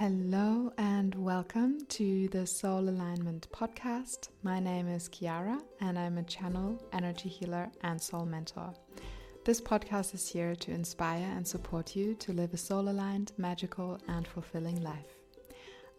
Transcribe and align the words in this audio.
Hello 0.00 0.72
and 0.78 1.14
welcome 1.14 1.84
to 1.90 2.26
the 2.28 2.46
Soul 2.46 2.88
Alignment 2.88 3.46
Podcast. 3.52 4.30
My 4.42 4.58
name 4.58 4.88
is 4.88 5.10
Chiara 5.10 5.60
and 5.82 5.98
I'm 5.98 6.16
a 6.16 6.22
channel, 6.22 6.82
energy 6.94 7.28
healer, 7.28 7.70
and 7.82 8.00
soul 8.00 8.24
mentor. 8.24 8.72
This 9.44 9.60
podcast 9.60 10.14
is 10.14 10.26
here 10.26 10.54
to 10.54 10.70
inspire 10.70 11.30
and 11.36 11.46
support 11.46 11.94
you 11.94 12.14
to 12.14 12.32
live 12.32 12.54
a 12.54 12.56
soul 12.56 12.88
aligned, 12.88 13.32
magical, 13.36 13.98
and 14.08 14.26
fulfilling 14.26 14.82
life. 14.82 15.18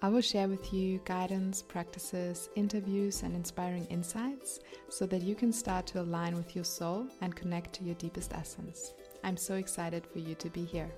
I 0.01 0.09
will 0.09 0.21
share 0.21 0.47
with 0.47 0.73
you 0.73 0.99
guidance, 1.05 1.61
practices, 1.61 2.49
interviews, 2.55 3.21
and 3.21 3.35
inspiring 3.35 3.85
insights 3.91 4.61
so 4.89 5.05
that 5.05 5.21
you 5.21 5.35
can 5.35 5.53
start 5.53 5.85
to 5.87 6.01
align 6.01 6.35
with 6.35 6.55
your 6.55 6.65
soul 6.65 7.05
and 7.21 7.35
connect 7.35 7.73
to 7.73 7.83
your 7.83 7.93
deepest 7.93 8.33
essence. 8.33 8.95
I'm 9.23 9.37
so 9.37 9.53
excited 9.53 10.07
for 10.07 10.17
you 10.17 10.33
to 10.33 10.49
be 10.49 10.65
here. 10.65 10.89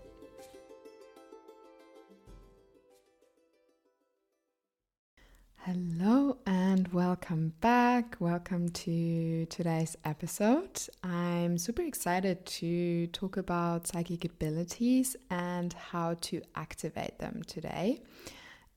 Hello 5.65 6.35
and 6.45 6.89
welcome 6.89 7.53
back. 7.61 8.17
Welcome 8.19 8.67
to 8.67 9.45
today's 9.45 9.95
episode. 10.03 10.81
I'm 11.05 11.57
super 11.57 11.83
excited 11.83 12.45
to 12.45 13.07
talk 13.07 13.37
about 13.37 13.87
psychic 13.87 14.25
abilities 14.25 15.15
and 15.29 15.71
how 15.71 16.15
to 16.15 16.41
activate 16.55 17.17
them 17.19 17.43
today. 17.47 18.01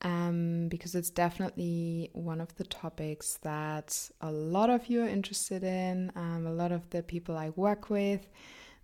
Um, 0.01 0.69
because 0.69 0.95
it's 0.95 1.09
definitely 1.09 2.09
one 2.13 2.39
of 2.39 2.55
the 2.55 2.63
topics 2.63 3.37
that 3.41 4.09
a 4.21 4.31
lot 4.31 4.69
of 4.69 4.87
you 4.87 5.03
are 5.03 5.09
interested 5.09 5.65
in. 5.65 6.13
Um, 6.15 6.47
a 6.47 6.53
lot 6.53 6.71
of 6.71 6.89
the 6.91 7.03
people 7.03 7.35
I 7.35 7.49
work 7.49 7.89
with 7.89 8.25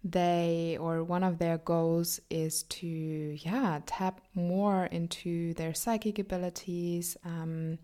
they 0.03 0.77
or 0.81 1.03
one 1.03 1.23
of 1.23 1.38
their 1.38 1.57
goals 1.59 2.20
is 2.30 2.63
to 2.63 2.88
yeah 2.88 3.80
tap 3.85 4.20
more 4.35 4.85
into 4.88 5.53
their 5.53 5.73
psychic 5.73 6.19
abilities 6.19 7.16
um, 7.23 7.77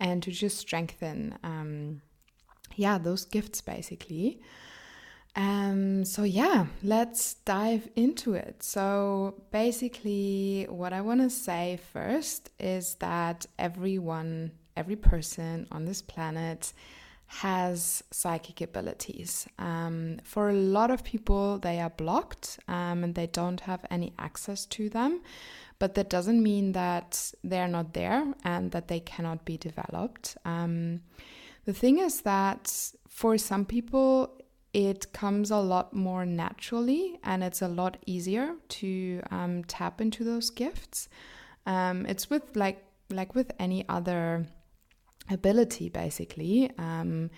and 0.00 0.22
to 0.22 0.32
just 0.32 0.58
strengthen 0.58 1.38
um, 1.44 2.02
yeah 2.76 2.98
those 2.98 3.24
gifts 3.24 3.60
basically. 3.60 4.40
Um, 5.36 6.04
so 6.04 6.22
yeah 6.22 6.66
let's 6.82 7.34
dive 7.44 7.88
into 7.96 8.34
it. 8.34 8.62
So 8.62 9.42
basically 9.50 10.66
what 10.68 10.92
i 10.92 11.00
want 11.00 11.20
to 11.20 11.30
say 11.30 11.78
first 11.92 12.50
is 12.58 12.94
that 12.96 13.46
everyone 13.58 14.52
every 14.76 14.96
person 14.96 15.66
on 15.70 15.84
this 15.84 16.02
planet 16.02 16.72
has 17.40 18.04
psychic 18.12 18.60
abilities. 18.60 19.48
Um, 19.58 20.20
for 20.22 20.50
a 20.50 20.54
lot 20.54 20.92
of 20.92 21.02
people, 21.02 21.58
they 21.58 21.80
are 21.80 21.90
blocked 21.90 22.60
um, 22.68 23.02
and 23.02 23.14
they 23.14 23.26
don't 23.26 23.60
have 23.60 23.84
any 23.90 24.12
access 24.20 24.66
to 24.66 24.88
them. 24.88 25.20
But 25.80 25.94
that 25.94 26.08
doesn't 26.08 26.40
mean 26.40 26.72
that 26.72 27.32
they're 27.42 27.66
not 27.68 27.92
there 27.92 28.32
and 28.44 28.70
that 28.70 28.86
they 28.86 29.00
cannot 29.00 29.44
be 29.44 29.56
developed. 29.56 30.36
Um, 30.44 31.00
the 31.64 31.72
thing 31.72 31.98
is 31.98 32.20
that 32.20 32.92
for 33.08 33.36
some 33.36 33.64
people, 33.64 34.40
it 34.72 35.12
comes 35.12 35.50
a 35.50 35.56
lot 35.58 35.92
more 35.92 36.24
naturally 36.24 37.18
and 37.24 37.42
it's 37.42 37.62
a 37.62 37.68
lot 37.68 37.96
easier 38.06 38.54
to 38.68 39.20
um, 39.32 39.64
tap 39.64 40.00
into 40.00 40.22
those 40.22 40.50
gifts. 40.50 41.08
Um, 41.66 42.06
it's 42.06 42.30
with 42.30 42.54
like 42.54 42.84
like 43.10 43.34
with 43.34 43.52
any 43.58 43.84
other 43.88 44.46
ability, 45.30 45.88
basically. 45.88 46.70
Um, 46.78 47.30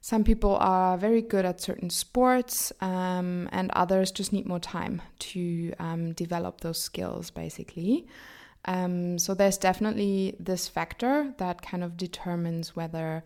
some 0.00 0.22
people 0.22 0.56
are 0.56 0.98
very 0.98 1.22
good 1.22 1.46
at 1.46 1.60
certain 1.60 1.88
sports, 1.88 2.72
um, 2.82 3.48
and 3.52 3.70
others 3.72 4.10
just 4.10 4.34
need 4.34 4.46
more 4.46 4.60
time 4.60 5.00
to 5.18 5.72
um, 5.78 6.12
develop 6.12 6.60
those 6.60 6.78
skills, 6.78 7.30
basically. 7.30 8.06
Um, 8.66 9.18
so 9.18 9.34
there's 9.34 9.58
definitely 9.58 10.36
this 10.38 10.68
factor 10.68 11.32
that 11.38 11.62
kind 11.62 11.82
of 11.82 11.96
determines 11.96 12.76
whether, 12.76 13.24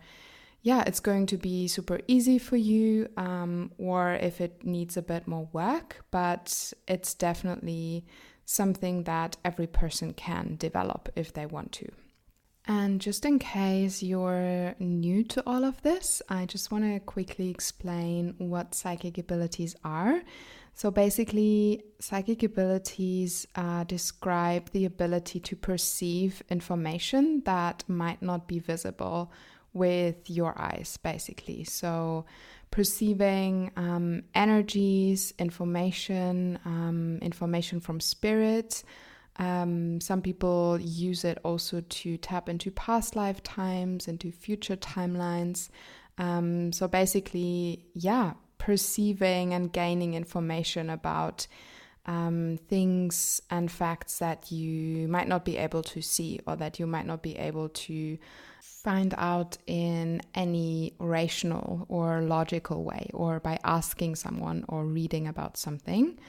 yeah, 0.61 0.83
it's 0.85 0.99
going 0.99 1.25
to 1.27 1.37
be 1.37 1.67
super 1.67 1.99
easy 2.07 2.37
for 2.37 2.57
you 2.57 3.09
um, 3.17 3.71
or 3.77 4.13
if 4.13 4.41
it 4.41 4.65
needs 4.65 4.97
a 4.97 5.01
bit 5.01 5.27
more 5.27 5.47
work. 5.51 6.05
But 6.11 6.73
it's 6.87 7.13
definitely 7.13 8.05
something 8.45 9.03
that 9.03 9.37
every 9.45 9.67
person 9.67 10.13
can 10.13 10.55
develop 10.57 11.09
if 11.15 11.33
they 11.33 11.45
want 11.45 11.71
to. 11.73 11.91
And 12.69 13.01
just 13.01 13.25
in 13.25 13.39
case 13.39 14.03
you're 14.03 14.75
new 14.77 15.23
to 15.23 15.41
all 15.47 15.65
of 15.65 15.81
this, 15.81 16.21
I 16.29 16.45
just 16.45 16.71
want 16.71 16.83
to 16.83 16.99
quickly 16.99 17.49
explain 17.49 18.35
what 18.37 18.75
psychic 18.75 19.17
abilities 19.17 19.75
are. 19.83 20.21
So, 20.75 20.91
basically, 20.91 21.83
psychic 21.99 22.43
abilities 22.43 23.47
uh, 23.55 23.85
describe 23.85 24.69
the 24.69 24.85
ability 24.85 25.39
to 25.39 25.55
perceive 25.55 26.43
information 26.51 27.41
that 27.45 27.83
might 27.87 28.21
not 28.21 28.47
be 28.47 28.59
visible 28.59 29.31
with 29.73 30.29
your 30.29 30.53
eyes, 30.61 30.95
basically. 31.01 31.63
So, 31.63 32.25
perceiving 32.69 33.71
um, 33.77 34.25
energies, 34.35 35.33
information, 35.39 36.59
um, 36.65 37.17
information 37.23 37.79
from 37.79 37.99
spirit 37.99 38.83
um, 39.39 40.01
some 40.01 40.21
people 40.21 40.77
use 40.79 41.23
it 41.23 41.39
also 41.43 41.81
to 41.81 42.17
tap 42.17 42.49
into 42.49 42.69
past 42.71 43.15
lifetimes, 43.15 44.07
into 44.07 44.31
future 44.31 44.75
timelines. 44.75 45.69
Um, 46.17 46.73
so 46.73 46.89
basically, 46.89 47.85
yeah, 47.93 48.33
perceiving 48.57 49.53
and 49.53 49.71
gaining 49.71 50.13
information 50.13 50.89
about 50.89 51.47
um, 52.05 52.59
things 52.67 53.41
and 53.49 53.71
facts 53.71 54.19
that 54.19 54.51
you 54.51 55.07
might 55.07 55.27
not 55.29 55.45
be 55.45 55.55
able 55.55 55.83
to 55.83 56.01
see 56.01 56.41
or 56.45 56.57
that 56.57 56.77
you 56.77 56.85
might 56.85 57.05
not 57.05 57.23
be 57.23 57.37
able 57.37 57.69
to 57.69 58.17
find 58.61 59.13
out 59.17 59.57
in 59.67 60.21
any 60.35 60.93
rational 60.99 61.85
or 61.87 62.21
logical 62.21 62.83
way 62.83 63.09
or 63.13 63.39
by 63.39 63.57
asking 63.63 64.15
someone 64.15 64.65
or 64.67 64.83
reading 64.85 65.27
about 65.27 65.55
something. 65.55 66.19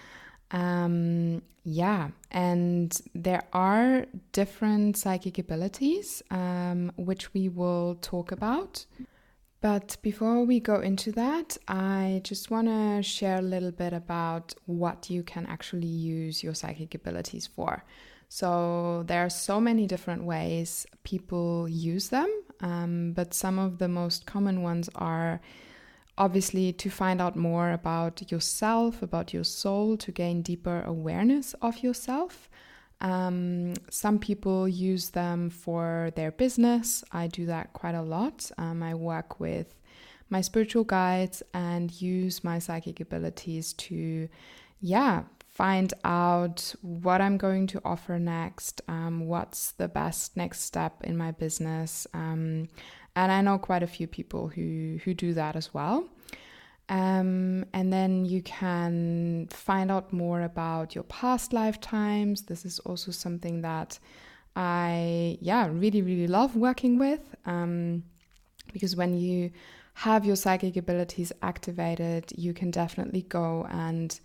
Um, 0.50 1.42
yeah, 1.64 2.08
and 2.30 2.98
there 3.14 3.44
are 3.52 4.06
different 4.32 4.96
psychic 4.96 5.38
abilities 5.38 6.22
um, 6.30 6.92
which 6.96 7.34
we 7.34 7.48
will 7.48 7.96
talk 8.00 8.32
about. 8.32 8.86
But 9.60 9.98
before 10.00 10.42
we 10.44 10.58
go 10.58 10.80
into 10.80 11.12
that, 11.12 11.58
I 11.68 12.22
just 12.24 12.50
want 12.50 12.68
to 12.68 13.02
share 13.02 13.36
a 13.36 13.42
little 13.42 13.72
bit 13.72 13.92
about 13.92 14.54
what 14.64 15.10
you 15.10 15.22
can 15.22 15.44
actually 15.46 15.86
use 15.86 16.42
your 16.42 16.54
psychic 16.54 16.94
abilities 16.94 17.46
for. 17.46 17.84
So, 18.30 19.02
there 19.06 19.24
are 19.26 19.30
so 19.30 19.60
many 19.60 19.86
different 19.86 20.24
ways 20.24 20.86
people 21.02 21.68
use 21.68 22.08
them, 22.08 22.30
um, 22.60 23.12
but 23.12 23.34
some 23.34 23.58
of 23.58 23.78
the 23.78 23.88
most 23.88 24.24
common 24.24 24.62
ones 24.62 24.88
are 24.94 25.40
obviously 26.20 26.70
to 26.74 26.90
find 26.90 27.18
out 27.20 27.34
more 27.34 27.72
about 27.72 28.30
yourself, 28.30 29.02
about 29.02 29.32
your 29.32 29.42
soul, 29.42 29.96
to 29.96 30.12
gain 30.12 30.42
deeper 30.42 30.82
awareness 30.82 31.54
of 31.62 31.82
yourself. 31.82 32.50
Um, 33.00 33.72
some 33.88 34.18
people 34.18 34.68
use 34.68 35.08
them 35.10 35.48
for 35.48 36.12
their 36.16 36.30
business. 36.30 37.02
I 37.10 37.26
do 37.28 37.46
that 37.46 37.72
quite 37.72 37.94
a 37.94 38.02
lot. 38.02 38.50
Um, 38.58 38.82
I 38.82 38.94
work 38.94 39.40
with 39.40 39.74
my 40.28 40.42
spiritual 40.42 40.84
guides 40.84 41.42
and 41.54 41.90
use 42.00 42.44
my 42.44 42.58
psychic 42.58 43.00
abilities 43.00 43.72
to, 43.72 44.28
yeah, 44.78 45.22
find 45.48 45.94
out 46.04 46.74
what 46.82 47.22
I'm 47.22 47.38
going 47.38 47.66
to 47.68 47.80
offer 47.84 48.18
next, 48.18 48.82
um, 48.88 49.26
what's 49.26 49.72
the 49.72 49.88
best 49.88 50.36
next 50.36 50.60
step 50.60 51.02
in 51.02 51.16
my 51.16 51.32
business. 51.32 52.06
Um, 52.12 52.68
and 53.20 53.30
I 53.30 53.40
know 53.42 53.58
quite 53.58 53.82
a 53.82 53.86
few 53.86 54.06
people 54.06 54.48
who 54.48 54.98
who 55.04 55.14
do 55.14 55.34
that 55.34 55.54
as 55.54 55.74
well. 55.74 56.08
Um, 56.88 57.66
and 57.72 57.92
then 57.92 58.24
you 58.24 58.42
can 58.42 59.46
find 59.50 59.92
out 59.92 60.12
more 60.12 60.42
about 60.42 60.94
your 60.94 61.04
past 61.04 61.52
lifetimes. 61.52 62.42
This 62.42 62.64
is 62.64 62.80
also 62.80 63.12
something 63.12 63.62
that 63.62 64.00
I, 64.56 65.38
yeah, 65.40 65.68
really, 65.70 66.02
really 66.02 66.26
love 66.26 66.56
working 66.56 66.98
with. 66.98 67.20
Um, 67.46 68.02
because 68.72 68.96
when 68.96 69.14
you 69.14 69.52
have 69.94 70.24
your 70.24 70.34
psychic 70.34 70.76
abilities 70.76 71.30
activated, 71.42 72.32
you 72.36 72.52
can 72.52 72.72
definitely 72.72 73.22
go 73.22 73.68
and, 73.70 74.18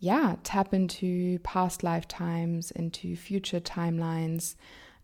yeah, 0.00 0.36
tap 0.42 0.74
into 0.74 1.38
past 1.40 1.84
lifetimes, 1.84 2.72
into 2.72 3.14
future 3.14 3.60
timelines 3.60 4.56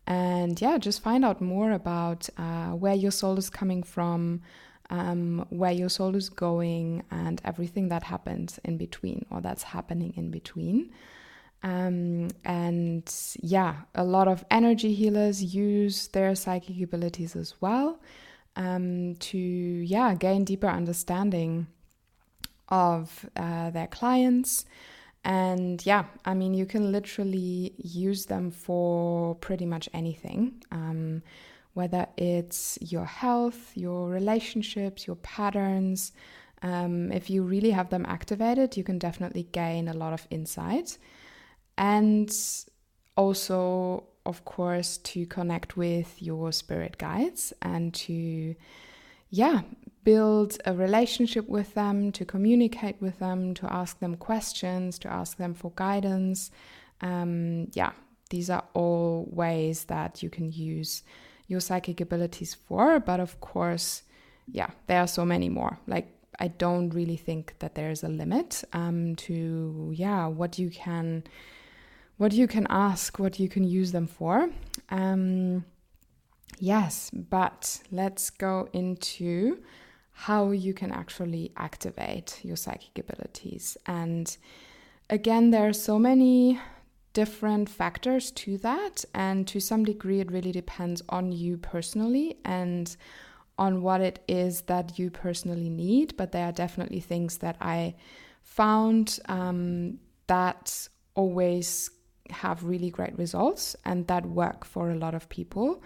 and 0.06 0.60
yeah, 0.60 0.78
just 0.78 1.02
find 1.02 1.24
out 1.24 1.40
more 1.40 1.72
about 1.72 2.28
uh, 2.36 2.70
where 2.70 2.94
your 2.94 3.10
soul 3.10 3.38
is 3.38 3.48
coming 3.48 3.82
from, 3.82 4.42
um, 4.90 5.46
where 5.48 5.72
your 5.72 5.88
soul 5.88 6.14
is 6.14 6.28
going, 6.28 7.02
and 7.10 7.40
everything 7.44 7.88
that 7.88 8.02
happens 8.02 8.60
in 8.64 8.76
between 8.76 9.24
or 9.30 9.40
that's 9.40 9.62
happening 9.62 10.12
in 10.16 10.30
between. 10.30 10.92
Um, 11.62 12.28
and 12.44 13.10
yeah, 13.40 13.76
a 13.94 14.04
lot 14.04 14.28
of 14.28 14.44
energy 14.50 14.92
healers 14.92 15.54
use 15.54 16.08
their 16.08 16.34
psychic 16.34 16.80
abilities 16.82 17.34
as 17.34 17.54
well 17.62 18.00
um, 18.56 19.14
to 19.16 19.38
yeah 19.38 20.14
gain 20.14 20.44
deeper 20.44 20.68
understanding 20.68 21.66
of 22.68 23.26
uh, 23.36 23.70
their 23.70 23.86
clients 23.86 24.64
And 25.24 25.84
yeah, 25.86 26.04
I 26.24 26.34
mean, 26.34 26.52
you 26.52 26.66
can 26.66 26.92
literally 26.92 27.74
use 27.78 28.26
them 28.26 28.50
for 28.50 29.34
pretty 29.36 29.64
much 29.64 29.88
anything, 29.94 30.62
um, 30.70 31.22
whether 31.72 32.06
it's 32.16 32.78
your 32.82 33.06
health, 33.06 33.72
your 33.74 34.10
relationships, 34.10 35.06
your 35.06 35.16
patterns. 35.16 36.12
Um, 36.62 37.10
if 37.10 37.30
you 37.30 37.42
really 37.42 37.70
have 37.70 37.88
them 37.88 38.04
activated, 38.06 38.76
you 38.76 38.84
can 38.84 38.98
definitely 38.98 39.44
gain 39.52 39.88
a 39.88 39.94
lot 39.94 40.12
of 40.12 40.26
insight. 40.30 40.98
And 41.78 42.30
also, 43.16 44.04
of 44.26 44.44
course, 44.44 44.98
to 44.98 45.26
connect 45.26 45.76
with 45.76 46.20
your 46.20 46.52
spirit 46.52 46.98
guides 46.98 47.52
and 47.62 47.94
to, 47.94 48.54
yeah, 49.30 49.62
build 50.04 50.58
a 50.64 50.74
relationship 50.74 51.48
with 51.48 51.74
them, 51.74 52.12
to 52.12 52.24
communicate 52.24 53.00
with 53.00 53.18
them, 53.18 53.54
to 53.54 53.72
ask 53.72 53.98
them 53.98 54.16
questions, 54.16 54.98
to 55.00 55.08
ask 55.08 55.36
them 55.38 55.54
for 55.54 55.72
guidance. 55.74 56.50
Um, 57.00 57.68
yeah, 57.72 57.92
these 58.30 58.50
are 58.50 58.64
all 58.74 59.26
ways 59.30 59.84
that 59.84 60.22
you 60.22 60.30
can 60.30 60.52
use 60.52 61.02
your 61.48 61.60
psychic 61.60 62.00
abilities 62.00 62.54
for. 62.54 63.00
But 63.00 63.20
of 63.20 63.40
course, 63.40 64.02
yeah, 64.50 64.70
there 64.86 65.00
are 65.00 65.06
so 65.08 65.24
many 65.24 65.48
more. 65.48 65.78
Like, 65.86 66.08
I 66.38 66.48
don't 66.48 66.90
really 66.90 67.16
think 67.16 67.54
that 67.60 67.74
there's 67.74 68.02
a 68.02 68.08
limit 68.08 68.64
um, 68.72 69.16
to, 69.16 69.92
yeah, 69.94 70.26
what 70.26 70.58
you 70.58 70.70
can. 70.70 71.24
What 72.16 72.32
you 72.32 72.46
can 72.46 72.68
ask, 72.70 73.18
what 73.18 73.40
you 73.40 73.48
can 73.48 73.64
use 73.64 73.90
them 73.90 74.06
for. 74.06 74.48
Um, 74.88 75.64
yes, 76.60 77.10
but 77.12 77.80
let's 77.90 78.30
go 78.30 78.68
into 78.72 79.58
how 80.14 80.52
you 80.52 80.72
can 80.72 80.92
actually 80.92 81.52
activate 81.56 82.40
your 82.42 82.56
psychic 82.56 82.98
abilities. 82.98 83.76
And 83.84 84.34
again, 85.10 85.50
there 85.50 85.68
are 85.68 85.72
so 85.72 85.98
many 85.98 86.60
different 87.12 87.68
factors 87.68 88.30
to 88.30 88.56
that, 88.58 89.04
and 89.12 89.46
to 89.48 89.60
some 89.60 89.84
degree, 89.84 90.20
it 90.20 90.30
really 90.30 90.52
depends 90.52 91.02
on 91.08 91.32
you 91.32 91.56
personally 91.58 92.38
and 92.44 92.96
on 93.58 93.82
what 93.82 94.00
it 94.00 94.22
is 94.26 94.62
that 94.62 94.98
you 94.98 95.10
personally 95.10 95.68
need. 95.68 96.16
But 96.16 96.32
there 96.32 96.46
are 96.46 96.52
definitely 96.52 97.00
things 97.00 97.38
that 97.38 97.56
I 97.60 97.94
found 98.42 99.18
um, 99.26 99.98
that 100.28 100.88
always 101.14 101.90
have 102.30 102.64
really 102.64 102.90
great 102.90 103.16
results 103.18 103.76
and 103.84 104.06
that 104.06 104.26
work 104.26 104.64
for 104.64 104.90
a 104.90 104.96
lot 104.96 105.14
of 105.14 105.28
people 105.28 105.82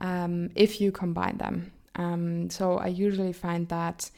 um, 0.00 0.50
if 0.54 0.80
you 0.80 0.92
combine 0.92 1.38
them. 1.38 1.72
Um, 1.96 2.50
so 2.50 2.78
I 2.78 2.88
usually 2.88 3.32
find 3.32 3.68
that 3.68 4.10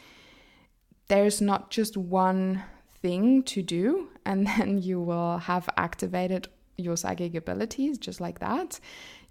there's 1.09 1.41
not 1.41 1.71
just 1.71 1.97
one 1.97 2.63
thing 3.01 3.43
to 3.45 3.63
do, 3.63 4.09
and 4.25 4.47
then 4.59 4.79
you 4.79 5.01
will 5.01 5.39
have 5.39 5.69
activated 5.77 6.49
your 6.77 6.97
psychic 6.97 7.35
abilities 7.35 7.99
just 7.99 8.21
like 8.21 8.41
that. 8.41 8.81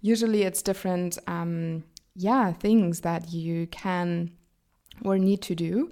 Usually, 0.00 0.42
it's 0.42 0.62
different, 0.62 1.18
um, 1.26 1.84
yeah, 2.14 2.52
things 2.52 3.00
that 3.00 3.32
you 3.32 3.66
can 3.68 4.32
or 5.04 5.18
need 5.18 5.42
to 5.42 5.54
do 5.54 5.90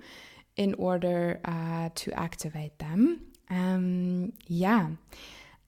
in 0.56 0.74
order 0.74 1.40
uh, 1.44 1.88
to 1.94 2.12
activate 2.12 2.78
them. 2.78 3.22
Um, 3.48 4.32
yeah. 4.46 4.90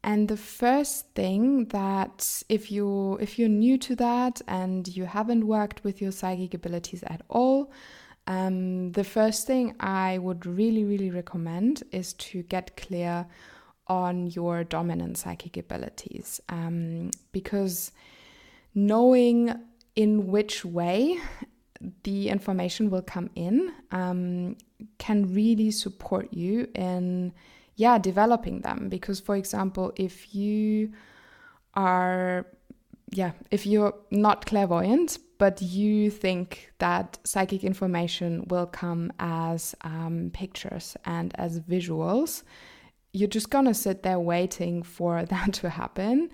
And 0.05 0.29
the 0.29 0.37
first 0.37 1.09
thing 1.15 1.67
that 1.67 2.43
if 2.49 2.73
you 2.73 3.19
if 3.21 3.39
you're 3.39 3.49
new 3.49 3.79
to 3.79 3.95
that 3.97 4.43
and 4.49 4.89
you 4.89 5.05
haven't 5.05 5.47
worked 5.47 5.85
with 5.85 6.03
your 6.03 6.11
psychic 6.11 6.55
abilities 6.55 7.05
at 7.05 7.23
all, 7.29 7.73
um, 8.27 8.93
the 8.93 9.05
first 9.05 9.47
thing 9.47 9.77
I 9.79 10.19
would 10.19 10.45
really 10.45 10.85
really 10.85 11.11
recommend 11.11 11.85
is 11.93 12.15
to 12.15 12.43
get 12.43 12.77
clear 12.77 13.27
on 13.87 14.27
your 14.29 14.65
dominant 14.65 15.19
psychic 15.19 15.57
abilities. 15.57 16.41
Um, 16.49 17.11
because 17.31 17.93
knowing 18.75 19.55
in 19.95 20.27
which 20.27 20.65
way 20.65 21.19
the 22.05 22.29
information 22.29 22.91
will 22.91 23.03
come 23.03 23.31
in 23.35 23.73
um, 23.91 24.57
can 24.99 25.33
really 25.35 25.71
support 25.71 26.33
you 26.33 26.69
in 26.75 27.33
yeah 27.77 27.99
developing 27.99 28.61
them. 28.61 28.89
Because 28.89 29.21
for 29.21 29.37
example 29.37 29.93
if 29.97 30.35
you 30.35 30.93
are 31.75 32.47
yeah 33.11 33.33
if 33.51 33.67
you're 33.67 33.95
not 34.11 34.47
clairvoyant 34.47 35.19
but 35.39 35.61
you 35.61 36.11
think 36.11 36.73
that 36.79 37.19
psychic 37.25 37.65
information 37.65 38.45
will 38.49 38.67
come 38.67 39.13
as 39.19 39.75
um, 39.83 40.31
pictures 40.33 40.97
and 41.05 41.35
as 41.39 41.61
visuals 41.61 42.43
you're 43.13 43.29
just 43.29 43.51
gonna 43.51 43.75
sit 43.75 44.03
there 44.03 44.21
waiting 44.21 44.83
for 44.83 45.25
that 45.33 45.53
to 45.53 45.69
happen 45.69 46.31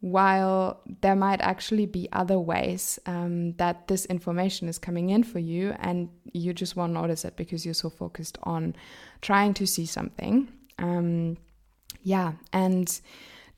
while 0.00 0.80
there 1.00 1.14
might 1.14 1.40
actually 1.40 1.86
be 1.86 2.08
other 2.12 2.38
ways 2.38 2.98
um, 3.06 3.52
that 3.52 3.86
this 3.86 4.04
information 4.06 4.68
is 4.68 4.76
coming 4.76 5.10
in 5.10 5.22
for 5.22 5.38
you 5.38 5.72
and 5.78 6.08
you 6.32 6.52
just 6.52 6.74
won't 6.74 6.92
notice 6.92 7.24
it 7.24 7.36
because 7.36 7.64
you're 7.64 7.72
so 7.72 7.88
focused 7.88 8.36
on 8.42 8.74
trying 9.20 9.54
to 9.54 9.64
see 9.64 9.86
something 9.86 10.48
um, 10.78 11.36
yeah, 12.02 12.32
and 12.52 13.00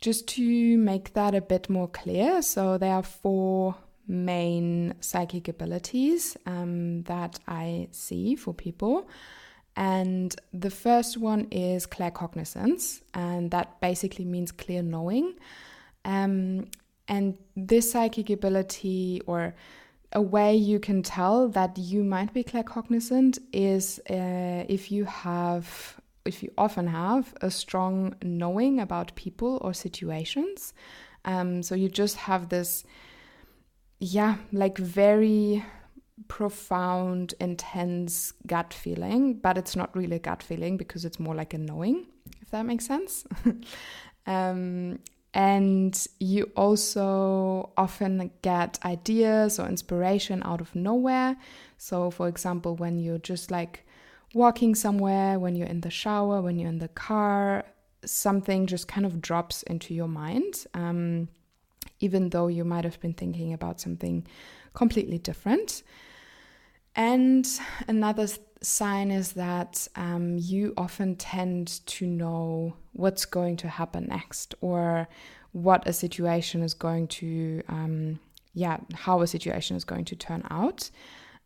just 0.00 0.28
to 0.28 0.76
make 0.76 1.14
that 1.14 1.34
a 1.34 1.40
bit 1.40 1.70
more 1.70 1.88
clear, 1.88 2.43
so 2.43 2.78
there 2.78 2.93
are 2.94 3.02
four 3.02 3.76
main 4.06 4.94
psychic 5.00 5.49
abilities 5.49 6.37
um, 6.46 7.02
that 7.05 7.38
I 7.49 7.88
see 7.90 8.34
for 8.34 8.52
people. 8.52 9.08
And 9.76 10.34
the 10.52 10.70
first 10.70 11.16
one 11.16 11.49
is 11.50 11.87
claircognizance, 11.87 13.00
and 13.12 13.50
that 13.50 13.81
basically 13.81 14.25
means 14.25 14.52
clear 14.52 14.82
knowing. 14.82 15.34
Um, 16.05 16.67
and 17.08 17.37
this 17.56 17.90
psychic 17.90 18.31
ability, 18.31 19.22
or 19.26 19.55
a 20.12 20.22
way 20.22 20.55
you 20.55 20.78
can 20.78 21.02
tell 21.02 21.49
that 21.49 21.76
you 21.76 22.05
might 22.05 22.32
be 22.32 22.44
claircognizant, 22.44 23.38
is 23.52 23.99
uh, 24.10 24.64
if 24.69 24.93
you 24.93 25.06
have 25.06 25.99
if 26.25 26.43
you 26.43 26.53
often 26.56 26.87
have 26.87 27.35
a 27.41 27.50
strong 27.50 28.15
knowing 28.23 28.81
about 28.81 29.15
people 29.15 29.59
or 29.62 29.75
situations. 29.75 30.73
Um, 31.25 31.62
so 31.62 31.75
you 31.75 31.88
just 31.88 32.17
have 32.17 32.49
this, 32.49 32.85
yeah, 34.00 34.37
like 34.53 34.79
very 34.79 35.65
profound, 36.29 37.35
intense 37.41 38.32
gut 38.47 38.73
feeling, 38.73 39.35
but 39.35 39.59
it's 39.59 39.76
not 39.76 39.94
really 39.97 40.17
a 40.17 40.21
gut 40.21 40.43
feeling 40.43 40.76
because 40.76 41.05
it's 41.05 41.21
more 41.21 41.35
like 41.35 41.55
a 41.55 41.59
knowing, 41.59 42.06
if 42.41 42.50
that 42.50 42.65
makes 42.65 42.87
sense. 42.87 43.25
um, 44.27 44.99
and 45.35 46.06
you 46.20 46.51
also 46.56 47.72
often 47.77 48.31
get 48.43 48.79
ideas 48.84 49.58
or 49.58 49.67
inspiration 49.67 50.43
out 50.44 50.60
of 50.60 50.75
nowhere. 50.77 51.37
So, 51.77 52.10
for 52.10 52.29
example, 52.29 52.77
when 52.77 53.01
you're 53.01 53.19
just 53.19 53.51
like 53.51 53.84
walking 54.34 54.74
somewhere, 54.74 55.38
when 55.38 55.55
you're 55.56 55.69
in 55.69 55.81
the 55.81 55.91
shower, 55.91 56.43
when 56.43 56.58
you're 56.58 56.69
in 56.69 56.79
the 56.79 56.88
car, 56.88 57.64
something 58.05 58.67
just 58.67 58.88
kind 58.88 59.06
of 59.06 59.20
drops 59.20 59.62
into 59.64 59.94
your 59.94 60.08
mind, 60.08 60.67
um, 60.74 61.29
even 62.00 62.31
though 62.31 62.48
you 62.48 62.64
might 62.64 62.84
have 62.84 63.00
been 63.00 63.14
thinking 63.14 63.53
about 63.53 63.81
something 63.81 64.26
completely 64.74 65.19
different. 65.19 65.82
And 66.96 67.48
another 67.88 68.29
sign 68.60 69.10
is 69.10 69.32
that 69.32 69.88
um, 69.96 70.36
you 70.38 70.74
often 70.76 71.17
tend 71.17 71.84
to 71.86 72.06
know 72.06 72.76
what's 72.93 73.24
going 73.24 73.56
to 73.58 73.69
happen 73.69 74.06
next 74.06 74.55
or 74.60 75.08
what 75.53 75.86
a 75.86 75.93
situation 75.93 76.62
is 76.62 76.74
going 76.74 77.08
to, 77.08 77.62
um, 77.69 78.19
yeah, 78.55 78.79
how 78.94 79.22
a 79.22 79.26
situation 79.26 79.76
is 79.76 79.84
going 79.84 80.05
to 80.06 80.17
turn 80.17 80.44
out. 80.50 80.91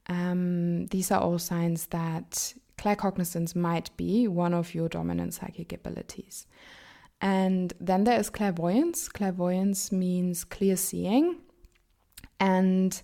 Um, 0.06 0.86
these 0.86 1.10
are 1.10 1.20
all 1.20 1.38
signs 1.38 1.86
that 1.86 2.54
claircognizance 2.78 3.54
might 3.54 3.94
be 3.96 4.26
one 4.28 4.54
of 4.54 4.74
your 4.74 4.88
dominant 4.88 5.34
psychic 5.34 5.72
abilities. 5.72 6.46
And 7.20 7.72
then 7.80 8.04
there 8.04 8.18
is 8.18 8.30
clairvoyance. 8.30 9.08
Clairvoyance 9.08 9.90
means 9.90 10.44
clear 10.44 10.76
seeing. 10.76 11.40
And 12.38 13.00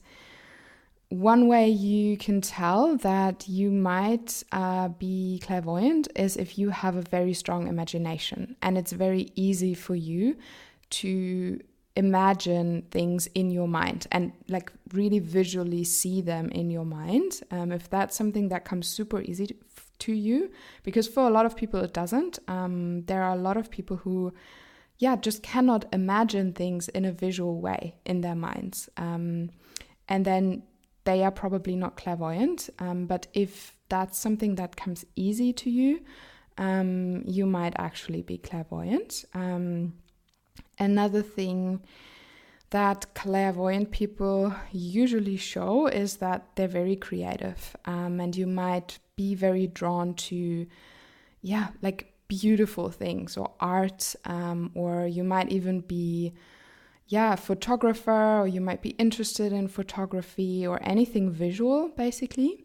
one 1.09 1.49
way 1.49 1.69
you 1.69 2.17
can 2.17 2.41
tell 2.41 2.97
that 2.99 3.49
you 3.49 3.71
might 3.71 4.43
uh, 4.53 4.89
be 4.89 5.41
clairvoyant 5.45 6.09
is 6.17 6.37
if 6.37 6.59
you 6.59 6.71
have 6.71 6.97
a 6.97 7.03
very 7.03 7.35
strong 7.35 7.69
imagination 7.69 8.57
and 8.63 8.79
it's 8.79 8.93
very 8.93 9.29
easy 9.35 9.75
for 9.75 9.95
you 9.95 10.37
to 10.91 11.61
imagine 11.97 12.83
things 12.91 13.29
in 13.29 13.51
your 13.51 13.69
mind 13.69 14.07
and 14.11 14.33
like 14.49 14.73
really 14.93 15.21
visually 15.21 15.85
see 15.85 16.21
them 16.21 16.49
in 16.51 16.71
your 16.71 16.85
mind. 16.85 17.41
Um, 17.51 17.71
if 17.71 17.89
that's 17.89 18.17
something 18.17 18.49
that 18.49 18.65
comes 18.65 18.89
super 18.89 19.21
easy 19.21 19.47
to, 19.47 19.55
to, 20.01 20.13
you, 20.13 20.51
because 20.83 21.07
for 21.07 21.27
a 21.27 21.31
lot 21.31 21.47
of 21.47 21.57
people 21.57 21.81
it 21.81 21.93
doesn't. 21.93 22.39
Um, 22.49 23.05
there 23.05 23.23
are 23.23 23.35
a 23.35 23.41
lot 23.41 23.57
of 23.57 23.71
people 23.71 23.99
who, 23.99 24.33
yeah, 24.99 25.15
just 25.17 25.43
cannot 25.43 25.85
imagine 25.93 26.53
things 26.53 26.89
in 26.89 27.05
a 27.05 27.13
visual 27.13 27.61
way 27.61 27.95
in 28.05 28.23
their 28.23 28.35
minds. 28.35 28.89
Um, 28.97 29.51
and 30.09 30.25
then 30.25 30.65
they 31.05 31.23
are 31.23 31.31
probably 31.31 31.77
not 31.77 31.97
clairvoyant. 31.97 32.71
Um, 32.81 33.07
but 33.07 33.29
if 33.35 33.77
that's 33.89 34.19
something 34.19 34.57
that 34.57 34.75
comes 34.75 35.05
easy 35.15 35.53
to 35.53 35.71
you, 35.71 36.01
um, 36.59 37.23
you 37.25 37.47
might 37.47 37.75
actually 37.77 38.23
be 38.23 38.39
clairvoyant. 38.39 39.25
Another 40.79 41.23
thing 41.23 41.81
that 42.71 43.15
clairvoyant 43.15 43.91
people 43.91 44.55
usually 44.73 45.37
show 45.37 45.87
is 45.87 46.17
that 46.17 46.47
they're 46.57 46.67
very 46.67 46.97
creative, 46.97 47.77
um, 47.85 48.21
and 48.21 48.35
you 48.35 48.47
might 48.47 48.99
be 49.17 49.35
very 49.35 49.67
drawn 49.67 50.15
to, 50.15 50.67
yeah, 51.43 51.69
like 51.83 52.13
beautiful 52.27 52.91
things 52.91 53.37
or 53.37 53.53
art, 53.61 54.17
um, 54.25 54.73
or 54.75 55.07
you 55.07 55.23
might 55.23 55.51
even 55.51 55.81
be 55.81 56.33
yeah, 57.07 57.35
photographer, 57.37 58.41
or 58.41 58.49
you 58.49 58.61
might 58.61 58.81
be 58.81 58.91
interested 58.91 59.53
in 59.53 59.69
photography 59.69 60.67
or 60.67 60.79
anything 60.83 61.31
visual, 61.31 61.89
basically. 61.91 62.64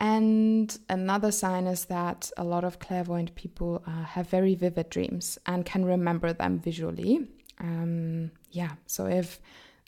And 0.00 0.76
another 0.88 1.30
sign 1.30 1.66
is 1.66 1.84
that 1.84 2.30
a 2.38 2.44
lot 2.44 2.64
of 2.64 2.78
clairvoyant 2.78 3.34
people 3.34 3.82
uh, 3.86 4.04
have 4.04 4.30
very 4.30 4.54
vivid 4.54 4.88
dreams 4.88 5.38
and 5.44 5.66
can 5.66 5.84
remember 5.84 6.32
them 6.32 6.58
visually. 6.58 7.28
Um, 7.58 8.30
yeah, 8.50 8.72
so 8.86 9.04
if 9.04 9.38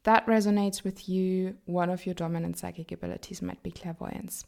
that 0.04 0.26
resonates 0.26 0.84
with 0.84 1.08
you, 1.08 1.56
one 1.64 1.88
of 1.88 2.04
your 2.04 2.14
dominant 2.14 2.58
psychic 2.58 2.92
abilities 2.92 3.40
might 3.40 3.62
be 3.62 3.70
clairvoyance. 3.70 4.44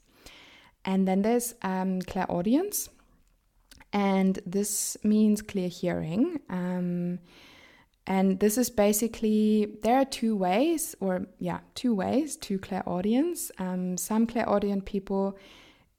And 0.85 1.09
then 1.09 1.23
there's 1.23 1.55
um, 1.63 2.03
clairaudience, 2.03 2.91
and 3.91 4.39
this 4.45 4.99
means 5.03 5.41
clear 5.41 5.69
hearing. 5.69 6.41
Um, 6.51 7.21
and 8.07 8.39
this 8.39 8.59
is 8.59 8.69
basically, 8.69 9.77
there 9.83 9.97
are 9.97 10.05
two 10.05 10.37
ways, 10.37 10.95
or 11.01 11.27
yeah, 11.39 11.61
two 11.75 11.95
ways 11.95 12.37
to 12.37 12.59
clairaudience. 12.59 13.51
Um, 13.59 13.97
some 13.97 14.27
clairaudient 14.27 14.85
people 14.85 15.39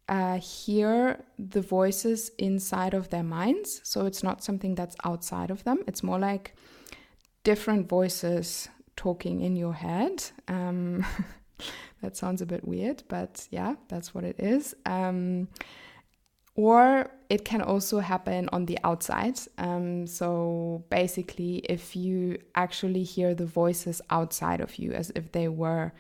uh, 0.08 0.38
hear 0.38 1.24
the 1.40 1.62
voices 1.62 2.30
inside 2.38 2.94
of 2.94 3.10
their 3.10 3.24
minds. 3.24 3.82
So 3.84 4.06
it's 4.06 4.22
not 4.22 4.44
something 4.44 4.76
that's 4.76 4.96
outside 5.04 5.50
of 5.50 5.64
them. 5.64 5.80
It's 5.88 6.04
more 6.04 6.20
like 6.20 6.56
different 7.44 7.90
voices 7.90 8.70
talking 8.96 9.42
in 9.42 9.56
your 9.56 9.74
head. 9.74 10.24
Um, 10.48 11.04
that 12.02 12.16
sounds 12.16 12.42
a 12.42 12.46
bit 12.46 12.68
weird, 12.68 13.02
but 13.08 13.48
yeah, 13.50 13.76
that's 13.88 14.14
what 14.14 14.24
it 14.24 14.40
is. 14.40 14.76
Um, 14.86 15.48
or 16.56 17.12
it 17.30 17.44
can 17.44 17.62
also 17.62 18.00
happen 18.00 18.50
on 18.52 18.66
the 18.66 18.80
outside. 18.84 19.40
Um, 19.58 20.08
so 20.08 20.84
basically, 20.90 21.58
if 21.70 21.96
you 21.96 22.40
actually 22.56 23.04
hear 23.04 23.36
the 23.36 23.46
voices 23.46 24.02
outside 24.10 24.62
of 24.62 24.78
you 24.78 24.94
as 24.94 25.12
if 25.16 25.32
they 25.32 25.48
were 25.48 25.92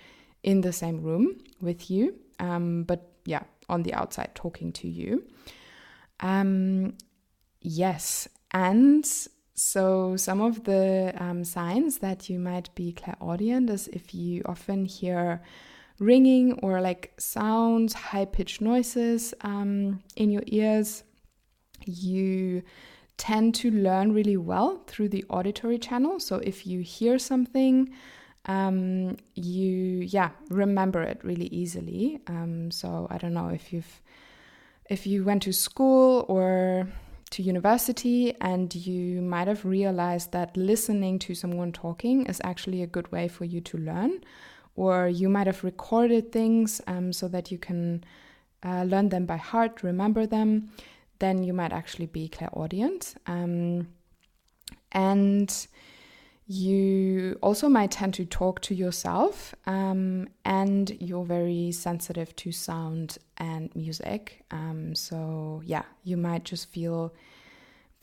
in 0.43 0.61
the 0.61 0.71
same 0.71 1.01
room 1.01 1.37
with 1.59 1.89
you, 1.91 2.15
um, 2.39 2.83
but 2.83 3.11
yeah, 3.25 3.43
on 3.67 3.83
the 3.83 3.93
outside 3.93 4.33
talking 4.35 4.71
to 4.73 4.87
you. 4.87 5.25
Um, 6.21 6.93
yes, 7.61 8.27
and 8.51 9.05
so 9.55 10.15
some 10.15 10.41
of 10.41 10.63
the 10.63 11.13
um, 11.17 11.43
signs 11.43 11.99
that 11.99 12.29
you 12.29 12.39
might 12.39 12.73
be 12.75 12.93
clairaudient 12.93 13.69
is 13.69 13.87
if 13.89 14.13
you 14.13 14.43
often 14.45 14.85
hear 14.85 15.41
ringing 15.99 16.53
or 16.61 16.81
like 16.81 17.13
sounds, 17.17 17.93
high 17.93 18.25
pitched 18.25 18.61
noises 18.61 19.33
um, 19.41 20.01
in 20.15 20.31
your 20.31 20.43
ears. 20.47 21.03
You 21.85 22.63
tend 23.17 23.55
to 23.55 23.71
learn 23.71 24.13
really 24.13 24.37
well 24.37 24.83
through 24.87 25.09
the 25.09 25.23
auditory 25.29 25.77
channel. 25.77 26.19
So 26.19 26.37
if 26.37 26.67
you 26.67 26.81
hear 26.81 27.17
something, 27.17 27.93
um, 28.47 29.17
you 29.33 30.01
yeah 30.01 30.31
remember 30.49 31.01
it 31.01 31.23
really 31.23 31.47
easily. 31.47 32.19
Um, 32.27 32.71
so 32.71 33.07
I 33.09 33.17
don't 33.17 33.33
know 33.33 33.49
if 33.49 33.71
you've 33.71 34.01
if 34.89 35.07
you 35.07 35.23
went 35.23 35.43
to 35.43 35.53
school 35.53 36.25
or 36.27 36.87
to 37.31 37.41
university 37.41 38.35
and 38.39 38.73
you 38.75 39.21
might 39.21 39.47
have 39.47 39.65
realized 39.65 40.31
that 40.31 40.55
listening 40.55 41.17
to 41.19 41.33
someone 41.33 41.71
talking 41.71 42.25
is 42.27 42.39
actually 42.43 42.83
a 42.83 42.87
good 42.87 43.11
way 43.11 43.27
for 43.27 43.45
you 43.45 43.61
to 43.61 43.77
learn 43.77 44.21
or 44.75 45.07
you 45.07 45.29
might 45.29 45.47
have 45.47 45.63
recorded 45.63 46.31
things 46.31 46.81
um, 46.87 47.13
so 47.13 47.27
that 47.27 47.51
you 47.51 47.57
can 47.57 48.03
uh, 48.63 48.83
learn 48.83 49.09
them 49.09 49.25
by 49.25 49.37
heart, 49.37 49.83
remember 49.83 50.25
them, 50.25 50.69
then 51.19 51.43
you 51.43 51.53
might 51.53 51.71
actually 51.71 52.07
be 52.07 52.27
clairaudient. 52.27 53.15
Um, 53.27 53.87
and 54.91 55.67
you 56.47 57.37
also 57.41 57.69
might 57.69 57.91
tend 57.91 58.13
to 58.15 58.25
talk 58.25 58.61
to 58.61 58.75
yourself, 58.75 59.55
um, 59.65 60.27
and 60.43 60.95
you're 60.99 61.25
very 61.25 61.71
sensitive 61.71 62.35
to 62.35 62.51
sound 62.51 63.17
and 63.37 63.75
music. 63.75 64.43
Um, 64.51 64.93
so, 64.93 65.63
yeah, 65.65 65.83
you 66.03 66.17
might 66.17 66.43
just 66.43 66.69
feel 66.69 67.13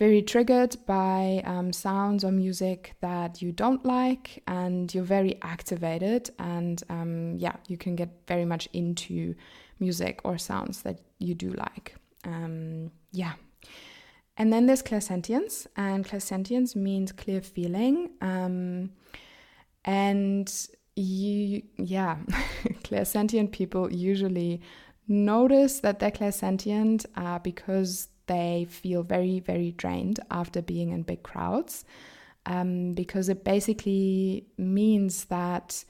very 0.02 0.20
triggered 0.20 0.74
by 0.84 1.40
um, 1.44 1.72
sounds 1.72 2.24
or 2.24 2.32
music 2.32 2.96
that 3.00 3.40
you 3.40 3.52
don't 3.52 3.84
like, 3.84 4.42
and 4.48 4.92
you're 4.92 5.04
very 5.04 5.38
activated. 5.42 6.28
And 6.40 6.82
um, 6.90 7.36
yeah, 7.38 7.54
you 7.68 7.76
can 7.76 7.94
get 7.94 8.08
very 8.26 8.44
much 8.44 8.68
into 8.72 9.36
music 9.78 10.20
or 10.24 10.38
sounds 10.38 10.82
that 10.82 10.98
you 11.20 11.36
do 11.36 11.50
like. 11.50 11.94
Um, 12.24 12.90
yeah. 13.12 13.34
And 14.36 14.52
then 14.52 14.66
there's 14.66 14.82
clairsentience, 14.82 15.68
and 15.76 16.04
clairsentience 16.04 16.74
means 16.74 17.12
clear 17.12 17.40
feeling. 17.40 18.10
Um, 18.20 18.90
and 19.84 20.52
you, 20.96 21.62
yeah, 21.76 22.16
clairsentient 22.82 23.52
people 23.52 23.92
usually 23.92 24.62
notice 25.06 25.78
that 25.78 26.00
they're 26.00 26.10
clairsentient 26.10 27.06
uh, 27.14 27.38
because 27.38 28.08
they 28.26 28.66
feel 28.68 29.02
very, 29.02 29.40
very 29.40 29.72
drained 29.72 30.20
after 30.30 30.62
being 30.62 30.90
in 30.90 31.02
big 31.02 31.22
crowds 31.22 31.84
um, 32.46 32.94
because 32.94 33.28
it 33.28 33.44
basically 33.44 34.46
means 34.56 35.24
that 35.26 35.84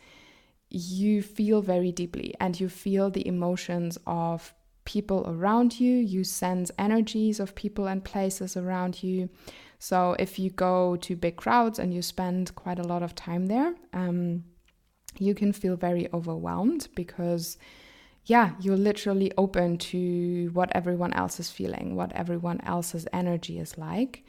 you 0.71 1.23
feel 1.23 1.61
very 1.63 1.93
deeply 1.93 2.35
and 2.41 2.59
you 2.59 2.69
feel 2.69 3.11
the 3.11 3.27
emotions 3.27 3.99
of 4.07 4.55
people 4.85 5.25
around 5.29 5.79
you, 5.79 5.97
you 5.97 6.25
sense 6.25 6.71
energies 6.79 7.39
of 7.39 7.55
people 7.55 7.87
and 7.87 8.05
places 8.05 8.57
around 8.57 9.03
you. 9.03 9.29
So 9.79 10.17
if 10.19 10.39
you 10.39 10.51
go 10.51 10.97
to 10.97 11.17
big 11.17 11.37
crowds 11.37 11.79
and 11.79 11.93
you 11.93 12.03
spend 12.03 12.55
quite 12.55 12.79
a 12.79 12.85
lot 12.87 13.03
of 13.03 13.15
time 13.15 13.47
there, 13.47 13.75
um, 13.93 14.45
you 15.19 15.35
can 15.35 15.53
feel 15.53 15.77
very 15.77 16.09
overwhelmed 16.13 16.89
because 16.95 17.59
yeah, 18.25 18.53
you're 18.61 18.77
literally 18.77 19.33
open 19.37 19.79
to 19.79 20.51
what 20.53 20.71
everyone 20.75 21.13
else 21.13 21.41
is 21.41 21.51
feeling, 21.51 21.97
what 21.97 22.13
everyone 22.13 22.61
else's 22.63 23.07
energy 23.13 23.59
is 23.59 23.77
like. 23.77 24.25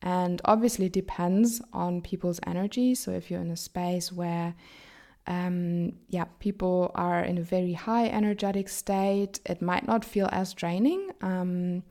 And 0.00 0.40
obviously, 0.44 0.86
it 0.86 0.92
depends 0.92 1.60
on 1.72 2.00
people's 2.02 2.40
energy. 2.46 2.94
So, 2.94 3.10
if 3.12 3.30
you're 3.30 3.40
in 3.40 3.50
a 3.50 3.56
space 3.56 4.12
where, 4.12 4.54
um, 5.26 5.92
yeah, 6.08 6.24
people 6.40 6.90
are 6.94 7.22
in 7.22 7.38
a 7.38 7.42
very 7.42 7.72
high 7.74 8.08
energetic 8.08 8.68
state, 8.68 9.40
it 9.46 9.62
might 9.62 9.86
not 9.86 10.04
feel 10.04 10.28
as 10.32 10.52
draining. 10.52 11.10
Um, 11.22 11.82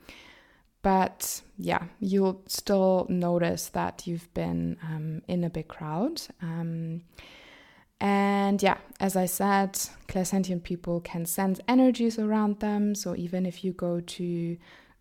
but 0.84 1.42
yeah, 1.58 1.86
you'll 2.00 2.44
still 2.48 3.08
notice 3.10 3.70
that 3.70 4.06
you've 4.06 4.32
been 4.34 4.78
um, 4.84 5.22
in 5.28 5.44
a 5.44 5.50
big 5.50 5.68
crowd. 5.68 6.22
Um, 6.42 7.02
and 8.04 8.62
yeah, 8.62 8.80
as 9.00 9.16
I 9.16 9.28
said, 9.28 9.80
clairsentient 10.10 10.64
people 10.64 11.00
can 11.00 11.26
sense 11.26 11.62
energies 11.70 12.20
around 12.20 12.60
them. 12.60 12.96
So 12.96 13.16
even 13.16 13.46
if 13.46 13.64
you 13.64 13.72
go 13.72 14.02
to 14.02 14.58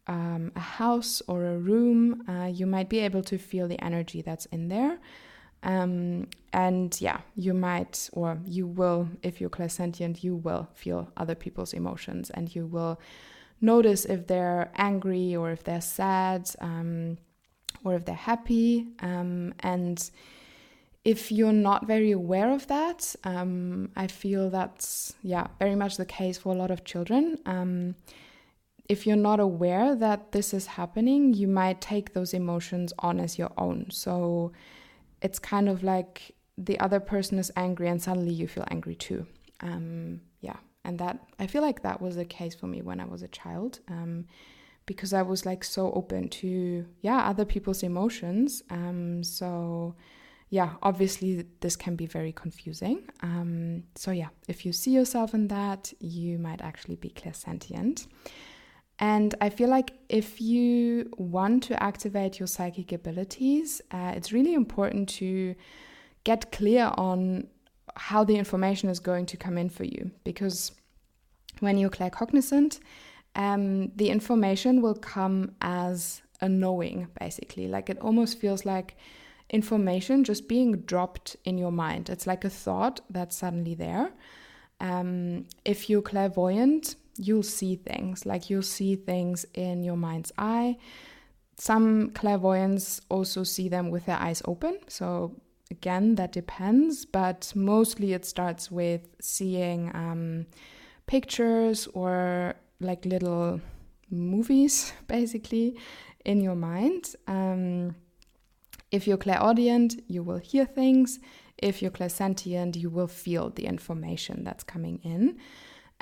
um, 0.07 0.53
a 0.55 0.61
house 0.61 1.21
or 1.27 1.47
a 1.47 1.59
room, 1.59 2.23
uh, 2.29 2.47
you 2.47 2.65
might 2.65 2.89
be 2.89 3.01
able 3.01 3.25
to 3.25 3.39
feel 3.39 3.67
the 3.67 3.83
energy 3.83 4.23
that's 4.23 4.47
in 4.47 4.69
there. 4.69 5.01
Um, 5.65 6.29
and 6.53 6.97
yeah, 7.01 7.23
you 7.35 7.55
might, 7.55 8.09
or 8.13 8.39
you 8.47 8.69
will, 8.69 9.09
if 9.25 9.41
you're 9.41 9.51
clairsentient, 9.51 10.23
you 10.23 10.37
will 10.37 10.69
feel 10.73 11.11
other 11.17 11.35
people's 11.35 11.73
emotions 11.73 12.31
and 12.31 12.55
you 12.55 12.67
will 12.67 13.01
notice 13.61 14.05
if 14.05 14.29
they're 14.29 14.71
angry 14.77 15.35
or 15.35 15.51
if 15.51 15.65
they're 15.65 15.81
sad 15.81 16.49
um, 16.61 17.19
or 17.83 17.97
if 17.97 18.05
they're 18.05 18.15
happy. 18.15 18.87
Um, 19.01 19.55
and 19.59 20.09
if 21.05 21.33
you're 21.33 21.53
not 21.53 21.87
very 21.87 22.13
aware 22.13 22.51
of 22.53 22.69
that, 22.69 23.17
um, 23.25 23.91
I 23.97 24.07
feel 24.07 24.51
that's 24.51 25.15
yeah 25.23 25.49
very 25.59 25.75
much 25.75 25.97
the 25.97 26.07
case 26.07 26.39
for 26.39 26.53
a 26.55 26.59
lot 26.59 26.71
of 26.71 26.85
children. 26.85 27.39
Um, 27.45 27.97
if 28.89 29.07
you're 29.07 29.17
not 29.17 29.41
aware 29.41 29.95
that 29.97 30.33
this 30.33 30.53
is 30.53 30.67
happening, 30.67 31.35
you 31.35 31.49
might 31.49 31.81
take 31.81 32.13
those 32.13 32.35
emotions 32.35 32.93
on 32.99 33.21
as 33.21 33.39
your 33.39 33.53
own. 33.57 33.87
So 33.91 34.53
it's 35.21 35.39
kind 35.39 35.69
of 35.69 35.83
like 35.83 36.35
the 36.59 36.79
other 36.81 37.01
person 37.01 37.39
is 37.39 37.51
angry, 37.57 37.89
and 37.89 38.01
suddenly 38.01 38.33
you 38.33 38.47
feel 38.47 38.67
angry 38.71 38.95
too. 38.95 39.27
Um, 39.61 40.21
yeah, 40.41 40.57
and 40.85 40.99
that 41.01 41.19
I 41.39 41.47
feel 41.49 41.63
like 41.63 41.83
that 41.83 42.01
was 42.01 42.15
the 42.17 42.25
case 42.25 42.55
for 42.55 42.67
me 42.67 42.81
when 42.83 43.01
I 43.01 43.07
was 43.07 43.23
a 43.23 43.29
child 43.29 43.81
um, 43.89 44.27
because 44.87 45.13
I 45.13 45.23
was 45.23 45.47
like 45.47 45.65
so 45.65 45.93
open 45.93 46.29
to 46.29 46.87
yeah 47.01 47.29
other 47.29 47.45
people's 47.45 47.83
emotions. 47.83 48.63
Um, 48.71 49.25
so 49.25 49.97
yeah, 50.53 50.73
obviously 50.83 51.47
this 51.61 51.77
can 51.77 51.97
be 51.97 52.05
very 52.05 52.31
confusing. 52.31 53.05
Um, 53.23 53.85
so 53.95 54.11
yeah, 54.11 54.29
if 54.49 54.67
you 54.67 54.73
see 54.75 54.91
yourself 54.91 55.33
in 55.33 55.49
that, 55.49 55.91
you 55.99 56.39
might 56.39 56.61
actually 56.61 56.97
be 56.97 57.09
clairsentient. 57.09 58.07
And 58.99 59.35
I 59.41 59.49
feel 59.49 59.71
like 59.71 59.95
if 60.11 60.43
you 60.43 61.11
want 61.17 61.63
to 61.65 61.83
activate 61.83 62.39
your 62.39 62.49
psychic 62.49 62.93
abilities, 62.93 63.81
uh, 63.93 64.13
it's 64.15 64.31
really 64.31 64.53
important 64.53 65.09
to 65.21 65.55
get 66.25 66.53
clear 66.53 66.93
on 66.99 67.47
how 67.97 68.23
the 68.23 68.37
information 68.37 68.91
is 68.91 69.01
going 69.01 69.25
to 69.27 69.39
come 69.39 69.57
in 69.57 69.71
for 69.71 69.85
you. 69.85 70.11
Because 70.23 70.73
when 71.61 71.79
you're 71.79 71.89
claircognizant, 71.89 72.79
um, 73.37 73.89
the 73.97 74.11
information 74.11 74.83
will 74.83 74.97
come 74.97 75.53
as 75.63 76.21
a 76.43 76.49
knowing, 76.51 77.09
basically. 77.19 77.69
Like 77.69 77.89
it 77.89 77.99
almost 78.01 78.39
feels 78.39 78.67
like 78.67 78.99
information 79.53 80.25
just 80.25 80.49
being 80.49 80.79
dropped 80.81 81.37
in 81.45 81.59
your 81.59 81.71
mind. 81.71 82.09
It's 82.09 82.27
like 82.27 82.45
a 82.45 82.51
thought 82.51 83.01
that's 83.11 83.37
suddenly 83.37 83.75
there. 83.75 84.11
Um, 84.81 85.47
if 85.65 85.89
you're 85.89 86.03
clairvoyant, 86.03 86.97
you'll 87.17 87.43
see 87.43 87.77
things, 87.77 88.27
like 88.27 88.51
you'll 88.51 88.63
see 88.63 88.97
things 88.97 89.47
in 89.55 89.85
your 89.85 89.97
mind's 89.97 90.33
eye. 90.39 90.79
Some 91.59 92.11
clairvoyants 92.11 93.01
also 93.09 93.45
see 93.45 93.69
them 93.69 93.91
with 93.91 94.07
their 94.07 94.17
eyes 94.17 94.43
open. 94.47 94.79
So, 94.89 95.37
again, 95.71 96.17
that 96.17 96.33
depends, 96.33 97.05
but 97.05 97.53
mostly 97.55 98.15
it 98.15 98.25
starts 98.25 98.71
with 98.71 99.07
seeing 99.21 99.95
um, 99.95 100.47
pictures 101.07 101.87
or 101.95 102.55
like 102.81 103.05
little 103.05 103.61
movies, 104.11 104.93
basically, 105.07 105.77
in 106.25 106.41
your 106.41 106.57
mind. 106.57 107.15
Um, 107.29 107.95
if 108.93 109.07
you're 109.07 109.17
clairaudient, 109.17 110.01
you 110.07 110.23
will 110.23 110.39
hear 110.39 110.67
things. 110.67 111.19
If 111.57 111.81
you're 111.81 111.91
clairsentient, 111.91 112.77
you 112.77 112.91
will 112.91 113.09
feel 113.09 113.51
the 113.51 113.65
information 113.65 114.45
that's 114.45 114.63
coming 114.63 115.01
in. 115.03 115.39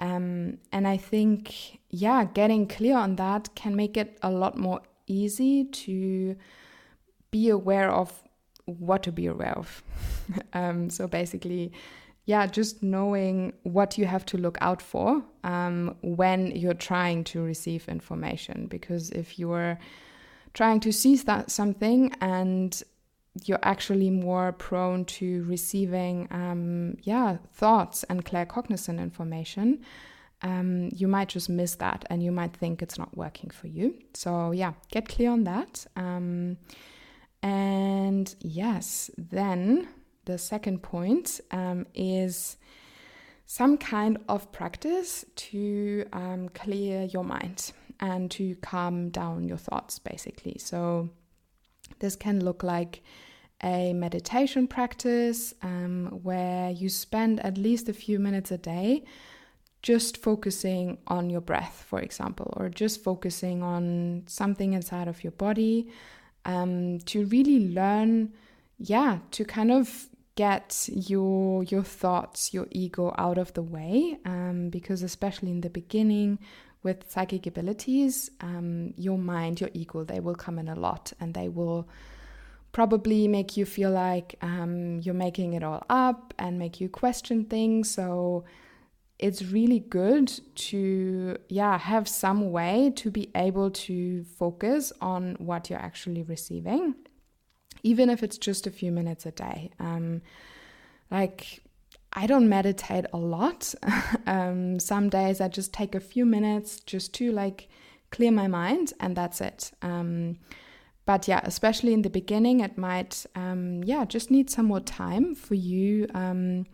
Um, 0.00 0.58
and 0.72 0.88
I 0.88 0.96
think, 0.96 1.80
yeah, 1.90 2.24
getting 2.24 2.66
clear 2.66 2.96
on 2.96 3.16
that 3.16 3.54
can 3.54 3.76
make 3.76 3.96
it 3.96 4.18
a 4.22 4.30
lot 4.30 4.58
more 4.58 4.80
easy 5.06 5.64
to 5.64 6.36
be 7.30 7.48
aware 7.48 7.90
of 7.90 8.12
what 8.64 9.02
to 9.04 9.12
be 9.12 9.26
aware 9.26 9.56
of. 9.56 9.82
um, 10.52 10.90
so 10.90 11.06
basically, 11.06 11.72
yeah, 12.24 12.46
just 12.46 12.82
knowing 12.82 13.52
what 13.62 13.98
you 13.98 14.06
have 14.06 14.24
to 14.26 14.38
look 14.38 14.58
out 14.60 14.82
for 14.82 15.22
um, 15.44 15.96
when 16.02 16.46
you're 16.56 16.74
trying 16.74 17.22
to 17.24 17.42
receive 17.42 17.88
information. 17.88 18.66
Because 18.66 19.10
if 19.10 19.38
you're 19.38 19.78
trying 20.54 20.80
to 20.80 20.92
seize 20.92 21.24
that 21.24 21.50
something 21.50 22.12
and 22.20 22.82
you're 23.44 23.60
actually 23.62 24.10
more 24.10 24.52
prone 24.52 25.04
to 25.04 25.44
receiving, 25.44 26.26
um, 26.30 26.96
yeah, 27.02 27.38
thoughts 27.52 28.02
and 28.04 28.24
claircognizant 28.24 28.98
information, 28.98 29.84
um, 30.42 30.88
you 30.92 31.06
might 31.06 31.28
just 31.28 31.48
miss 31.48 31.76
that 31.76 32.04
and 32.10 32.22
you 32.22 32.32
might 32.32 32.56
think 32.56 32.82
it's 32.82 32.98
not 32.98 33.16
working 33.16 33.50
for 33.50 33.68
you. 33.68 33.94
So, 34.14 34.50
yeah, 34.52 34.72
get 34.90 35.08
clear 35.08 35.30
on 35.30 35.44
that. 35.44 35.86
Um, 35.96 36.56
and 37.42 38.34
yes, 38.40 39.10
then 39.16 39.88
the 40.24 40.38
second 40.38 40.82
point 40.82 41.40
um, 41.50 41.86
is 41.94 42.56
some 43.46 43.78
kind 43.78 44.18
of 44.28 44.50
practice 44.52 45.24
to 45.34 46.04
um, 46.12 46.48
clear 46.50 47.04
your 47.04 47.24
mind 47.24 47.72
and 48.00 48.30
to 48.32 48.56
calm 48.56 49.10
down 49.10 49.44
your 49.44 49.58
thoughts, 49.58 49.98
basically. 49.98 50.56
So, 50.58 51.10
this 51.98 52.16
can 52.16 52.44
look 52.44 52.62
like 52.62 53.02
a 53.62 53.92
meditation 53.92 54.66
practice 54.66 55.52
um, 55.62 56.20
where 56.22 56.70
you 56.70 56.88
spend 56.88 57.40
at 57.40 57.58
least 57.58 57.88
a 57.88 57.92
few 57.92 58.18
minutes 58.18 58.50
a 58.50 58.58
day 58.58 59.04
just 59.82 60.18
focusing 60.18 60.98
on 61.06 61.30
your 61.30 61.40
breath, 61.40 61.84
for 61.88 62.00
example, 62.00 62.52
or 62.56 62.68
just 62.68 63.02
focusing 63.02 63.62
on 63.62 64.22
something 64.26 64.72
inside 64.74 65.08
of 65.08 65.24
your 65.24 65.30
body 65.32 65.90
um, 66.44 66.98
to 67.00 67.24
really 67.26 67.68
learn, 67.68 68.32
yeah, 68.78 69.18
to 69.30 69.44
kind 69.44 69.70
of 69.70 70.08
get 70.36 70.88
your 70.90 71.62
your 71.64 71.82
thoughts, 71.82 72.54
your 72.54 72.66
ego 72.70 73.14
out 73.18 73.38
of 73.38 73.52
the 73.54 73.62
way, 73.62 74.18
um, 74.24 74.70
because 74.70 75.02
especially 75.02 75.50
in 75.50 75.60
the 75.60 75.70
beginning 75.70 76.38
with 76.82 77.10
psychic 77.10 77.46
abilities, 77.46 78.30
um, 78.40 78.94
your 78.96 79.18
mind, 79.18 79.60
your 79.60 79.70
ego, 79.74 80.04
they 80.04 80.20
will 80.20 80.34
come 80.34 80.58
in 80.58 80.68
a 80.68 80.74
lot, 80.74 81.12
and 81.20 81.34
they 81.34 81.48
will 81.48 81.88
probably 82.72 83.26
make 83.28 83.56
you 83.56 83.66
feel 83.66 83.90
like 83.90 84.36
um, 84.42 85.00
you're 85.00 85.14
making 85.14 85.54
it 85.54 85.62
all 85.62 85.84
up 85.90 86.32
and 86.38 86.58
make 86.58 86.80
you 86.80 86.88
question 86.88 87.44
things. 87.44 87.90
So 87.90 88.44
it's 89.20 89.42
really 89.42 89.80
good 89.80 90.32
to 90.54 91.36
yeah 91.50 91.78
have 91.78 92.08
some 92.08 92.50
way 92.50 92.90
to 92.96 93.10
be 93.10 93.30
able 93.34 93.70
to 93.70 94.24
focus 94.24 94.92
on 95.00 95.36
what 95.38 95.68
you're 95.68 95.78
actually 95.78 96.22
receiving 96.22 96.94
even 97.82 98.08
if 98.08 98.22
it's 98.22 98.38
just 98.38 98.66
a 98.66 98.70
few 98.70 98.90
minutes 98.90 99.26
a 99.26 99.30
day 99.30 99.70
um, 99.78 100.22
like 101.10 101.60
i 102.12 102.26
don't 102.26 102.48
meditate 102.48 103.06
a 103.12 103.18
lot. 103.18 103.74
Um, 104.26 104.78
some 104.78 105.08
days 105.08 105.40
i 105.40 105.48
just 105.48 105.72
take 105.72 105.94
a 105.94 106.00
few 106.00 106.24
minutes 106.24 106.80
just 106.80 107.14
to 107.14 107.32
like 107.32 107.68
clear 108.10 108.30
my 108.30 108.46
mind 108.46 108.92
and 109.00 109.16
that's 109.16 109.40
it. 109.40 109.72
Um, 109.82 110.38
but 111.06 111.26
yeah 111.26 111.40
especially 111.44 111.92
in 111.92 112.02
the 112.02 112.10
beginning 112.10 112.60
it 112.60 112.78
might 112.78 113.26
um, 113.34 113.82
yeah 113.84 114.04
just 114.04 114.30
need 114.30 114.50
some 114.50 114.66
more 114.66 114.80
time 114.80 115.34
for 115.34 115.54
you 115.54 116.06
um, 116.14 116.66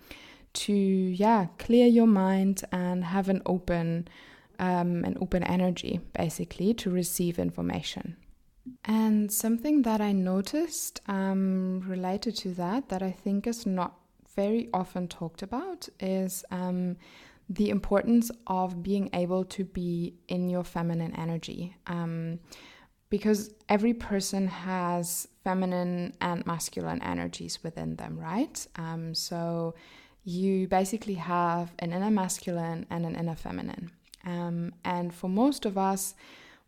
to 0.52 0.72
yeah 0.72 1.46
clear 1.58 1.86
your 1.86 2.06
mind 2.06 2.62
and 2.72 3.04
have 3.04 3.28
an 3.28 3.42
open 3.46 4.08
um, 4.58 5.04
an 5.04 5.16
open 5.20 5.42
energy 5.42 6.00
basically 6.14 6.72
to 6.74 6.90
receive 6.90 7.38
information. 7.38 8.16
And 8.84 9.30
something 9.30 9.82
that 9.82 10.00
i 10.00 10.12
noticed 10.12 11.00
um, 11.06 11.82
related 11.86 12.36
to 12.36 12.48
that 12.54 12.88
that 12.88 13.02
i 13.02 13.12
think 13.12 13.46
is 13.46 13.64
not 13.64 13.92
very 14.36 14.68
often 14.72 15.08
talked 15.08 15.42
about 15.42 15.88
is 15.98 16.44
um, 16.50 16.96
the 17.48 17.70
importance 17.70 18.30
of 18.46 18.82
being 18.82 19.10
able 19.12 19.44
to 19.44 19.64
be 19.64 20.14
in 20.28 20.48
your 20.48 20.64
feminine 20.64 21.14
energy 21.16 21.74
um, 21.86 22.38
because 23.08 23.54
every 23.68 23.94
person 23.94 24.48
has 24.48 25.28
feminine 25.44 26.12
and 26.20 26.44
masculine 26.44 27.00
energies 27.02 27.62
within 27.62 27.96
them, 27.96 28.18
right? 28.18 28.66
Um, 28.76 29.14
so 29.14 29.74
you 30.24 30.66
basically 30.66 31.14
have 31.14 31.72
an 31.78 31.92
inner 31.92 32.10
masculine 32.10 32.84
and 32.90 33.06
an 33.06 33.14
inner 33.14 33.36
feminine. 33.36 33.92
Um, 34.24 34.74
and 34.84 35.14
for 35.14 35.28
most 35.30 35.64
of 35.64 35.78
us, 35.78 36.14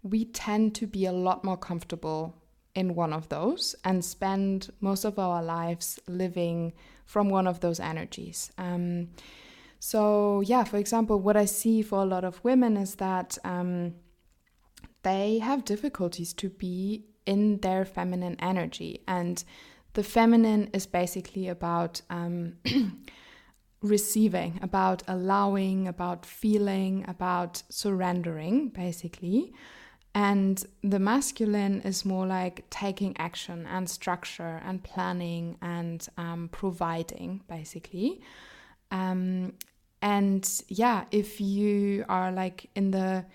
we 0.04 0.26
tend 0.26 0.76
to 0.76 0.86
be 0.86 1.06
a 1.06 1.12
lot 1.12 1.42
more 1.42 1.56
comfortable 1.56 2.36
in 2.78 2.94
one 2.94 3.12
of 3.12 3.28
those 3.28 3.74
and 3.84 4.04
spend 4.04 4.70
most 4.80 5.04
of 5.04 5.18
our 5.18 5.42
lives 5.42 5.98
living 6.06 6.72
from 7.04 7.28
one 7.28 7.46
of 7.46 7.60
those 7.60 7.80
energies. 7.80 8.52
Um, 8.58 9.08
so, 9.80 10.40
yeah, 10.40 10.64
for 10.64 10.76
example, 10.76 11.20
what 11.20 11.36
I 11.36 11.46
see 11.46 11.82
for 11.82 12.00
a 12.02 12.06
lot 12.06 12.24
of 12.24 12.42
women 12.44 12.76
is 12.76 12.96
that. 12.96 13.38
Um, 13.44 13.94
they 15.02 15.38
have 15.38 15.64
difficulties 15.64 16.32
to 16.34 16.48
be 16.48 17.04
in 17.26 17.58
their 17.60 17.84
feminine 17.84 18.36
energy. 18.40 19.02
And 19.06 19.42
the 19.94 20.02
feminine 20.02 20.70
is 20.72 20.86
basically 20.86 21.48
about 21.48 22.02
um, 22.10 22.56
receiving, 23.82 24.58
about 24.62 25.02
allowing, 25.06 25.88
about 25.88 26.26
feeling, 26.26 27.04
about 27.08 27.62
surrendering, 27.68 28.68
basically. 28.68 29.52
And 30.18 30.64
the 30.82 30.98
masculine 30.98 31.80
is 31.82 32.04
more 32.04 32.26
like 32.26 32.68
taking 32.70 33.16
action 33.18 33.68
and 33.70 33.88
structure 33.88 34.60
and 34.66 34.82
planning 34.82 35.58
and 35.62 36.04
um, 36.16 36.48
providing, 36.50 37.42
basically. 37.48 38.20
Um, 38.90 39.52
and 40.02 40.44
yeah, 40.66 41.04
if 41.12 41.40
you 41.40 42.04
are 42.08 42.32
like 42.32 42.68
in 42.74 42.90
the 42.90 43.26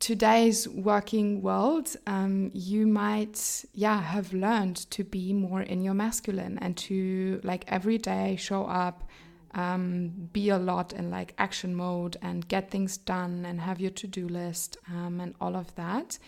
today's 0.00 0.68
working 0.68 1.40
world, 1.40 1.96
um, 2.06 2.50
you 2.52 2.86
might, 2.86 3.64
yeah, 3.72 4.02
have 4.02 4.34
learned 4.34 4.76
to 4.90 5.02
be 5.02 5.32
more 5.32 5.62
in 5.62 5.82
your 5.82 5.94
masculine 5.94 6.58
and 6.58 6.76
to 6.76 7.40
like 7.42 7.64
every 7.68 7.96
day 7.96 8.36
show 8.36 8.66
up, 8.66 9.08
um, 9.54 10.28
be 10.32 10.48
a 10.50 10.58
lot 10.58 10.92
in 10.92 11.10
like 11.10 11.34
action 11.38 11.74
mode 11.74 12.16
and 12.20 12.46
get 12.48 12.70
things 12.70 12.96
done 12.96 13.46
and 13.46 13.60
have 13.60 13.80
your 13.80 13.92
to 13.92 14.06
do 14.06 14.28
list 14.28 14.76
um, 14.92 15.20
and 15.20 15.34
all 15.40 15.56
of 15.56 15.74
that. 15.76 16.18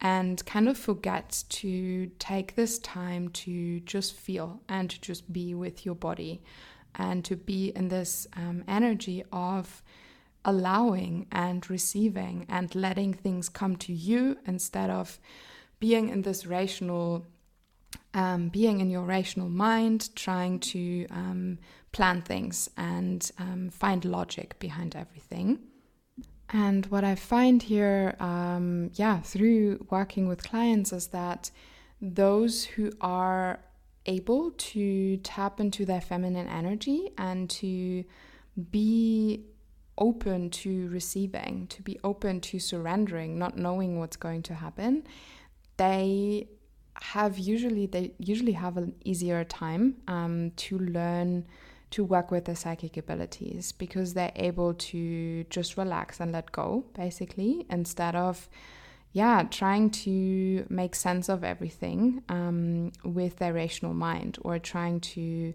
And 0.00 0.44
kind 0.46 0.68
of 0.68 0.76
forget 0.76 1.44
to 1.50 2.10
take 2.18 2.56
this 2.56 2.78
time 2.80 3.28
to 3.28 3.78
just 3.80 4.14
feel 4.14 4.60
and 4.68 4.90
to 4.90 5.00
just 5.00 5.32
be 5.32 5.54
with 5.54 5.86
your 5.86 5.94
body 5.94 6.42
and 6.96 7.24
to 7.24 7.36
be 7.36 7.68
in 7.68 7.88
this 7.88 8.26
um, 8.36 8.64
energy 8.66 9.22
of 9.32 9.82
allowing 10.44 11.26
and 11.30 11.68
receiving 11.70 12.46
and 12.48 12.74
letting 12.74 13.14
things 13.14 13.48
come 13.48 13.76
to 13.76 13.92
you 13.92 14.36
instead 14.44 14.90
of 14.90 15.20
being 15.78 16.08
in 16.08 16.22
this 16.22 16.46
rational 16.46 17.24
um, 18.14 18.48
being 18.48 18.80
in 18.80 18.90
your 18.90 19.04
rational 19.04 19.48
mind 19.48 20.14
trying 20.14 20.58
to 20.58 21.06
um, 21.10 21.58
plan 21.92 22.22
things 22.22 22.70
and 22.76 23.30
um, 23.38 23.70
find 23.70 24.04
logic 24.04 24.58
behind 24.58 24.96
everything. 24.96 25.58
And 26.50 26.86
what 26.86 27.04
I 27.04 27.14
find 27.14 27.62
here, 27.62 28.14
um, 28.20 28.90
yeah, 28.94 29.20
through 29.20 29.86
working 29.90 30.28
with 30.28 30.42
clients 30.42 30.92
is 30.92 31.08
that 31.08 31.50
those 32.00 32.64
who 32.64 32.90
are 33.00 33.60
able 34.06 34.50
to 34.50 35.16
tap 35.18 35.60
into 35.60 35.86
their 35.86 36.00
feminine 36.00 36.48
energy 36.48 37.10
and 37.16 37.48
to 37.48 38.04
be 38.70 39.44
open 39.96 40.50
to 40.50 40.88
receiving, 40.88 41.66
to 41.68 41.82
be 41.82 41.98
open 42.02 42.40
to 42.40 42.58
surrendering, 42.58 43.38
not 43.38 43.56
knowing 43.56 43.98
what's 43.98 44.16
going 44.16 44.42
to 44.42 44.54
happen, 44.54 45.04
they 45.76 46.48
have 47.00 47.38
usually 47.38 47.86
they 47.86 48.12
usually 48.18 48.52
have 48.52 48.76
an 48.76 48.94
easier 49.04 49.44
time 49.44 49.96
um, 50.08 50.50
to 50.56 50.78
learn 50.78 51.46
to 51.92 52.04
work 52.04 52.30
with 52.30 52.44
their 52.44 52.56
psychic 52.56 52.96
abilities 52.96 53.72
because 53.72 54.14
they're 54.14 54.32
able 54.36 54.74
to 54.74 55.44
just 55.44 55.76
relax 55.76 56.20
and 56.20 56.32
let 56.32 56.52
go 56.52 56.84
basically 56.94 57.66
instead 57.70 58.14
of 58.16 58.48
yeah 59.12 59.42
trying 59.50 59.90
to 59.90 60.66
make 60.68 60.94
sense 60.94 61.28
of 61.28 61.44
everything 61.44 62.22
um, 62.28 62.90
with 63.04 63.36
their 63.36 63.52
rational 63.52 63.94
mind 63.94 64.38
or 64.42 64.58
trying 64.58 65.00
to 65.00 65.54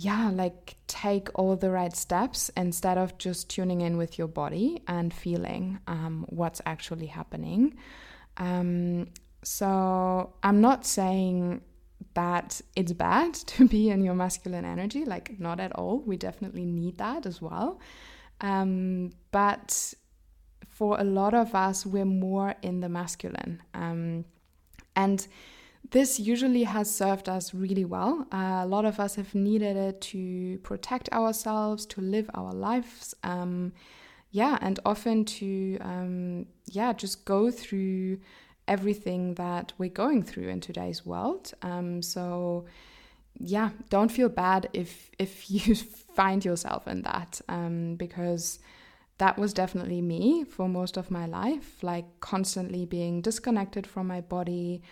yeah, 0.00 0.30
like 0.32 0.76
take 0.86 1.28
all 1.34 1.56
the 1.56 1.72
right 1.72 1.94
steps 1.94 2.52
instead 2.56 2.96
of 2.96 3.18
just 3.18 3.50
tuning 3.50 3.80
in 3.80 3.96
with 3.96 4.16
your 4.16 4.28
body 4.28 4.80
and 4.86 5.12
feeling 5.12 5.80
um, 5.88 6.24
what's 6.28 6.62
actually 6.64 7.06
happening. 7.06 7.76
Um, 8.36 9.08
so 9.42 10.34
I'm 10.44 10.60
not 10.60 10.86
saying 10.86 11.62
that 12.14 12.60
it's 12.76 12.92
bad 12.92 13.34
to 13.52 13.68
be 13.68 13.90
in 13.90 14.02
your 14.02 14.14
masculine 14.14 14.64
energy, 14.64 15.04
like, 15.04 15.38
not 15.38 15.60
at 15.60 15.72
all. 15.72 16.00
We 16.00 16.16
definitely 16.16 16.64
need 16.64 16.98
that 16.98 17.26
as 17.26 17.40
well. 17.42 17.80
Um, 18.40 19.12
but 19.30 19.94
for 20.68 20.98
a 20.98 21.04
lot 21.04 21.34
of 21.34 21.54
us, 21.54 21.84
we're 21.84 22.04
more 22.04 22.54
in 22.62 22.80
the 22.80 22.88
masculine. 22.88 23.62
Um, 23.74 24.24
and 24.94 25.26
this 25.90 26.20
usually 26.20 26.64
has 26.64 26.94
served 26.94 27.28
us 27.28 27.54
really 27.54 27.84
well. 27.84 28.26
Uh, 28.32 28.60
a 28.62 28.66
lot 28.66 28.84
of 28.84 29.00
us 29.00 29.14
have 29.14 29.34
needed 29.34 29.76
it 29.76 30.00
to 30.02 30.58
protect 30.58 31.08
ourselves, 31.12 31.86
to 31.86 32.00
live 32.00 32.30
our 32.34 32.52
lives. 32.52 33.14
Um, 33.22 33.72
yeah, 34.30 34.58
and 34.60 34.78
often 34.84 35.24
to, 35.24 35.78
um, 35.80 36.46
yeah, 36.66 36.92
just 36.92 37.24
go 37.24 37.50
through 37.50 38.18
everything 38.68 39.34
that 39.34 39.72
we're 39.78 39.88
going 39.90 40.22
through 40.22 40.48
in 40.48 40.60
today's 40.60 41.04
world. 41.04 41.52
Um, 41.62 42.02
so, 42.02 42.66
yeah, 43.38 43.70
don't 43.90 44.10
feel 44.10 44.28
bad 44.28 44.68
if 44.72 45.10
if 45.18 45.50
you 45.50 45.74
find 45.74 46.44
yourself 46.44 46.86
in 46.86 47.02
that, 47.02 47.40
um, 47.48 47.96
because 47.96 48.60
that 49.18 49.36
was 49.36 49.52
definitely 49.52 50.00
me 50.00 50.44
for 50.44 50.68
most 50.68 50.96
of 50.96 51.10
my 51.10 51.26
life, 51.26 51.82
like 51.82 52.06
constantly 52.20 52.84
being 52.86 53.20
disconnected 53.20 53.84
from 53.86 54.06
my 54.06 54.20
body 54.20 54.82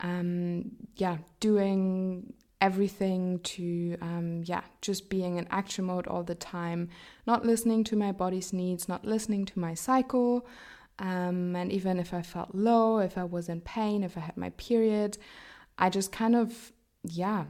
um, 0.00 0.72
yeah, 0.96 1.18
doing 1.40 2.32
everything 2.60 3.38
to 3.40 3.98
um, 4.00 4.42
yeah 4.46 4.62
just 4.80 5.10
being 5.10 5.36
in 5.36 5.46
action 5.50 5.84
mode 5.84 6.06
all 6.06 6.22
the 6.22 6.34
time 6.34 6.88
not 7.26 7.44
listening 7.44 7.84
to 7.84 7.94
my 7.94 8.10
body's 8.10 8.50
needs 8.50 8.88
not 8.88 9.04
listening 9.04 9.44
to 9.44 9.58
my 9.58 9.74
cycle 9.74 10.46
um, 10.98 11.54
and 11.56 11.72
even 11.72 11.98
if 11.98 12.12
i 12.14 12.22
felt 12.22 12.54
low 12.54 12.98
if 12.98 13.16
i 13.18 13.24
was 13.24 13.48
in 13.48 13.60
pain 13.60 14.02
if 14.02 14.16
i 14.16 14.20
had 14.20 14.36
my 14.36 14.50
period 14.50 15.18
i 15.78 15.88
just 15.90 16.12
kind 16.12 16.34
of 16.34 16.72
yeah 17.02 17.44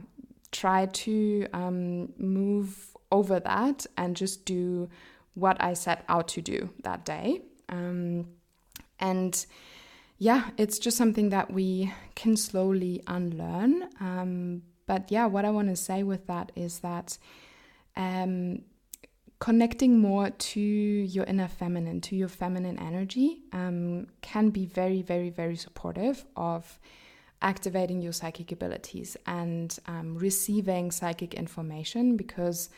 try 0.51 0.85
to 0.87 1.45
um, 1.53 2.13
move 2.17 2.95
over 3.11 3.39
that 3.39 3.85
and 3.97 4.15
just 4.15 4.45
do 4.45 4.89
what 5.33 5.61
i 5.61 5.73
set 5.73 6.03
out 6.09 6.27
to 6.27 6.41
do 6.41 6.69
that 6.83 7.05
day 7.05 7.41
um, 7.69 8.27
and 8.99 9.45
yeah, 10.19 10.49
it's 10.57 10.79
just 10.79 10.97
something 10.97 11.29
that 11.29 11.51
we 11.51 11.93
can 12.15 12.37
slowly 12.37 13.03
unlearn. 13.07 13.89
Um, 13.99 14.63
but 14.87 15.11
yeah, 15.11 15.27
what 15.27 15.45
I 15.45 15.51
want 15.51 15.69
to 15.69 15.75
say 15.75 16.03
with 16.03 16.25
that 16.27 16.51
is 16.55 16.79
that 16.79 17.17
um, 17.95 18.61
connecting 19.39 19.99
more 19.99 20.29
to 20.29 20.59
your 20.59 21.25
inner 21.25 21.47
feminine, 21.47 22.01
to 22.01 22.15
your 22.15 22.27
feminine 22.27 22.79
energy, 22.79 23.39
um, 23.53 24.07
can 24.21 24.49
be 24.49 24.65
very, 24.65 25.01
very, 25.01 25.29
very 25.29 25.55
supportive 25.55 26.25
of 26.35 26.79
activating 27.41 28.01
your 28.01 28.13
psychic 28.13 28.51
abilities 28.51 29.15
and 29.27 29.77
um, 29.85 30.17
receiving 30.17 30.89
psychic 30.89 31.35
information 31.35 32.17
because 32.17 32.69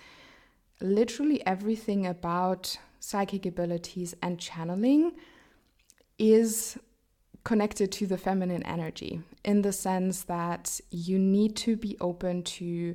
literally 0.81 1.45
everything 1.45 2.05
about 2.05 2.77
psychic 2.99 3.45
abilities 3.45 4.13
and 4.21 4.37
channeling 4.37 5.13
is 6.17 6.77
connected 7.45 7.89
to 7.89 8.05
the 8.05 8.17
feminine 8.17 8.63
energy 8.63 9.21
in 9.45 9.61
the 9.61 9.71
sense 9.71 10.23
that 10.23 10.81
you 10.91 11.17
need 11.17 11.55
to 11.55 11.77
be 11.77 11.95
open 12.01 12.43
to 12.43 12.93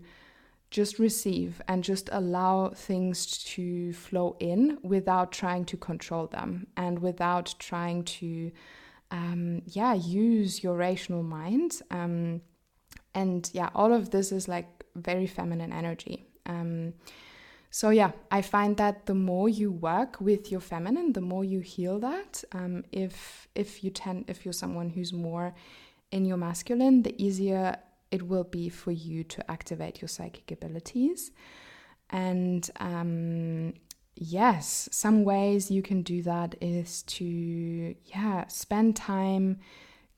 just 0.75 0.99
receive 0.99 1.63
and 1.69 1.85
just 1.85 2.09
allow 2.11 2.71
things 2.71 3.39
to 3.45 3.93
flow 3.93 4.37
in 4.41 4.77
without 4.83 5.31
trying 5.31 5.65
to 5.65 5.77
control 5.77 6.27
them 6.27 6.67
and 6.77 6.99
without 6.99 7.55
trying 7.61 8.03
to 8.03 8.51
um, 9.13 9.63
yeah 9.67 9.95
use 9.95 10.65
your 10.65 10.77
rational 10.77 11.23
mind 11.23 11.81
um, 11.93 12.41
and 13.15 13.51
yeah 13.53 13.71
all 13.73 13.93
of 13.93 14.11
this 14.11 14.33
is 14.33 14.49
like 14.49 14.67
very 14.97 15.29
feminine 15.29 15.73
energy 15.73 16.27
um, 16.47 16.93
so 17.71 17.91
yeah, 17.91 18.13
I 18.31 18.41
find 18.41 18.77
that 18.77 19.07
the 19.07 19.17
more 19.17 19.49
you 19.49 19.73
work 19.73 20.21
with 20.21 20.53
your 20.53 20.61
feminine, 20.61 21.13
the 21.13 21.21
more 21.21 21.45
you 21.45 21.59
heal 21.59 21.99
that. 21.99 22.45
Um, 22.53 22.85
if 22.93 23.49
if 23.57 23.83
you 23.83 23.91
tend 23.91 24.27
if 24.29 24.45
you're 24.45 24.53
someone 24.53 24.91
who's 24.91 25.13
more 25.13 25.57
in 26.13 26.25
your 26.25 26.37
masculine, 26.37 27.03
the 27.03 27.21
easier 27.21 27.77
it 28.15 28.23
will 28.29 28.45
be 28.45 28.69
for 28.69 28.93
you 28.93 29.25
to 29.25 29.51
activate 29.51 30.01
your 30.01 30.09
psychic 30.09 30.53
abilities. 30.53 31.33
And 32.11 32.71
um, 32.79 33.75
yes, 34.15 34.89
some 34.93 35.25
ways 35.25 35.69
you 35.69 35.83
can 35.83 36.03
do 36.03 36.23
that 36.23 36.55
is 36.61 37.03
to 37.19 37.97
yeah 38.05 38.47
spend 38.47 38.95
time 38.95 39.59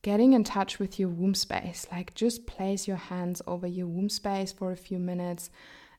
getting 0.02 0.34
in 0.34 0.44
touch 0.44 0.78
with 0.78 1.00
your 1.00 1.08
womb 1.08 1.34
space. 1.34 1.86
Like 1.90 2.14
just 2.14 2.46
place 2.46 2.86
your 2.86 2.98
hands 2.98 3.40
over 3.46 3.66
your 3.66 3.86
womb 3.86 4.10
space 4.10 4.52
for 4.52 4.72
a 4.72 4.76
few 4.76 4.98
minutes 4.98 5.48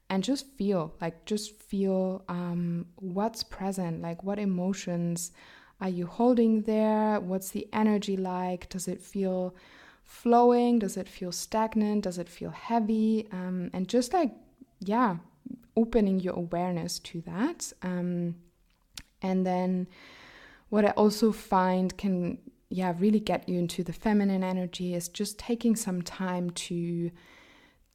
and 0.09 0.23
just 0.23 0.45
feel 0.55 0.93
like 1.01 1.25
just 1.25 1.59
feel 1.59 2.23
um, 2.29 2.85
what's 2.97 3.43
present 3.43 4.01
like 4.01 4.23
what 4.23 4.39
emotions 4.39 5.31
are 5.81 5.89
you 5.89 6.07
holding 6.07 6.61
there 6.61 7.19
what's 7.19 7.49
the 7.49 7.67
energy 7.73 8.15
like 8.15 8.69
does 8.69 8.87
it 8.87 9.01
feel 9.01 9.53
flowing 10.07 10.79
does 10.79 10.97
it 10.97 11.07
feel 11.07 11.31
stagnant 11.31 12.03
does 12.03 12.17
it 12.17 12.27
feel 12.27 12.49
heavy 12.49 13.27
um, 13.31 13.69
and 13.73 13.87
just 13.87 14.13
like 14.13 14.31
yeah 14.79 15.17
opening 15.75 16.19
your 16.19 16.33
awareness 16.33 16.97
to 16.99 17.21
that 17.21 17.71
um, 17.83 18.33
and 19.21 19.45
then 19.45 19.87
what 20.69 20.83
i 20.83 20.89
also 20.91 21.31
find 21.31 21.97
can 21.97 22.37
yeah 22.69 22.93
really 22.97 23.19
get 23.19 23.47
you 23.47 23.59
into 23.59 23.83
the 23.83 23.93
feminine 23.93 24.43
energy 24.43 24.95
is 24.95 25.07
just 25.07 25.37
taking 25.37 25.75
some 25.75 26.01
time 26.01 26.49
to 26.51 27.11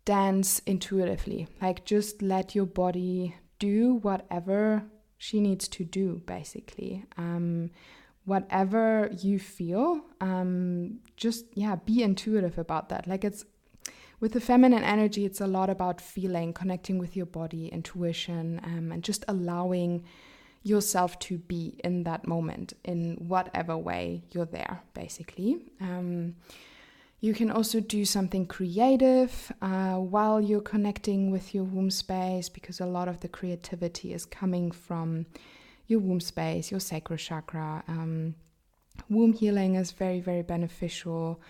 dance 0.04 0.60
intuitively. 0.60 1.48
Like 1.60 1.84
just 1.84 2.22
let 2.22 2.54
your 2.54 2.66
body 2.66 3.36
do 3.58 3.94
whatever 3.94 4.84
she 5.18 5.40
needs 5.40 5.68
to 5.68 5.84
do, 5.84 6.22
basically. 6.26 7.04
Um, 7.16 7.70
whatever 8.24 9.10
you 9.18 9.38
feel, 9.38 10.00
um, 10.20 11.00
just 11.16 11.46
yeah, 11.54 11.76
be 11.76 12.02
intuitive 12.02 12.58
about 12.58 12.88
that. 12.88 13.06
Like 13.06 13.24
it's 13.24 13.44
with 14.20 14.32
the 14.32 14.40
feminine 14.40 14.84
energy, 14.84 15.24
it's 15.24 15.40
a 15.40 15.46
lot 15.48 15.68
about 15.68 16.00
feeling, 16.00 16.52
connecting 16.52 16.98
with 16.98 17.16
your 17.16 17.26
body, 17.26 17.66
intuition, 17.66 18.60
um, 18.62 18.92
and 18.92 19.02
just 19.02 19.24
allowing 19.26 20.04
yourself 20.62 21.18
to 21.18 21.38
be 21.38 21.80
in 21.82 22.04
that 22.04 22.26
moment 22.26 22.72
in 22.84 23.16
whatever 23.16 23.76
way 23.76 24.22
you're 24.30 24.46
there, 24.46 24.80
basically. 24.94 25.72
Um, 25.80 26.36
you 27.20 27.34
can 27.34 27.50
also 27.50 27.80
do 27.80 28.04
something 28.04 28.46
creative 28.46 29.52
uh, 29.60 29.94
while 29.94 30.40
you're 30.40 30.60
connecting 30.60 31.30
with 31.30 31.54
your 31.54 31.64
womb 31.64 31.90
space 31.90 32.48
because 32.48 32.80
a 32.80 32.86
lot 32.86 33.08
of 33.08 33.20
the 33.20 33.28
creativity 33.28 34.12
is 34.12 34.24
coming 34.24 34.70
from 34.70 35.26
your 35.92 36.00
womb 36.00 36.20
space, 36.20 36.70
your 36.70 36.80
sacral 36.80 37.16
chakra. 37.16 37.84
Um, 37.86 38.34
womb 39.08 39.32
healing 39.32 39.76
is 39.76 39.92
very, 39.92 40.20
very 40.20 40.42
beneficial. 40.42 41.40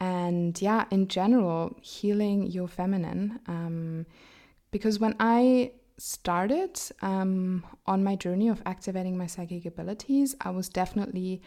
And 0.00 0.60
yeah, 0.60 0.86
in 0.90 1.06
general, 1.08 1.76
healing 1.80 2.46
your 2.46 2.66
feminine. 2.66 3.38
Um, 3.46 4.06
because 4.72 4.98
when 4.98 5.14
I 5.20 5.72
started 5.98 6.80
um, 7.02 7.64
on 7.86 8.02
my 8.02 8.16
journey 8.16 8.48
of 8.48 8.62
activating 8.66 9.16
my 9.16 9.26
psychic 9.26 9.64
abilities, 9.66 10.34
I 10.40 10.50
was 10.50 10.68
definitely 10.68 11.42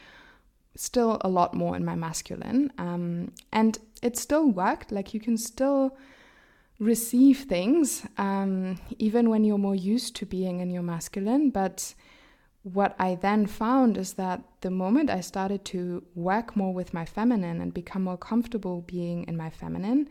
still 0.75 1.17
a 1.21 1.29
lot 1.29 1.53
more 1.53 1.75
in 1.75 1.83
my 1.83 1.95
masculine. 1.95 2.71
Um, 2.77 3.31
and 3.51 3.77
it 4.01 4.17
still 4.17 4.47
worked. 4.47 4.91
Like 4.91 5.13
you 5.13 5.19
can 5.19 5.37
still 5.37 5.97
receive 6.79 7.39
things, 7.39 8.05
um, 8.17 8.79
even 8.99 9.29
when 9.29 9.43
you're 9.43 9.57
more 9.57 9.75
used 9.75 10.15
to 10.17 10.25
being 10.25 10.59
in 10.59 10.69
your 10.69 10.83
masculine. 10.83 11.49
But 11.49 11.93
what 12.73 12.95
I 12.97 13.13
then 13.13 13.45
found 13.45 13.95
is 13.95 14.13
that 14.13 14.41
the 14.61 14.71
moment 14.71 15.11
I 15.11 15.21
started 15.21 15.63
to 15.65 16.03
work 16.15 16.55
more 16.55 16.73
with 16.73 16.95
my 16.95 17.05
feminine 17.05 17.61
and 17.61 17.71
become 17.71 18.03
more 18.03 18.17
comfortable 18.17 18.81
being 18.81 19.23
in 19.25 19.37
my 19.37 19.51
feminine, 19.51 20.09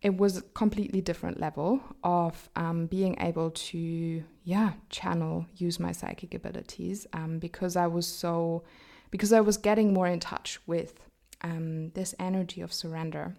it 0.00 0.16
was 0.16 0.38
a 0.38 0.42
completely 0.42 1.02
different 1.02 1.38
level 1.38 1.82
of 2.02 2.48
um, 2.56 2.86
being 2.86 3.14
able 3.20 3.50
to, 3.50 4.24
yeah, 4.44 4.72
channel, 4.88 5.44
use 5.56 5.78
my 5.78 5.92
psychic 5.92 6.32
abilities 6.32 7.06
um, 7.12 7.38
because 7.38 7.76
I 7.76 7.88
was 7.88 8.06
so, 8.06 8.64
because 9.10 9.34
I 9.34 9.42
was 9.42 9.58
getting 9.58 9.92
more 9.92 10.06
in 10.06 10.18
touch 10.18 10.58
with 10.66 10.98
um, 11.42 11.90
this 11.90 12.14
energy 12.18 12.62
of 12.62 12.72
surrender 12.72 13.36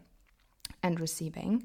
and 0.83 0.99
receiving. 0.99 1.63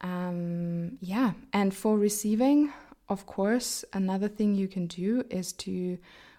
Um, 0.00 0.98
yeah, 1.00 1.34
and 1.52 1.72
for 1.72 1.96
receiving, 1.96 2.72
of 3.08 3.26
course, 3.26 3.84
another 3.92 4.28
thing 4.28 4.54
you 4.54 4.68
can 4.68 4.86
do 4.86 5.24
is 5.30 5.52
to 5.52 5.98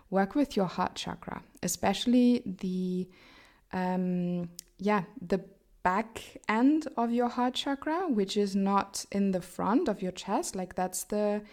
work 0.09 0.35
with 0.35 0.55
your 0.55 0.65
heart 0.65 0.95
chakra, 0.95 1.43
especially 1.61 2.41
the 2.45 3.07
um, 3.73 4.49
yeah 4.77 5.03
the 5.21 5.41
back 5.83 6.37
end 6.49 6.87
of 6.97 7.11
your 7.11 7.29
heart 7.29 7.53
chakra, 7.53 8.07
which 8.09 8.35
is 8.37 8.55
not 8.55 9.05
in 9.11 9.31
the 9.31 9.41
front 9.41 9.87
of 9.87 10.01
your 10.01 10.11
chest. 10.11 10.55
Like 10.55 10.75
that's 10.75 11.03
the 11.05 11.43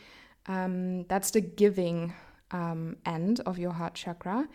um, 0.46 1.04
that's 1.04 1.30
the 1.30 1.40
giving 1.40 2.14
um, 2.50 2.96
end 3.04 3.40
of 3.40 3.58
your 3.58 3.72
heart 3.72 3.94
chakra, 3.94 4.48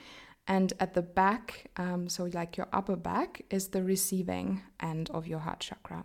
and 0.48 0.74
at 0.80 0.94
the 0.94 1.02
back, 1.02 1.70
um, 1.78 2.10
so 2.10 2.26
like 2.26 2.58
your 2.58 2.68
upper 2.74 2.96
back, 2.96 3.44
is 3.50 3.70
the 3.70 3.84
receiving 3.84 4.64
end 4.80 5.10
of 5.12 5.28
your 5.28 5.40
heart 5.40 5.60
chakra. 5.60 6.04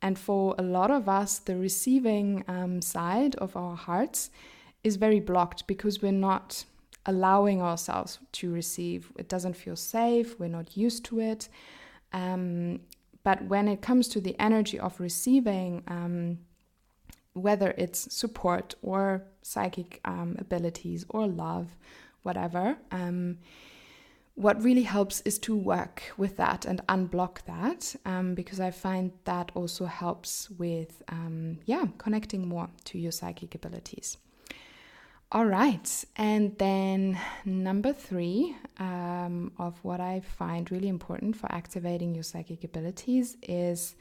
And 0.00 0.18
for 0.18 0.54
a 0.58 0.62
lot 0.62 0.90
of 0.90 1.08
us, 1.08 1.38
the 1.38 1.56
receiving 1.56 2.44
um, 2.46 2.80
side 2.80 3.34
of 3.36 3.56
our 3.56 3.76
hearts 3.76 4.30
is 4.84 4.96
very 4.96 5.20
blocked 5.20 5.66
because 5.66 6.00
we're 6.00 6.12
not 6.12 6.64
allowing 7.06 7.62
ourselves 7.62 8.18
to 8.32 8.52
receive. 8.52 9.10
It 9.18 9.28
doesn't 9.28 9.54
feel 9.54 9.76
safe, 9.76 10.38
we're 10.38 10.48
not 10.48 10.76
used 10.76 11.04
to 11.06 11.20
it. 11.20 11.48
Um, 12.12 12.80
but 13.24 13.42
when 13.42 13.66
it 13.66 13.82
comes 13.82 14.08
to 14.08 14.20
the 14.20 14.36
energy 14.38 14.78
of 14.78 15.00
receiving, 15.00 15.82
um, 15.88 16.38
whether 17.32 17.74
it's 17.76 18.12
support 18.14 18.74
or 18.82 19.24
psychic 19.42 20.00
um, 20.04 20.36
abilities 20.38 21.04
or 21.08 21.26
love, 21.26 21.76
whatever, 22.22 22.76
um, 22.90 23.38
what 24.38 24.62
really 24.62 24.84
helps 24.84 25.20
is 25.22 25.36
to 25.36 25.56
work 25.56 26.12
with 26.16 26.36
that 26.36 26.64
and 26.64 26.80
unblock 26.86 27.42
that 27.46 27.96
um, 28.06 28.36
because 28.36 28.60
I 28.60 28.70
find 28.70 29.10
that 29.24 29.50
also 29.56 29.84
helps 29.86 30.48
with, 30.50 31.02
um, 31.08 31.58
yeah, 31.64 31.86
connecting 31.98 32.46
more 32.46 32.68
to 32.84 32.98
your 33.00 33.10
psychic 33.10 33.56
abilities. 33.56 34.16
All 35.32 35.44
right, 35.44 36.04
and 36.14 36.56
then 36.56 37.18
number 37.44 37.92
three 37.92 38.54
um, 38.78 39.50
of 39.58 39.76
what 39.82 40.00
I 40.00 40.20
find 40.20 40.70
really 40.70 40.88
important 40.88 41.34
for 41.34 41.50
activating 41.50 42.14
your 42.14 42.22
psychic 42.22 42.62
abilities 42.62 43.36
is 43.42 43.96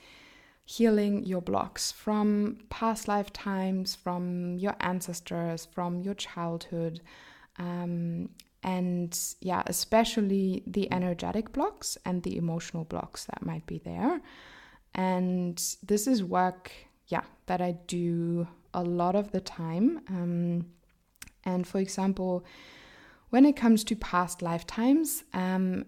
healing 0.66 1.26
your 1.26 1.42
blocks 1.42 1.92
from 1.92 2.60
past 2.70 3.08
lifetimes, 3.08 3.96
from 3.96 4.56
your 4.60 4.76
ancestors, 4.82 5.68
from 5.74 6.02
your 6.02 6.14
childhood, 6.14 7.02
um, 7.58 8.30
and 8.68 9.18
yeah, 9.40 9.64
especially 9.68 10.62
the 10.68 10.92
energetic 10.92 11.54
blocks 11.54 11.98
and 12.04 12.22
the 12.24 12.36
emotional 12.36 12.84
blocks 12.84 13.24
that 13.24 13.46
might 13.46 13.66
be 13.66 13.78
there. 13.78 14.20
And 14.94 15.58
this 15.82 16.06
is 16.06 16.22
work, 16.22 16.74
yeah, 17.08 17.24
that 17.46 17.62
I 17.62 17.78
do 17.88 18.46
a 18.74 18.84
lot 18.84 19.16
of 19.16 19.32
the 19.32 19.40
time. 19.40 20.02
Um, 20.10 20.66
and 21.46 21.66
for 21.66 21.80
example, 21.80 22.44
when 23.30 23.46
it 23.46 23.56
comes 23.56 23.86
to 23.86 23.96
past 23.96 24.42
lifetimes, 24.42 25.24
um, 25.34 25.86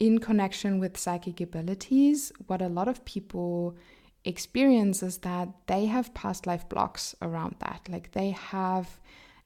in 0.00 0.18
connection 0.18 0.80
with 0.80 0.96
psychic 0.96 1.42
abilities, 1.42 2.32
what 2.46 2.62
a 2.62 2.68
lot 2.68 2.88
of 2.88 3.04
people 3.04 3.76
experience 4.24 5.02
is 5.02 5.18
that 5.18 5.48
they 5.66 5.84
have 5.86 6.14
past 6.14 6.46
life 6.46 6.66
blocks 6.70 7.14
around 7.20 7.56
that. 7.58 7.86
Like 7.86 8.12
they 8.12 8.30
have 8.30 8.98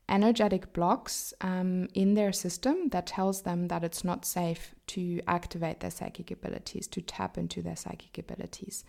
energetic 0.09 0.73
blocks 0.73 1.35
um, 1.40 1.88
in 1.94 2.14
their 2.14 2.33
system 2.33 2.88
that 2.90 3.07
tells 3.07 3.42
them 3.42 3.68
that 3.68 3.85
it's 3.85 4.05
not 4.05 4.25
safe 4.25 4.75
to 4.87 5.21
activate 5.27 5.81
their 5.81 5.90
psychic 5.90 6.31
abilities, 6.31 6.87
to 6.88 7.01
tap 7.03 7.37
into 7.37 7.62
their 7.62 7.77
psychic 7.77 8.16
abilities. 8.18 8.85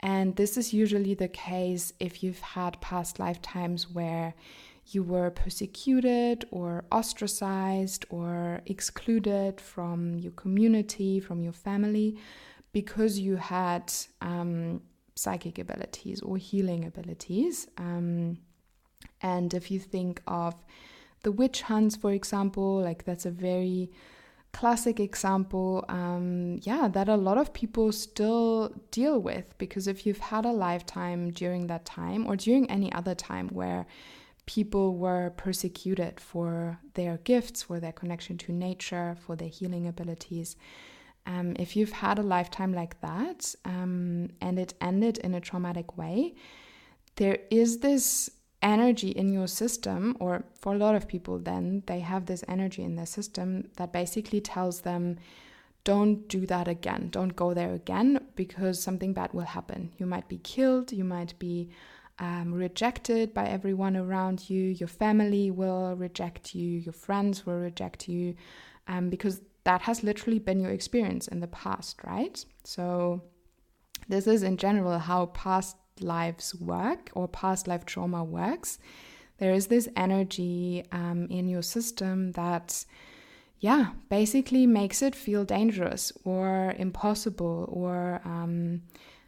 And 0.00 0.36
this 0.36 0.56
is 0.56 0.72
usually 0.72 1.14
the 1.14 1.28
case 1.28 1.92
if 2.00 2.22
you've 2.22 2.40
had 2.40 2.80
past 2.80 3.18
lifetimes 3.18 3.90
where 3.90 4.34
you 4.86 5.02
were 5.02 5.30
persecuted 5.30 6.46
or 6.50 6.84
ostracized 6.90 8.04
or 8.08 8.62
excluded 8.66 9.60
from 9.60 10.18
your 10.18 10.32
community, 10.32 11.20
from 11.20 11.42
your 11.42 11.52
family, 11.52 12.18
because 12.72 13.18
you 13.18 13.36
had 13.36 13.92
um, 14.20 14.80
psychic 15.14 15.58
abilities 15.58 16.22
or 16.22 16.36
healing 16.38 16.84
abilities. 16.84 17.68
Um, 17.76 18.38
and 19.22 19.52
if 19.54 19.70
you 19.70 19.78
think 19.78 20.22
of 20.26 20.54
the 21.22 21.32
witch 21.32 21.62
hunts, 21.62 21.96
for 21.96 22.12
example, 22.12 22.80
like 22.80 23.04
that's 23.04 23.26
a 23.26 23.30
very 23.30 23.90
classic 24.52 24.98
example, 24.98 25.84
um, 25.88 26.58
yeah, 26.62 26.88
that 26.88 27.08
a 27.08 27.16
lot 27.16 27.38
of 27.38 27.52
people 27.52 27.92
still 27.92 28.74
deal 28.90 29.18
with 29.20 29.56
because 29.58 29.86
if 29.86 30.06
you've 30.06 30.18
had 30.18 30.44
a 30.44 30.52
lifetime 30.52 31.30
during 31.30 31.66
that 31.68 31.84
time 31.84 32.26
or 32.26 32.36
during 32.36 32.68
any 32.70 32.92
other 32.92 33.14
time 33.14 33.48
where 33.48 33.86
people 34.46 34.96
were 34.96 35.30
persecuted 35.36 36.18
for 36.18 36.78
their 36.94 37.18
gifts, 37.18 37.62
for 37.62 37.78
their 37.78 37.92
connection 37.92 38.36
to 38.36 38.52
nature, 38.52 39.16
for 39.24 39.36
their 39.36 39.48
healing 39.48 39.86
abilities. 39.86 40.56
Um, 41.26 41.54
if 41.58 41.76
you've 41.76 41.92
had 41.92 42.18
a 42.18 42.22
lifetime 42.22 42.72
like 42.72 43.00
that 43.00 43.54
um, 43.64 44.30
and 44.40 44.58
it 44.58 44.74
ended 44.80 45.18
in 45.18 45.34
a 45.34 45.40
traumatic 45.40 45.96
way, 45.96 46.34
there 47.16 47.38
is 47.50 47.78
this 47.78 48.30
energy 48.62 49.10
in 49.10 49.32
your 49.32 49.46
system, 49.46 50.16
or 50.20 50.44
for 50.60 50.74
a 50.74 50.78
lot 50.78 50.94
of 50.94 51.08
people, 51.08 51.38
then 51.38 51.82
they 51.86 52.00
have 52.00 52.26
this 52.26 52.44
energy 52.48 52.82
in 52.82 52.96
their 52.96 53.06
system 53.06 53.68
that 53.76 53.92
basically 53.92 54.40
tells 54.40 54.82
them, 54.82 55.16
don't 55.84 56.28
do 56.28 56.44
that 56.46 56.68
again, 56.68 57.08
don't 57.10 57.34
go 57.34 57.54
there 57.54 57.72
again, 57.72 58.20
because 58.36 58.82
something 58.82 59.14
bad 59.14 59.32
will 59.32 59.42
happen. 59.42 59.92
You 59.96 60.06
might 60.06 60.28
be 60.28 60.38
killed, 60.38 60.92
you 60.92 61.04
might 61.04 61.38
be 61.38 61.70
um, 62.18 62.52
rejected 62.52 63.32
by 63.32 63.46
everyone 63.46 63.96
around 63.96 64.50
you, 64.50 64.62
your 64.62 64.88
family 64.88 65.50
will 65.50 65.96
reject 65.96 66.54
you, 66.54 66.78
your 66.78 66.92
friends 66.92 67.46
will 67.46 67.58
reject 67.58 68.08
you, 68.08 68.34
um, 68.88 69.08
because 69.08 69.40
that 69.64 69.80
has 69.82 70.02
literally 70.02 70.38
been 70.38 70.60
your 70.60 70.70
experience 70.70 71.28
in 71.28 71.40
the 71.40 71.46
past, 71.46 72.00
right? 72.04 72.44
So, 72.64 73.22
this 74.08 74.26
is 74.26 74.42
in 74.42 74.56
general 74.56 74.98
how 74.98 75.26
past 75.26 75.76
lives 76.02 76.54
work 76.54 77.10
or 77.14 77.28
past 77.28 77.68
life 77.68 77.84
trauma 77.84 78.24
works, 78.24 78.78
there 79.38 79.52
is 79.52 79.68
this 79.68 79.88
energy 79.96 80.84
um, 80.92 81.26
in 81.30 81.48
your 81.48 81.62
system 81.62 82.32
that, 82.32 82.84
yeah, 83.58 83.92
basically 84.08 84.66
makes 84.66 85.02
it 85.02 85.14
feel 85.14 85.44
dangerous 85.44 86.12
or 86.24 86.74
impossible 86.78 87.68
or 87.72 88.20
um, 88.24 88.82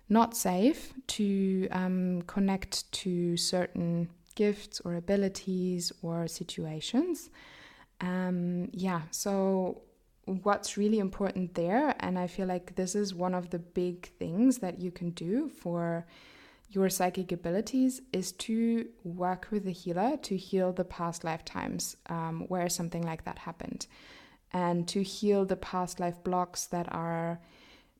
not 0.08 0.36
safe 0.36 0.92
to 1.06 1.66
um, 1.70 2.22
connect 2.22 2.90
to 2.92 3.36
certain 3.36 4.08
gifts 4.34 4.80
or 4.80 4.96
abilities 4.96 5.92
or 6.02 6.28
situations. 6.28 7.30
Um, 8.00 8.68
yeah, 8.72 9.02
so 9.10 9.82
what's 10.24 10.76
really 10.76 10.98
important 10.98 11.54
there, 11.54 11.94
and 12.00 12.18
I 12.18 12.26
feel 12.26 12.46
like 12.46 12.74
this 12.74 12.94
is 12.94 13.14
one 13.14 13.34
of 13.34 13.50
the 13.50 13.58
big 13.58 14.10
things 14.18 14.58
that 14.58 14.80
you 14.80 14.90
can 14.90 15.10
do 15.10 15.48
for 15.48 16.06
your 16.74 16.88
psychic 16.88 17.30
abilities 17.32 18.00
is 18.12 18.32
to 18.32 18.88
work 19.04 19.48
with 19.50 19.64
the 19.64 19.72
healer 19.72 20.16
to 20.16 20.36
heal 20.36 20.72
the 20.72 20.84
past 20.84 21.22
lifetimes 21.22 21.96
um, 22.08 22.46
where 22.48 22.68
something 22.68 23.02
like 23.02 23.24
that 23.24 23.38
happened 23.38 23.86
and 24.52 24.88
to 24.88 25.02
heal 25.02 25.44
the 25.44 25.56
past 25.56 26.00
life 26.00 26.22
blocks 26.24 26.66
that 26.66 26.90
are 26.92 27.40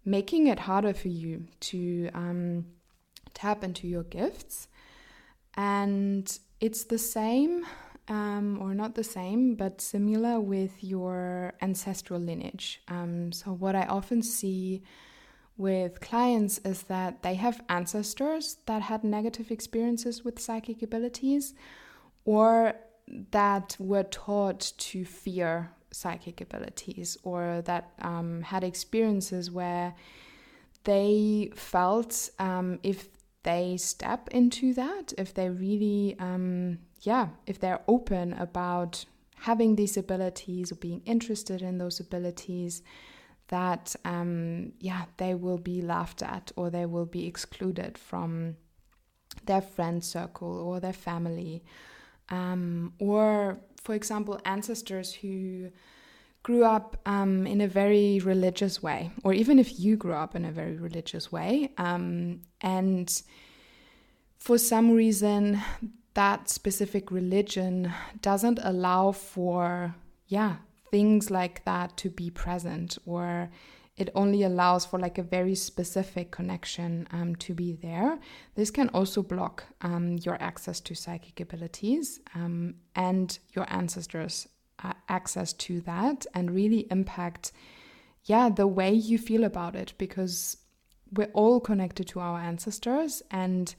making 0.05 0.47
it 0.47 0.59
harder 0.59 0.95
for 0.95 1.09
you 1.09 1.45
to 1.61 2.11
um, 2.15 2.67
tap 3.35 3.63
into 3.63 3.87
your 3.87 4.05
gifts. 4.05 4.69
And 5.55 6.39
it's 6.61 6.85
the 6.85 6.99
same, 6.99 7.67
um, 8.09 8.59
or 8.61 8.75
not 8.75 8.95
the 8.95 9.05
same, 9.05 9.55
but 9.55 9.81
similar 9.81 10.41
with 10.41 10.83
your 10.83 11.53
ancestral 11.61 12.21
lineage. 12.21 12.81
Um, 12.89 13.33
so, 13.33 13.53
what 13.53 13.75
I 13.75 13.85
often 13.85 14.23
see 14.23 14.83
with 15.63 16.01
clients 16.01 16.59
is 16.65 16.83
that 16.95 17.23
they 17.23 17.37
have 17.37 17.63
ancestors 17.69 18.57
that 18.67 18.83
had 18.83 19.05
negative 19.05 19.53
experiences 19.53 20.25
with 20.25 20.41
psychic 20.41 20.83
abilities 20.83 21.55
or 22.25 22.75
that 23.31 23.77
were 23.79 24.03
taught 24.03 24.73
to 24.77 25.05
fear 25.05 25.71
psychic 25.93 26.41
abilities 26.41 27.17
or 27.23 27.63
that 27.65 27.93
um, 28.01 28.43
had 28.43 28.65
experiences 28.65 29.53
where 29.53 29.95
they 30.83 31.53
felt 31.55 32.31
um, 32.41 32.81
if 32.83 33.09
they 33.45 33.77
step 33.77 34.29
into 34.33 34.75
that, 34.75 35.13
if 35.17 35.33
they 35.33 35.49
really, 35.49 36.17
um, 36.19 36.79
yeah, 37.03 37.29
if 37.47 37.61
they're 37.61 37.83
open 37.87 38.33
about 38.33 39.05
having 39.37 39.77
these 39.77 39.97
abilities 39.97 40.73
or 40.73 40.77
being 40.77 41.03
interested 41.05 41.63
in 41.63 41.79
those 41.79 42.01
abilities, 42.01 42.83
that 43.53 43.95
um, 44.07 44.73
yeah, 44.81 45.05
they 45.19 45.35
will 45.35 45.59
be 45.59 45.83
laughed 45.83 46.23
at 46.23 46.51
or 46.57 46.71
they 46.71 46.87
will 46.87 47.05
be 47.05 47.27
excluded 47.27 47.99
from 47.99 48.57
their 49.45 49.61
friend 49.61 50.03
circle 50.03 50.57
or 50.59 50.81
their 50.81 50.95
family. 50.95 51.63
Um, 52.31 52.95
or, 52.99 53.59
for 53.85 53.95
example, 53.95 54.41
ancestors 54.47 55.13
who 55.13 55.71
grew 56.43 56.65
up 56.65 56.97
um, 57.05 57.47
in 57.47 57.61
a 57.61 57.69
very 57.69 58.21
religious 58.21 58.83
way, 58.83 59.11
or 59.23 59.35
even 59.35 59.59
if 59.59 59.79
you 59.79 59.97
grew 59.97 60.15
up 60.15 60.35
in 60.35 60.47
a 60.47 60.51
very 60.51 60.77
religious 60.77 61.31
way, 61.31 61.73
um, 61.77 62.41
and 62.63 63.23
for 64.39 64.57
some 64.57 64.91
reason 64.93 65.61
that 66.15 66.49
specific 66.49 67.11
religion 67.11 67.93
doesn't 68.23 68.59
allow 68.63 69.13
for, 69.13 69.95
yeah, 70.27 70.57
things 70.93 71.31
like 71.31 71.65
that 71.65 71.97
to 71.97 72.11
be 72.11 72.31
present, 72.31 72.99
or 73.05 73.51
it 73.97 74.11
only 74.15 74.45
allows 74.45 74.87
for 74.87 74.99
like 74.99 75.19
a 75.19 75.23
very 75.23 75.55
specific 75.55 76.31
connection 76.31 77.09
um, 77.11 77.35
to 77.37 77.55
be 77.55 77.73
there. 77.73 78.19
This 78.55 78.71
can 78.71 78.89
also 78.91 79.23
block 79.23 79.65
um, 79.81 80.19
your 80.19 80.41
access 80.41 80.81
to 80.81 80.95
psychic 80.95 81.41
abilities 81.41 82.21
um, 82.35 82.75
and 82.95 83.37
your 83.55 83.67
ancestors' 83.69 84.49
uh, 84.85 84.93
access 85.09 85.53
to 85.55 85.81
that, 85.81 86.27
and 86.35 86.55
really 86.55 86.87
impact, 86.91 87.53
yeah, 88.25 88.49
the 88.49 88.67
way 88.67 88.93
you 88.93 89.19
feel 89.19 89.45
about 89.45 89.75
it 89.75 89.95
because 89.99 90.59
we're 91.13 91.33
all 91.35 91.61
connected 91.61 92.07
to 92.09 92.21
our 92.21 92.39
ancestors 92.39 93.23
and 93.31 93.75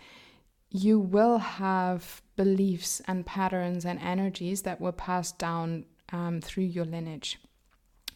you 0.70 1.00
will 1.00 1.38
have 1.38 2.22
beliefs 2.36 3.02
and 3.08 3.26
patterns 3.26 3.86
and 3.86 4.00
energies 4.00 4.64
that 4.64 4.82
were 4.82 4.92
passed 4.92 5.38
down 5.38 5.86
um, 6.14 6.40
through 6.40 6.64
your 6.64 6.86
lineage. 6.86 7.38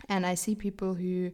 And 0.08 0.26
I 0.26 0.36
see 0.36 0.56
people 0.56 0.94
who 0.94 1.32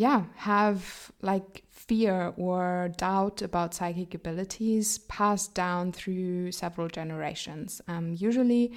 yeah, 0.00 0.24
have 0.36 1.12
like 1.20 1.62
fear 1.70 2.32
or 2.38 2.90
doubt 2.96 3.42
about 3.42 3.74
psychic 3.74 4.14
abilities 4.14 4.96
passed 4.96 5.54
down 5.54 5.92
through 5.92 6.52
several 6.52 6.88
generations, 6.88 7.82
um, 7.86 8.14
usually 8.16 8.72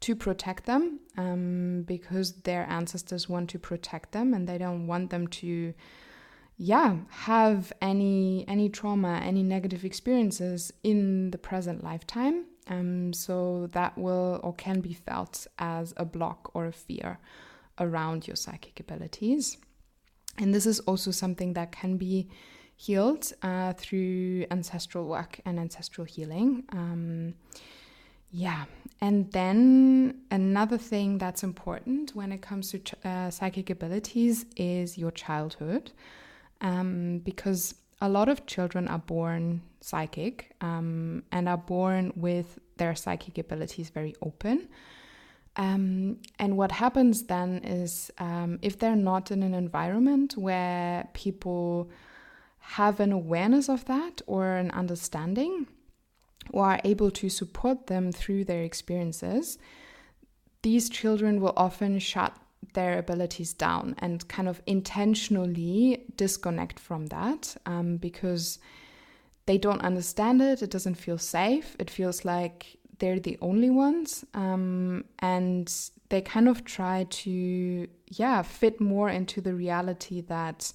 to 0.00 0.14
protect 0.14 0.66
them 0.66 1.00
um, 1.16 1.82
because 1.82 2.32
their 2.42 2.64
ancestors 2.70 3.28
want 3.28 3.50
to 3.50 3.58
protect 3.58 4.12
them 4.12 4.32
and 4.32 4.48
they 4.48 4.56
don't 4.56 4.86
want 4.86 5.10
them 5.10 5.26
to 5.26 5.74
yeah 6.58 6.96
have 7.08 7.72
any 7.80 8.44
any 8.48 8.68
trauma 8.68 9.20
any 9.24 9.42
negative 9.42 9.84
experiences 9.84 10.72
in 10.82 11.30
the 11.30 11.38
present 11.38 11.82
lifetime. 11.82 12.44
Um, 12.70 13.14
so 13.14 13.68
that 13.72 13.96
will 13.96 14.40
or 14.42 14.52
can 14.54 14.80
be 14.80 14.92
felt 14.92 15.46
as 15.58 15.94
a 15.96 16.04
block 16.04 16.50
or 16.52 16.66
a 16.66 16.72
fear 16.72 17.18
around 17.80 18.26
your 18.26 18.36
psychic 18.36 18.78
abilities. 18.78 19.56
And 20.36 20.54
this 20.54 20.66
is 20.66 20.78
also 20.80 21.10
something 21.10 21.54
that 21.54 21.72
can 21.72 21.96
be 21.96 22.28
healed 22.76 23.32
uh, 23.42 23.72
through 23.72 24.46
ancestral 24.50 25.06
work 25.06 25.40
and 25.44 25.58
ancestral 25.58 26.04
healing. 26.04 26.64
Um, 26.70 27.34
yeah, 28.30 28.66
and 29.00 29.32
then 29.32 30.20
another 30.30 30.78
thing 30.78 31.18
that's 31.18 31.42
important 31.42 32.14
when 32.14 32.30
it 32.30 32.42
comes 32.42 32.70
to 32.70 33.08
uh, 33.08 33.30
psychic 33.30 33.70
abilities 33.70 34.44
is 34.56 34.98
your 34.98 35.10
childhood, 35.10 35.90
um, 36.60 37.18
because 37.24 37.74
a 38.00 38.08
lot 38.08 38.28
of 38.28 38.46
children 38.46 38.88
are 38.88 38.98
born 38.98 39.62
psychic 39.80 40.54
um, 40.60 41.22
and 41.32 41.48
are 41.48 41.58
born 41.58 42.12
with 42.14 42.58
their 42.76 42.94
psychic 42.94 43.38
abilities 43.38 43.90
very 43.90 44.14
open. 44.22 44.68
Um, 45.56 46.18
and 46.38 46.56
what 46.56 46.70
happens 46.70 47.24
then 47.24 47.58
is 47.64 48.12
um, 48.18 48.60
if 48.62 48.78
they're 48.78 48.94
not 48.94 49.30
in 49.30 49.42
an 49.42 49.54
environment 49.54 50.36
where 50.36 51.08
people 51.14 51.90
have 52.60 53.00
an 53.00 53.12
awareness 53.12 53.68
of 53.68 53.84
that 53.86 54.22
or 54.26 54.56
an 54.56 54.70
understanding 54.70 55.66
or 56.52 56.64
are 56.64 56.80
able 56.84 57.10
to 57.10 57.28
support 57.28 57.88
them 57.88 58.12
through 58.12 58.44
their 58.44 58.62
experiences, 58.62 59.58
these 60.62 60.88
children 60.88 61.40
will 61.40 61.54
often 61.56 61.98
shut 61.98 62.36
their 62.74 62.98
abilities 62.98 63.52
down 63.52 63.94
and 63.98 64.26
kind 64.28 64.48
of 64.48 64.62
intentionally 64.66 66.04
disconnect 66.16 66.78
from 66.78 67.06
that 67.06 67.56
um, 67.66 67.96
because 67.96 68.58
they 69.46 69.58
don't 69.58 69.80
understand 69.82 70.42
it, 70.42 70.62
it 70.62 70.70
doesn't 70.70 70.94
feel 70.94 71.18
safe, 71.18 71.76
it 71.78 71.90
feels 71.90 72.24
like 72.24 72.78
they're 72.98 73.20
the 73.20 73.38
only 73.40 73.70
ones 73.70 74.24
um, 74.34 75.04
and 75.20 75.90
they 76.08 76.20
kind 76.20 76.48
of 76.48 76.64
try 76.64 77.06
to 77.10 77.86
yeah 78.08 78.42
fit 78.42 78.80
more 78.80 79.08
into 79.08 79.40
the 79.40 79.54
reality 79.54 80.20
that 80.22 80.72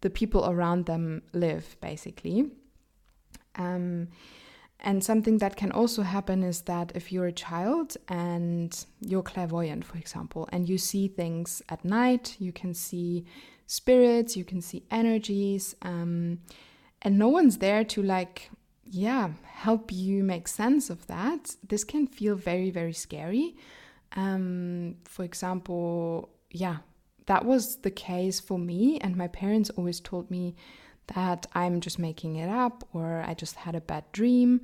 the 0.00 0.10
people 0.10 0.48
around 0.48 0.86
them 0.86 1.22
live 1.32 1.76
basically. 1.80 2.50
Um, 3.56 4.08
and 4.80 5.02
something 5.02 5.38
that 5.38 5.56
can 5.56 5.72
also 5.72 6.02
happen 6.02 6.42
is 6.42 6.62
that 6.62 6.92
if 6.94 7.10
you're 7.10 7.26
a 7.26 7.32
child 7.32 7.96
and 8.08 8.84
you're 9.00 9.22
clairvoyant 9.22 9.84
for 9.84 9.98
example 9.98 10.48
and 10.52 10.68
you 10.68 10.78
see 10.78 11.08
things 11.08 11.62
at 11.68 11.84
night 11.84 12.36
you 12.38 12.52
can 12.52 12.72
see 12.72 13.24
spirits 13.66 14.36
you 14.36 14.44
can 14.44 14.60
see 14.60 14.84
energies 14.90 15.74
um, 15.82 16.38
and 17.02 17.18
no 17.18 17.28
one's 17.28 17.58
there 17.58 17.82
to 17.84 18.02
like 18.02 18.50
yeah, 18.90 19.30
help 19.44 19.92
you 19.92 20.24
make 20.24 20.48
sense 20.48 20.90
of 20.90 21.06
that, 21.06 21.56
this 21.66 21.84
can 21.84 22.06
feel 22.06 22.34
very, 22.34 22.70
very 22.70 22.92
scary. 22.92 23.56
Um, 24.16 24.96
for 25.04 25.24
example, 25.24 26.30
yeah, 26.50 26.78
that 27.26 27.44
was 27.44 27.76
the 27.76 27.90
case 27.90 28.40
for 28.40 28.58
me, 28.58 28.98
and 29.00 29.16
my 29.16 29.28
parents 29.28 29.70
always 29.70 30.00
told 30.00 30.30
me 30.30 30.56
that 31.14 31.46
I'm 31.54 31.80
just 31.80 31.98
making 31.98 32.36
it 32.36 32.48
up 32.48 32.86
or 32.92 33.22
I 33.26 33.34
just 33.34 33.56
had 33.56 33.74
a 33.74 33.80
bad 33.80 34.04
dream. 34.12 34.60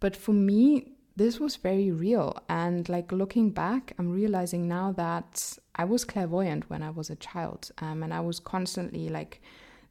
But 0.00 0.14
for 0.16 0.32
me, 0.32 0.92
this 1.16 1.40
was 1.40 1.56
very 1.56 1.90
real. 1.90 2.36
And 2.48 2.88
like 2.88 3.10
looking 3.10 3.50
back, 3.50 3.92
I'm 3.98 4.10
realizing 4.10 4.68
now 4.68 4.92
that 4.92 5.58
I 5.74 5.84
was 5.84 6.04
clairvoyant 6.04 6.70
when 6.70 6.82
I 6.82 6.90
was 6.90 7.10
a 7.10 7.16
child. 7.16 7.70
Um, 7.78 8.02
and 8.02 8.14
I 8.14 8.20
was 8.20 8.38
constantly 8.38 9.08
like 9.08 9.42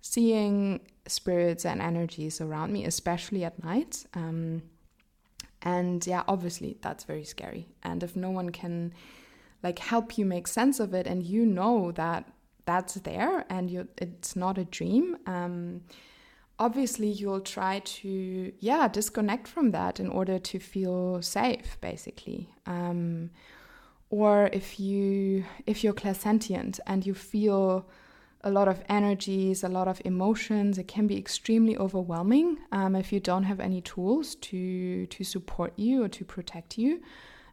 seeing 0.01 0.79
spirits 1.07 1.65
and 1.65 1.81
energies 1.81 2.39
around 2.39 2.71
me, 2.71 2.85
especially 2.85 3.43
at 3.43 3.63
night. 3.63 4.05
Um, 4.13 4.61
and 5.61 6.05
yeah, 6.05 6.23
obviously 6.27 6.77
that's 6.81 7.03
very 7.03 7.25
scary. 7.25 7.67
And 7.83 8.03
if 8.03 8.15
no 8.15 8.29
one 8.29 8.51
can 8.51 8.93
like 9.63 9.79
help 9.79 10.17
you 10.17 10.25
make 10.25 10.47
sense 10.47 10.79
of 10.79 10.93
it, 10.93 11.07
and 11.07 11.23
you 11.23 11.45
know 11.45 11.91
that 11.93 12.31
that's 12.67 12.95
there 12.95 13.45
and 13.49 13.71
you 13.71 13.87
it's 13.97 14.35
not 14.35 14.59
a 14.59 14.65
dream, 14.65 15.17
um, 15.25 15.81
obviously 16.59 17.07
you'll 17.07 17.47
try 17.57 17.79
to 17.79 18.51
yeah 18.59 18.87
disconnect 18.87 19.47
from 19.47 19.71
that 19.71 19.99
in 19.99 20.09
order 20.09 20.37
to 20.37 20.59
feel 20.59 21.21
safe, 21.21 21.77
basically. 21.81 22.49
Um, 22.67 23.31
or 24.09 24.49
if 24.53 24.79
you 24.79 25.45
if 25.65 25.83
you're 25.83 25.99
clairsentient 26.03 26.79
and 26.85 27.05
you 27.07 27.13
feel 27.15 27.89
a 28.41 28.51
lot 28.51 28.67
of 28.67 28.83
energies, 28.87 29.63
a 29.63 29.69
lot 29.69 29.87
of 29.87 30.01
emotions. 30.05 30.77
It 30.77 30.87
can 30.87 31.07
be 31.07 31.17
extremely 31.17 31.75
overwhelming 31.77 32.57
um, 32.71 32.95
if 32.95 33.11
you 33.11 33.19
don't 33.19 33.43
have 33.43 33.59
any 33.59 33.81
tools 33.81 34.35
to 34.35 35.05
to 35.07 35.23
support 35.23 35.73
you 35.75 36.03
or 36.03 36.09
to 36.09 36.23
protect 36.25 36.77
you. 36.77 37.01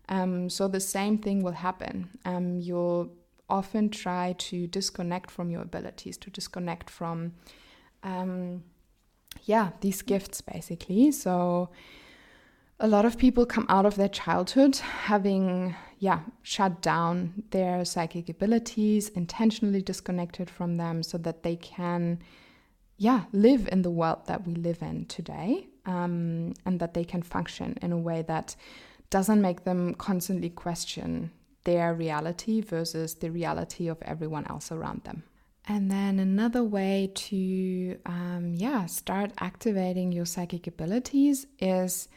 Um, 0.08 0.50
so 0.50 0.68
the 0.68 0.80
same 0.80 1.16
thing 1.18 1.42
will 1.42 1.58
happen. 1.68 2.10
Um, 2.24 2.60
you'll 2.60 3.10
often 3.48 3.90
try 3.90 4.34
to 4.38 4.66
disconnect 4.66 5.30
from 5.30 5.50
your 5.50 5.62
abilities, 5.62 6.16
to 6.18 6.30
disconnect 6.30 6.90
from, 6.90 7.32
um, 8.02 8.62
yeah, 9.44 9.70
these 9.80 10.02
gifts 10.02 10.40
basically. 10.40 11.12
So 11.12 11.70
a 12.80 12.88
lot 12.88 13.04
of 13.04 13.18
people 13.18 13.46
come 13.46 13.66
out 13.68 13.86
of 13.86 13.96
their 13.96 14.08
childhood 14.08 14.76
having 14.76 15.74
yeah 16.00 16.20
shut 16.42 16.82
down 16.82 17.44
their 17.50 17.84
psychic 17.84 18.28
abilities 18.28 19.08
intentionally 19.10 19.80
disconnected 19.80 20.50
from 20.50 20.76
them 20.76 21.02
so 21.02 21.16
that 21.16 21.42
they 21.42 21.56
can 21.56 22.18
yeah 22.96 23.24
live 23.32 23.68
in 23.70 23.82
the 23.82 23.90
world 23.90 24.26
that 24.26 24.46
we 24.46 24.54
live 24.54 24.82
in 24.82 25.06
today 25.06 25.66
um, 25.86 26.52
and 26.66 26.80
that 26.80 26.94
they 26.94 27.04
can 27.04 27.22
function 27.22 27.78
in 27.80 27.92
a 27.92 27.96
way 27.96 28.22
that 28.22 28.56
doesn't 29.10 29.40
make 29.40 29.64
them 29.64 29.94
constantly 29.94 30.50
question 30.50 31.30
their 31.64 31.94
reality 31.94 32.60
versus 32.60 33.14
the 33.16 33.30
reality 33.30 33.88
of 33.88 34.00
everyone 34.02 34.46
else 34.48 34.70
around 34.70 35.02
them 35.04 35.22
and 35.66 35.90
then 35.90 36.18
another 36.18 36.62
way 36.62 37.10
to 37.14 37.98
um, 38.04 38.52
yeah 38.54 38.84
start 38.84 39.32
activating 39.40 40.12
your 40.12 40.26
psychic 40.26 40.66
abilities 40.66 41.46
is 41.58 42.08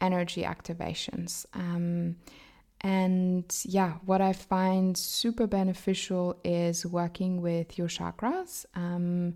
energy 0.00 0.42
activations. 0.42 1.46
Um, 1.54 2.16
and 2.80 3.44
yeah, 3.64 3.94
what 4.06 4.20
I 4.20 4.32
find 4.32 4.96
super 4.96 5.46
beneficial 5.46 6.40
is 6.44 6.86
working 6.86 7.42
with 7.42 7.76
your 7.76 7.88
chakras 7.88 8.64
um, 8.74 9.34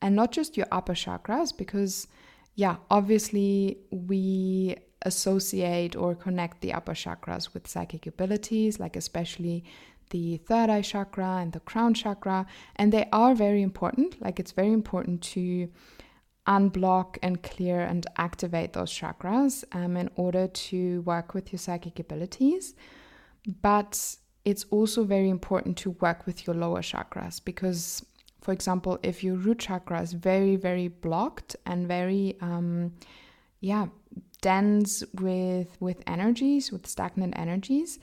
and 0.00 0.14
not 0.14 0.30
just 0.30 0.56
your 0.56 0.66
upper 0.70 0.94
chakras, 0.94 1.56
because 1.56 2.06
yeah, 2.54 2.76
obviously 2.90 3.78
we 3.90 4.76
associate 5.04 5.96
or 5.96 6.14
connect 6.14 6.60
the 6.60 6.72
upper 6.72 6.94
chakras 6.94 7.52
with 7.54 7.68
psychic 7.68 8.06
abilities, 8.06 8.80
like 8.80 8.96
especially 8.96 9.64
the 10.10 10.36
third 10.38 10.70
eye 10.70 10.82
chakra 10.82 11.38
and 11.40 11.52
the 11.52 11.60
crown 11.60 11.94
chakra. 11.94 12.46
And 12.76 12.92
they 12.92 13.08
are 13.12 13.34
very 13.34 13.62
important. 13.62 14.20
Like 14.20 14.38
it's 14.38 14.52
very 14.52 14.72
important 14.72 15.22
to 15.34 15.68
unblock 16.46 17.16
and 17.22 17.42
clear 17.42 17.80
and 17.80 18.06
activate 18.16 18.74
those 18.74 18.92
chakras 18.92 19.64
um, 19.72 19.96
in 19.96 20.10
order 20.16 20.46
to 20.46 21.00
work 21.02 21.34
with 21.34 21.52
your 21.52 21.58
psychic 21.58 21.98
abilities. 21.98 22.74
But 23.62 24.16
it's 24.44 24.64
also 24.70 25.04
very 25.04 25.30
important 25.30 25.76
to 25.78 25.90
work 26.00 26.26
with 26.26 26.46
your 26.46 26.54
lower 26.54 26.82
chakras 26.82 27.42
because, 27.42 28.04
for 28.42 28.52
example, 28.52 28.98
if 29.02 29.24
your 29.24 29.36
root 29.36 29.60
chakra 29.60 30.02
is 30.02 30.12
very, 30.12 30.56
very 30.56 30.88
blocked 30.88 31.56
and 31.64 31.88
very, 31.88 32.36
um, 32.40 32.92
yeah, 33.60 33.86
dense 34.44 35.02
with 35.14 35.70
with 35.80 35.98
energies, 36.06 36.70
with 36.72 36.86
stagnant 36.86 37.34
energies, 37.44 37.98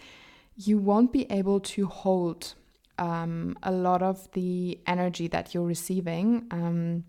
you 0.56 0.76
won't 0.90 1.12
be 1.14 1.24
able 1.30 1.60
to 1.60 1.86
hold 1.86 2.56
um, 2.98 3.56
a 3.62 3.72
lot 3.72 4.02
of 4.02 4.18
the 4.32 4.80
energy 4.88 5.28
that 5.28 5.54
you're 5.54 5.72
receiving. 5.78 6.28
Um, 6.52 7.06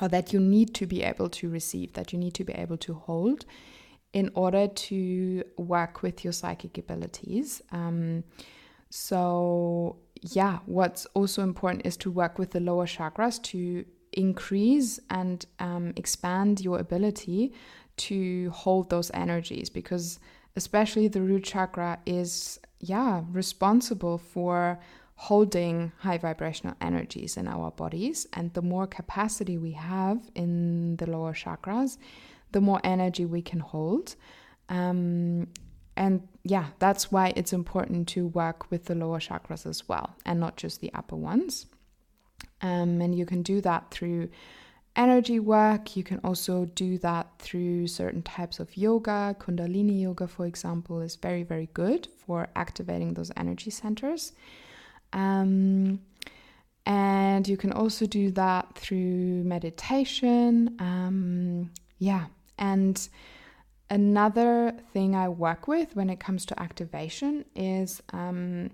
or 0.00 0.08
that 0.08 0.32
you 0.32 0.40
need 0.40 0.72
to 0.74 0.86
be 0.86 1.02
able 1.02 1.28
to 1.28 1.50
receive, 1.50 1.92
that 1.92 2.12
you 2.12 2.18
need 2.18 2.32
to 2.32 2.44
be 2.44 2.54
able 2.54 2.78
to 2.78 2.94
hold 2.94 3.44
in 4.12 4.30
order 4.34 4.66
to 4.66 5.44
work 5.58 6.02
with 6.02 6.24
your 6.24 6.32
psychic 6.32 6.78
abilities. 6.78 7.60
Um, 7.72 8.24
so, 8.88 9.96
yeah, 10.22 10.60
what's 10.64 11.04
also 11.14 11.42
important 11.42 11.86
is 11.86 11.96
to 11.98 12.10
work 12.10 12.38
with 12.38 12.52
the 12.52 12.60
lower 12.60 12.86
chakras 12.86 13.42
to 13.52 13.84
increase 14.12 15.00
and 15.10 15.44
um, 15.58 15.92
expand 15.96 16.60
your 16.60 16.78
ability 16.78 17.52
to 17.96 18.50
hold 18.50 18.90
those 18.90 19.10
energies 19.14 19.70
because, 19.70 20.18
especially 20.56 21.08
the 21.08 21.22
root 21.22 21.44
chakra, 21.44 21.98
is, 22.06 22.58
yeah, 22.80 23.22
responsible 23.30 24.18
for 24.18 24.78
holding 25.14 25.92
high 25.98 26.18
vibrational 26.18 26.74
energies 26.80 27.36
in 27.36 27.46
our 27.46 27.70
bodies. 27.70 28.26
And 28.32 28.52
the 28.54 28.62
more 28.62 28.86
capacity 28.86 29.56
we 29.58 29.72
have 29.72 30.18
in 30.34 30.96
the 30.96 31.08
lower 31.08 31.32
chakras, 31.32 31.98
the 32.50 32.60
more 32.60 32.80
energy 32.82 33.24
we 33.24 33.42
can 33.42 33.60
hold. 33.60 34.16
Um, 34.68 35.48
and 35.96 36.26
yeah, 36.44 36.66
that's 36.78 37.12
why 37.12 37.32
it's 37.36 37.52
important 37.52 38.08
to 38.08 38.26
work 38.26 38.70
with 38.70 38.86
the 38.86 38.94
lower 38.94 39.20
chakras 39.20 39.66
as 39.66 39.88
well, 39.88 40.16
and 40.24 40.40
not 40.40 40.56
just 40.56 40.80
the 40.80 40.92
upper 40.94 41.16
ones. 41.16 41.66
Um, 42.60 43.00
and 43.00 43.14
you 43.14 43.26
can 43.26 43.42
do 43.42 43.60
that 43.60 43.90
through 43.90 44.30
energy 44.96 45.40
work. 45.40 45.96
You 45.96 46.04
can 46.04 46.20
also 46.22 46.66
do 46.66 46.98
that 46.98 47.38
through 47.38 47.86
certain 47.86 48.22
types 48.22 48.60
of 48.60 48.76
yoga. 48.76 49.36
Kundalini 49.38 50.00
yoga, 50.02 50.26
for 50.28 50.46
example, 50.46 51.00
is 51.00 51.16
very, 51.16 51.42
very 51.42 51.68
good 51.74 52.08
for 52.26 52.48
activating 52.56 53.14
those 53.14 53.30
energy 53.36 53.70
centers. 53.70 54.32
Um, 55.12 56.00
and 56.84 57.46
you 57.46 57.56
can 57.56 57.72
also 57.72 58.06
do 58.06 58.30
that 58.32 58.74
through 58.76 59.44
meditation. 59.44 60.76
Um, 60.78 61.70
yeah. 61.98 62.26
And 62.58 63.08
another 63.88 64.74
thing 64.92 65.14
I 65.14 65.28
work 65.28 65.68
with 65.68 65.94
when 65.94 66.10
it 66.10 66.18
comes 66.18 66.44
to 66.46 66.60
activation 66.60 67.44
is 67.54 68.02
um, 68.12 68.70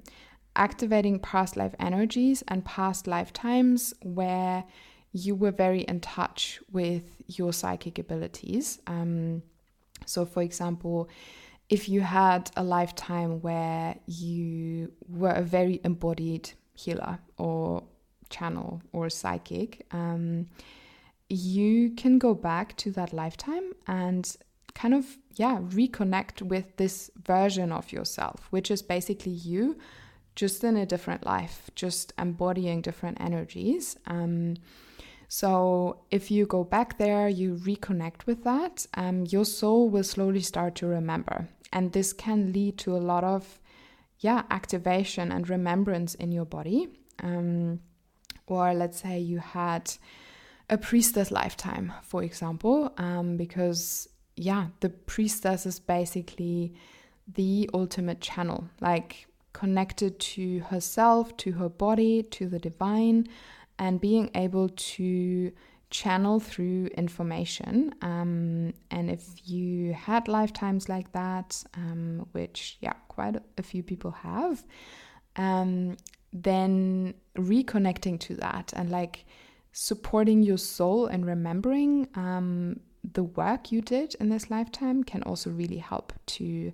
activating 0.56 1.18
past 1.20 1.56
life 1.56 1.74
energies 1.78 2.42
and 2.48 2.64
past 2.64 3.06
lifetimes 3.06 3.94
where 4.02 4.64
you 5.12 5.34
were 5.34 5.50
very 5.50 5.80
in 5.82 6.00
touch 6.00 6.60
with 6.70 7.02
your 7.26 7.52
psychic 7.52 7.98
abilities. 7.98 8.78
Um, 8.86 9.42
so, 10.06 10.24
for 10.24 10.42
example, 10.42 11.08
if 11.68 11.88
you 11.88 12.00
had 12.00 12.50
a 12.56 12.62
lifetime 12.62 13.40
where 13.40 13.96
you 14.06 14.92
were 15.08 15.32
a 15.32 15.42
very 15.42 15.80
embodied 15.84 16.50
healer 16.74 17.18
or 17.36 17.82
channel 18.30 18.82
or 18.92 19.10
psychic, 19.10 19.86
um, 19.90 20.46
you 21.28 21.90
can 21.90 22.18
go 22.18 22.34
back 22.34 22.76
to 22.78 22.90
that 22.92 23.12
lifetime 23.12 23.72
and 23.86 24.36
kind 24.74 24.94
of, 24.94 25.18
yeah, 25.36 25.58
reconnect 25.58 26.40
with 26.40 26.76
this 26.76 27.10
version 27.26 27.72
of 27.72 27.92
yourself, 27.92 28.46
which 28.50 28.70
is 28.70 28.80
basically 28.80 29.32
you 29.32 29.76
just 30.36 30.62
in 30.62 30.76
a 30.76 30.86
different 30.86 31.26
life, 31.26 31.68
just 31.74 32.12
embodying 32.16 32.80
different 32.80 33.20
energies. 33.20 33.96
Um, 34.06 34.54
so 35.28 36.00
if 36.10 36.30
you 36.30 36.46
go 36.46 36.64
back 36.64 36.96
there, 36.96 37.28
you 37.28 37.56
reconnect 37.56 38.24
with 38.26 38.44
that, 38.44 38.86
um, 38.94 39.26
your 39.26 39.44
soul 39.44 39.90
will 39.90 40.02
slowly 40.02 40.40
start 40.40 40.74
to 40.76 40.86
remember. 40.86 41.48
And 41.70 41.92
this 41.92 42.14
can 42.14 42.52
lead 42.54 42.78
to 42.78 42.96
a 42.96 42.98
lot 42.98 43.24
of, 43.24 43.60
yeah, 44.20 44.44
activation 44.50 45.30
and 45.30 45.48
remembrance 45.48 46.14
in 46.14 46.32
your 46.32 46.46
body. 46.46 46.88
Um, 47.22 47.80
or 48.46 48.72
let's 48.72 49.02
say 49.02 49.18
you 49.18 49.38
had 49.38 49.92
a 50.70 50.78
priestess 50.78 51.30
lifetime, 51.30 51.92
for 52.02 52.22
example, 52.22 52.94
um, 52.96 53.36
because, 53.36 54.08
yeah, 54.34 54.68
the 54.80 54.88
priestess 54.88 55.66
is 55.66 55.78
basically 55.78 56.72
the 57.34 57.68
ultimate 57.74 58.22
channel, 58.22 58.64
like 58.80 59.26
connected 59.52 60.18
to 60.20 60.60
herself, 60.60 61.36
to 61.36 61.52
her 61.52 61.68
body, 61.68 62.22
to 62.22 62.48
the 62.48 62.58
divine, 62.58 63.26
and 63.78 64.00
being 64.00 64.30
able 64.34 64.68
to 64.70 65.52
channel 65.90 66.38
through 66.40 66.86
information. 66.96 67.94
Um, 68.02 68.74
and 68.90 69.10
if 69.10 69.24
you 69.44 69.94
had 69.94 70.28
lifetimes 70.28 70.88
like 70.88 71.12
that, 71.12 71.62
um, 71.74 72.26
which, 72.32 72.76
yeah, 72.80 72.94
quite 73.08 73.36
a 73.56 73.62
few 73.62 73.82
people 73.82 74.10
have, 74.10 74.64
um, 75.36 75.96
then 76.32 77.14
reconnecting 77.36 78.20
to 78.20 78.34
that 78.34 78.72
and 78.76 78.90
like 78.90 79.24
supporting 79.72 80.42
your 80.42 80.58
soul 80.58 81.06
and 81.06 81.24
remembering 81.24 82.08
um, 82.14 82.80
the 83.14 83.22
work 83.22 83.72
you 83.72 83.80
did 83.80 84.14
in 84.20 84.28
this 84.28 84.50
lifetime 84.50 85.04
can 85.04 85.22
also 85.22 85.50
really 85.50 85.78
help 85.78 86.12
to 86.26 86.72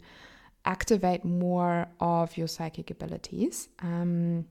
activate 0.64 1.24
more 1.24 1.86
of 2.00 2.36
your 2.36 2.48
psychic 2.48 2.90
abilities. 2.90 3.68
Um, 3.80 4.46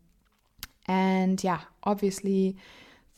and 0.86 1.43
yeah, 1.43 1.61
obviously, 1.84 2.57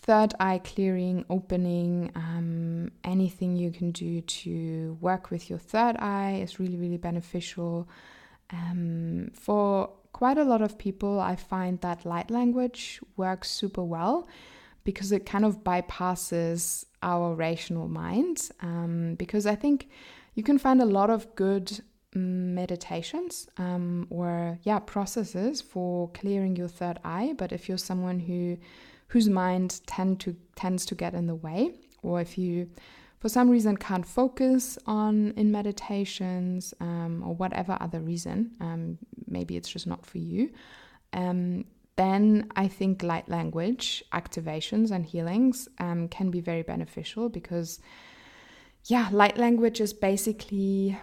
third 0.01 0.33
eye 0.39 0.61
clearing, 0.63 1.25
opening, 1.29 2.11
um, 2.15 2.91
anything 3.03 3.55
you 3.55 3.71
can 3.71 3.91
do 3.91 4.21
to 4.21 4.97
work 5.01 5.31
with 5.31 5.49
your 5.49 5.59
third 5.59 5.95
eye 5.97 6.39
is 6.43 6.59
really, 6.59 6.77
really 6.77 6.97
beneficial. 6.97 7.89
Um, 8.51 9.31
for 9.33 9.89
quite 10.13 10.37
a 10.37 10.43
lot 10.43 10.61
of 10.61 10.77
people, 10.77 11.19
I 11.19 11.35
find 11.35 11.81
that 11.81 12.05
light 12.05 12.29
language 12.29 13.01
works 13.17 13.49
super 13.49 13.83
well 13.83 14.27
because 14.83 15.11
it 15.11 15.25
kind 15.25 15.43
of 15.43 15.63
bypasses 15.63 16.85
our 17.01 17.33
rational 17.33 17.87
mind. 17.87 18.49
Um, 18.61 19.15
because 19.15 19.47
I 19.47 19.55
think 19.55 19.89
you 20.35 20.43
can 20.43 20.59
find 20.59 20.81
a 20.81 20.85
lot 20.85 21.09
of 21.09 21.33
good 21.35 21.81
meditations 22.15 23.47
um, 23.57 24.07
or 24.09 24.57
yeah 24.63 24.79
processes 24.79 25.61
for 25.61 26.09
clearing 26.09 26.55
your 26.55 26.67
third 26.67 26.99
eye. 27.03 27.33
But 27.37 27.51
if 27.51 27.67
you're 27.69 27.77
someone 27.77 28.19
who 28.19 28.57
whose 29.07 29.29
mind 29.29 29.81
tend 29.85 30.19
to 30.21 30.35
tends 30.55 30.85
to 30.85 30.95
get 30.95 31.13
in 31.13 31.27
the 31.27 31.35
way 31.35 31.71
or 32.01 32.21
if 32.21 32.37
you 32.37 32.69
for 33.19 33.29
some 33.29 33.49
reason 33.49 33.75
can't 33.77 34.05
focus 34.05 34.77
on 34.85 35.33
in 35.35 35.51
meditations 35.51 36.73
um, 36.79 37.23
or 37.25 37.33
whatever 37.35 37.77
other 37.81 37.99
reason 37.99 38.51
um, 38.61 38.97
maybe 39.27 39.57
it's 39.57 39.69
just 39.69 39.87
not 39.87 40.05
for 40.05 40.17
you 40.17 40.49
um, 41.13 41.65
then 41.95 42.49
i 42.55 42.67
think 42.67 43.03
light 43.03 43.27
language 43.29 44.03
activations 44.13 44.91
and 44.91 45.05
healings 45.05 45.67
um, 45.79 46.07
can 46.07 46.29
be 46.29 46.41
very 46.41 46.63
beneficial 46.63 47.29
because 47.29 47.79
yeah 48.85 49.07
light 49.11 49.37
language 49.37 49.79
is 49.79 49.93
basically 49.93 50.97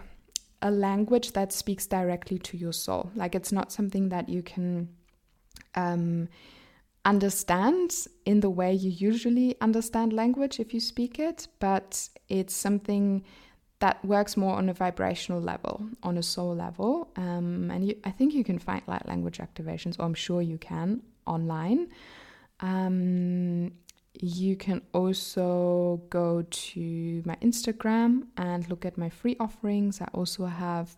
a 0.63 0.71
language 0.71 1.33
that 1.33 1.51
speaks 1.51 1.85
directly 1.85 2.39
to 2.39 2.57
your 2.57 2.73
soul. 2.73 3.11
Like 3.15 3.35
it's 3.35 3.51
not 3.51 3.71
something 3.71 4.09
that 4.09 4.29
you 4.29 4.41
can 4.41 4.87
um, 5.75 6.29
understand 7.05 8.07
in 8.25 8.39
the 8.39 8.49
way 8.49 8.73
you 8.73 8.89
usually 8.89 9.55
understand 9.59 10.13
language 10.13 10.59
if 10.59 10.73
you 10.73 10.79
speak 10.79 11.19
it, 11.19 11.47
but 11.59 12.07
it's 12.29 12.55
something 12.55 13.23
that 13.79 14.03
works 14.05 14.37
more 14.37 14.55
on 14.55 14.69
a 14.69 14.73
vibrational 14.73 15.41
level, 15.41 15.85
on 16.01 16.17
a 16.17 16.23
soul 16.23 16.55
level. 16.55 17.09
Um, 17.17 17.69
and 17.69 17.85
you, 17.85 17.95
I 18.05 18.11
think 18.11 18.33
you 18.33 18.45
can 18.45 18.57
find 18.57 18.81
light 18.87 19.05
language 19.05 19.39
activations, 19.39 19.99
or 19.99 20.05
I'm 20.05 20.13
sure 20.13 20.41
you 20.41 20.57
can 20.57 21.01
online. 21.27 21.89
Um, 22.61 23.73
you 24.13 24.55
can 24.55 24.81
also 24.93 26.01
go 26.09 26.43
to 26.49 27.23
my 27.25 27.35
Instagram 27.41 28.27
and 28.37 28.69
look 28.69 28.85
at 28.85 28.97
my 28.97 29.09
free 29.09 29.35
offerings. 29.39 30.01
I 30.01 30.07
also 30.13 30.45
have, 30.45 30.95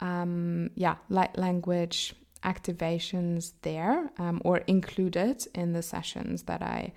um, 0.00 0.70
yeah, 0.74 0.96
light 1.08 1.36
language 1.38 2.14
activations 2.44 3.52
there 3.62 4.10
um, 4.18 4.42
or 4.44 4.58
included 4.66 5.46
in 5.54 5.72
the 5.72 5.82
sessions 5.82 6.42
that 6.44 6.62
I 6.62 6.92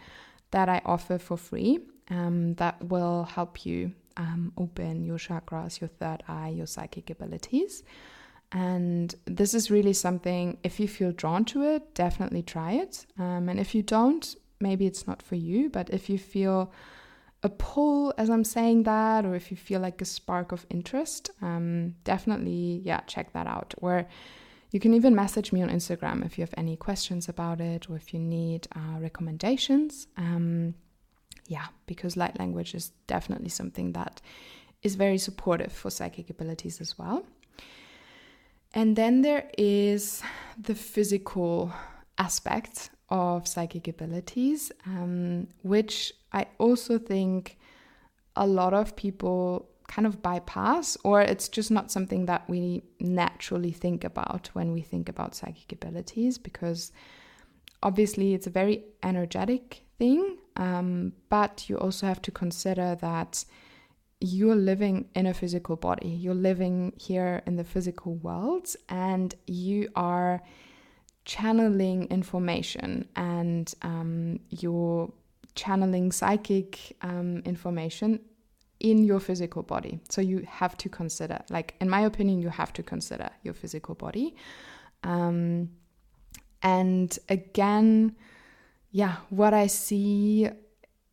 that 0.51 0.69
I 0.69 0.81
offer 0.85 1.17
for 1.17 1.37
free. 1.37 1.79
Um, 2.09 2.53
that 2.55 2.83
will 2.83 3.23
help 3.23 3.65
you 3.65 3.93
um, 4.17 4.53
open 4.57 5.03
your 5.03 5.17
chakras, 5.17 5.81
your 5.81 5.87
third 5.87 6.23
eye, 6.27 6.49
your 6.49 6.67
psychic 6.67 7.09
abilities. 7.09 7.83
And 8.51 9.13
this 9.25 9.53
is 9.53 9.71
really 9.71 9.93
something, 9.93 10.57
if 10.63 10.79
you 10.79 10.87
feel 10.87 11.11
drawn 11.11 11.45
to 11.45 11.63
it, 11.63 11.95
definitely 11.95 12.43
try 12.43 12.73
it. 12.73 13.05
Um, 13.17 13.49
and 13.49 13.59
if 13.59 13.73
you 13.73 13.81
don't, 13.81 14.35
maybe 14.67 14.85
it's 14.85 15.05
not 15.11 15.21
for 15.21 15.37
you. 15.49 15.69
But 15.77 15.85
if 15.97 16.03
you 16.11 16.17
feel 16.17 16.57
a 17.43 17.49
pull 17.49 18.13
as 18.17 18.29
I'm 18.33 18.47
saying 18.57 18.79
that, 18.83 19.21
or 19.27 19.33
if 19.41 19.45
you 19.51 19.57
feel 19.57 19.81
like 19.87 20.01
a 20.01 20.05
spark 20.17 20.47
of 20.51 20.65
interest, 20.77 21.23
um, 21.41 21.95
definitely, 22.11 22.81
yeah, 22.89 23.01
check 23.13 23.27
that 23.33 23.47
out. 23.55 23.69
Or 23.83 23.93
you 24.73 24.79
can 24.79 24.93
even 24.99 25.13
message 25.23 25.53
me 25.55 25.61
on 25.65 25.69
Instagram 25.69 26.25
if 26.25 26.37
you 26.37 26.41
have 26.41 26.57
any 26.57 26.75
questions 26.87 27.29
about 27.29 27.61
it 27.61 27.81
or 27.89 27.95
if 27.95 28.13
you 28.13 28.19
need 28.19 28.61
uh, 28.75 28.97
recommendations. 28.99 30.07
Um, 30.17 30.73
yeah, 31.47 31.67
because 31.85 32.17
light 32.17 32.37
language 32.39 32.73
is 32.73 32.85
definitely 33.07 33.49
something 33.49 33.93
that 33.93 34.21
is 34.81 34.95
very 34.95 35.19
supportive 35.27 35.71
for 35.71 35.89
psychic 35.91 36.29
abilities 36.29 36.81
as 36.81 36.97
well. 36.97 37.25
And 38.73 38.95
then 38.95 39.21
there 39.21 39.45
is 39.57 40.21
the 40.67 40.75
physical 40.75 41.71
aspect 42.17 42.89
of 43.09 43.47
psychic 43.47 43.87
abilities, 43.87 44.71
um, 44.85 45.47
which 45.61 46.13
I 46.33 46.47
also 46.57 46.97
think 46.97 47.57
a 48.35 48.47
lot 48.47 48.73
of 48.73 48.95
people 48.95 49.69
kind 49.87 50.07
of 50.07 50.21
bypass, 50.21 50.97
or 51.03 51.21
it's 51.21 51.47
just 51.47 51.69
not 51.69 51.91
something 51.91 52.25
that 52.25 52.49
we 52.49 52.83
naturally 52.99 53.71
think 53.71 54.03
about 54.03 54.49
when 54.53 54.73
we 54.73 54.81
think 54.81 55.07
about 55.09 55.35
psychic 55.35 55.71
abilities, 55.71 56.37
because 56.37 56.91
obviously 57.83 58.33
it's 58.33 58.47
a 58.47 58.49
very 58.49 58.83
energetic 59.03 59.83
thing, 59.99 60.37
um, 60.55 61.13
but 61.29 61.69
you 61.69 61.77
also 61.77 62.07
have 62.07 62.21
to 62.23 62.31
consider 62.31 62.95
that 63.01 63.45
you're 64.19 64.55
living 64.55 65.07
in 65.13 65.27
a 65.27 65.33
physical 65.33 65.75
body, 65.75 66.07
you're 66.07 66.33
living 66.33 66.93
here 66.97 67.43
in 67.45 67.55
the 67.55 67.63
physical 67.63 68.15
world, 68.15 68.75
and 68.89 69.35
you 69.45 69.89
are 69.95 70.41
channeling 71.25 72.05
information 72.05 73.07
and 73.15 73.73
um, 73.81 74.39
you're 74.49 75.11
channeling 75.55 76.11
psychic 76.11 76.95
um, 77.01 77.41
information 77.45 78.19
in 78.79 79.03
your 79.03 79.19
physical 79.19 79.63
body. 79.63 79.99
So 80.09 80.21
you 80.21 80.45
have 80.49 80.77
to 80.77 80.89
consider, 80.89 81.41
like, 81.49 81.75
in 81.79 81.89
my 81.89 82.01
opinion, 82.01 82.41
you 82.41 82.49
have 82.49 82.73
to 82.73 82.83
consider 82.83 83.29
your 83.41 83.53
physical 83.53 83.95
body. 83.95 84.35
Um, 85.03 85.69
and 86.61 87.17
again, 87.29 88.15
yeah, 88.91 89.17
what 89.29 89.53
I 89.53 89.67
see 89.67 90.49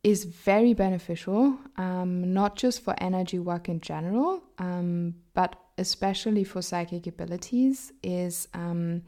is 0.03 0.25
very 0.25 0.73
beneficial, 0.73 1.57
um, 1.77 2.33
not 2.33 2.55
just 2.55 2.83
for 2.83 2.93
energy 2.97 3.39
work 3.39 3.69
in 3.69 3.79
general, 3.79 4.43
um, 4.59 5.15
but 5.33 5.55
especially 5.77 6.43
for 6.43 6.61
psychic 6.61 7.07
abilities, 7.07 7.93
is 8.03 8.47
um, 8.53 9.01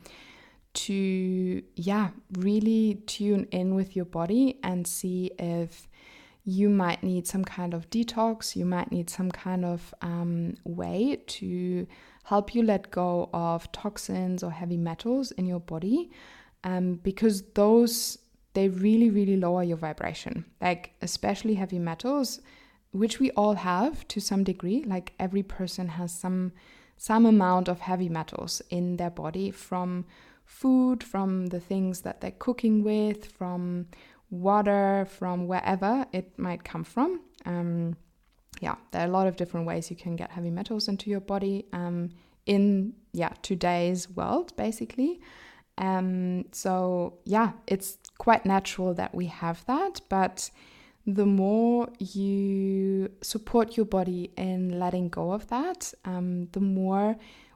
to, 0.75 1.63
yeah, 1.75 2.09
really 2.33 3.01
tune 3.07 3.47
in 3.51 3.75
with 3.75 3.95
your 3.95 4.05
body 4.05 4.59
and 4.63 4.85
see 4.85 5.31
if 5.39 5.87
you 6.45 6.69
might 6.69 7.03
need 7.03 7.25
some 7.25 7.43
kind 7.43 7.73
of 7.73 7.89
detox, 7.89 8.55
you 8.55 8.65
might 8.65 8.91
need 8.91 9.09
some 9.09 9.31
kind 9.31 9.65
of 9.65 9.93
um, 10.01 10.55
way 10.63 11.19
to 11.25 11.87
help 12.23 12.53
you 12.53 12.61
let 12.63 12.91
go 12.91 13.29
of 13.33 13.71
toxins 13.71 14.43
or 14.43 14.51
heavy 14.51 14.77
metals 14.77 15.31
in 15.31 15.45
your 15.45 15.59
body 15.59 16.11
um, 16.63 16.95
because 17.03 17.43
those 17.53 18.17
they 18.53 18.69
really 18.69 19.09
really 19.09 19.37
lower 19.37 19.63
your 19.63 19.77
vibration. 19.77 20.45
Like 20.61 20.93
especially 21.01 21.55
heavy 21.55 21.79
metals 21.79 22.41
which 22.91 23.19
we 23.19 23.29
all 23.31 23.55
have 23.55 24.07
to 24.07 24.21
some 24.21 24.43
degree 24.43 24.83
like 24.87 25.13
every 25.19 25.43
person 25.43 25.89
has 25.89 26.13
some 26.13 26.51
some 26.97 27.25
amount 27.25 27.67
of 27.67 27.81
heavy 27.81 28.07
metals 28.07 28.61
in 28.69 28.95
their 28.97 29.09
body 29.09 29.51
from 29.51 30.05
food 30.45 31.03
from 31.03 31.47
the 31.47 31.59
things 31.59 32.01
that 32.01 32.21
they're 32.21 32.31
cooking 32.31 32.83
with 32.83 33.25
from 33.25 33.87
water, 34.29 35.05
from 35.09 35.47
wherever 35.47 36.05
it 36.11 36.37
might 36.37 36.63
come 36.63 36.83
from. 36.83 37.21
Um, 37.45 37.97
yeah, 38.61 38.75
there 38.91 39.01
are 39.01 39.07
a 39.07 39.11
lot 39.11 39.27
of 39.27 39.35
different 39.35 39.67
ways 39.67 39.89
you 39.89 39.95
can 39.95 40.15
get 40.15 40.31
heavy 40.31 40.49
metals 40.49 40.87
into 40.87 41.09
your 41.09 41.19
body 41.19 41.65
um, 41.73 42.09
in 42.45 42.93
yeah 43.11 43.33
today's 43.41 44.09
world, 44.09 44.55
basically. 44.55 45.19
Um, 45.77 46.45
so 46.51 47.19
yeah, 47.25 47.51
it's 47.67 47.97
quite 48.17 48.45
natural 48.45 48.93
that 48.93 49.13
we 49.13 49.25
have 49.25 49.65
that, 49.65 50.01
but 50.09 50.49
the 51.05 51.25
more 51.25 51.89
you 51.99 53.11
support 53.21 53.77
your 53.77 53.85
body 53.85 54.31
in 54.37 54.79
letting 54.79 55.09
go 55.09 55.31
of 55.31 55.47
that, 55.47 55.93
um, 56.05 56.47
the 56.53 56.61
more 56.61 57.15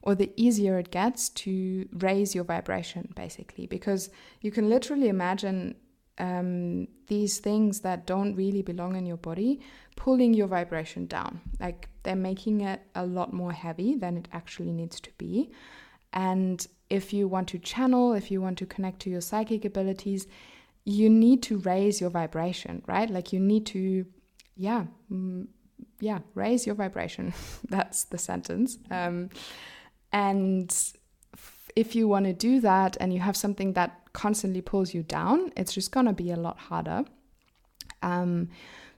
or 0.10 0.16
the 0.16 0.32
easier 0.36 0.80
it 0.80 0.90
gets 0.90 1.30
to 1.30 1.88
raise 1.94 2.34
your 2.34 2.44
vibration, 2.44 3.14
basically. 3.16 3.68
Because 3.68 4.10
you 4.42 4.50
can 4.50 4.68
literally 4.68 5.08
imagine 5.08 5.76
um, 6.18 6.88
these 7.08 7.38
things 7.38 7.82
that 7.82 8.08
don't 8.08 8.36
really 8.36 8.64
belong 8.64 8.96
in 8.96 9.06
your 9.06 9.18
body 9.18 9.62
pulling 9.96 10.34
your 10.34 10.48
vibration 10.48 11.06
down. 11.06 11.42
Like 11.60 11.90
they're 12.02 12.16
making 12.16 12.62
it 12.62 12.82
a 12.96 13.06
lot 13.06 13.34
more 13.34 13.52
heavy 13.52 13.94
than 13.96 14.18
it 14.18 14.28
actually 14.34 14.72
needs 14.72 15.00
to 15.02 15.12
be. 15.20 15.52
And 16.12 16.66
if 16.90 17.14
you 17.14 17.28
want 17.28 17.50
to 17.50 17.60
channel, 17.60 18.14
if 18.14 18.32
you 18.32 18.42
want 18.42 18.58
to 18.58 18.66
connect 18.66 19.02
to 19.02 19.12
your 19.12 19.22
psychic 19.22 19.64
abilities, 19.64 20.26
you 20.86 21.08
need 21.08 21.44
to 21.44 21.60
raise 21.60 22.02
your 22.02 22.10
vibration, 22.10 22.82
right? 22.88 23.10
Like 23.10 23.32
you 23.32 23.40
need 23.40 23.68
to, 23.68 24.06
yeah, 24.56 24.86
mm, 25.12 25.46
yeah, 26.00 26.20
raise 26.34 26.66
your 26.66 26.76
vibration. 26.76 27.34
That's 27.70 28.06
the 28.06 28.18
sentence. 28.18 28.78
Um, 28.90 29.30
and 30.12 30.76
if 31.76 31.96
you 31.96 32.08
want 32.08 32.26
to 32.26 32.34
do 32.34 32.60
that 32.62 32.98
and 33.00 33.14
you 33.14 33.20
have 33.20 33.38
something 33.38 33.74
that 33.74 34.02
constantly 34.14 34.62
pulls 34.62 34.94
you 34.94 35.04
down, 35.04 35.52
it's 35.56 35.74
just 35.74 35.92
going 35.92 36.06
to 36.06 36.14
be 36.14 36.32
a 36.32 36.36
lot 36.36 36.58
harder. 36.58 37.06
Um, 38.02 38.50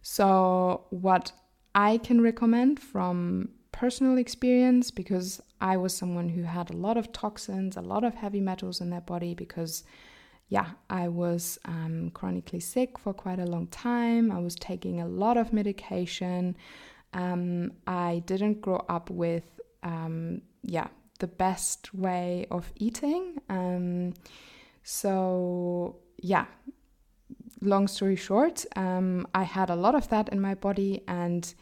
so, 0.01 0.85
what 0.89 1.31
I 1.75 1.97
can 1.97 2.21
recommend 2.21 2.79
from 2.79 3.49
personal 3.71 4.17
experience, 4.17 4.91
because 4.91 5.41
I 5.59 5.77
was 5.77 5.95
someone 5.95 6.29
who 6.29 6.43
had 6.43 6.69
a 6.69 6.77
lot 6.77 6.97
of 6.97 7.11
toxins, 7.11 7.77
a 7.77 7.81
lot 7.81 8.03
of 8.03 8.15
heavy 8.15 8.41
metals 8.41 8.81
in 8.81 8.89
their 8.89 9.01
body, 9.01 9.33
because 9.33 9.83
yeah, 10.49 10.71
I 10.89 11.07
was 11.07 11.57
um, 11.63 12.11
chronically 12.13 12.59
sick 12.59 12.99
for 12.99 13.13
quite 13.13 13.39
a 13.39 13.45
long 13.45 13.67
time. 13.67 14.31
I 14.31 14.39
was 14.39 14.55
taking 14.55 14.99
a 14.99 15.07
lot 15.07 15.37
of 15.37 15.53
medication. 15.53 16.57
Um, 17.13 17.71
I 17.87 18.21
didn't 18.25 18.59
grow 18.59 18.83
up 18.89 19.09
with, 19.09 19.45
um, 19.81 20.41
yeah, 20.63 20.87
the 21.21 21.27
best 21.27 21.93
way 21.93 22.45
of 22.51 22.73
eating. 22.75 23.41
Um, 23.47 24.13
so, 24.83 25.97
yeah, 26.17 26.45
long 27.61 27.87
story 27.87 28.15
short, 28.15 28.65
um, 28.75 29.27
I 29.33 29.43
had 29.43 29.69
a 29.69 29.75
lot 29.75 29.95
of 29.95 30.09
that 30.09 30.29
in 30.29 30.41
my 30.41 30.55
body. 30.55 31.03
And 31.07 31.53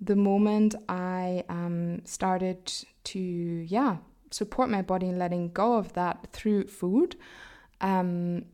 the 0.00 0.16
moment 0.16 0.76
I 0.88 1.44
um, 1.48 2.02
started 2.04 2.72
to, 3.04 3.18
yeah, 3.18 3.96
support 4.30 4.70
my 4.70 4.82
body 4.82 5.08
and 5.08 5.18
letting 5.18 5.50
go 5.52 5.74
of 5.74 5.92
that 5.94 6.28
through 6.32 6.68
food, 6.68 7.16
um, 7.80 8.44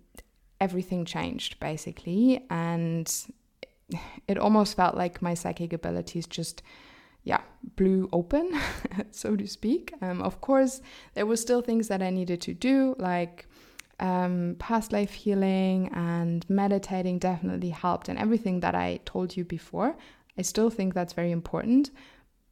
everything 0.59 1.05
changed 1.05 1.61
basically. 1.61 2.47
And 2.49 3.07
it 4.27 4.39
almost 4.39 4.75
felt 4.75 4.97
like 4.97 5.21
my 5.21 5.35
psychic 5.35 5.73
abilities 5.75 6.27
just 6.27 6.63
yeah, 7.27 7.41
blew 7.75 8.09
open, 8.13 8.53
so 9.11 9.35
to 9.35 9.49
speak. 9.49 9.93
Um, 10.01 10.23
of 10.23 10.41
course, 10.41 10.81
there 11.15 11.27
were 11.27 11.37
still 11.37 11.61
things 11.61 11.89
that 11.89 12.01
I 12.01 12.11
needed 12.11 12.41
to 12.43 12.55
do, 12.55 12.95
like 12.99 13.49
um, 13.99 14.55
past 14.61 14.93
life 14.93 15.11
healing 15.11 15.89
and 15.93 16.49
meditating 16.49 17.19
definitely 17.19 17.71
helped, 17.71 18.09
and 18.09 18.17
everything 18.17 18.61
that 18.61 18.77
I 18.77 19.01
told 19.05 19.37
you 19.37 19.45
before. 19.45 19.97
I 20.39 20.43
still 20.43 20.71
think 20.71 20.95
that's 20.95 21.15
very 21.15 21.33
important, 21.33 21.91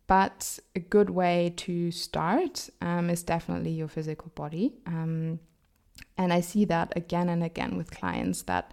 but 0.08 0.58
a 0.74 0.80
good 0.80 1.08
way 1.08 1.54
to 1.58 1.92
start 1.92 2.68
um, 2.80 3.10
is 3.10 3.22
definitely 3.22 3.70
your 3.70 3.88
physical 3.88 4.32
body. 4.34 4.74
Um, 4.86 5.38
and 6.18 6.32
I 6.32 6.40
see 6.40 6.64
that 6.64 6.92
again 6.96 7.28
and 7.28 7.44
again 7.44 7.76
with 7.76 7.92
clients 7.92 8.42
that 8.42 8.72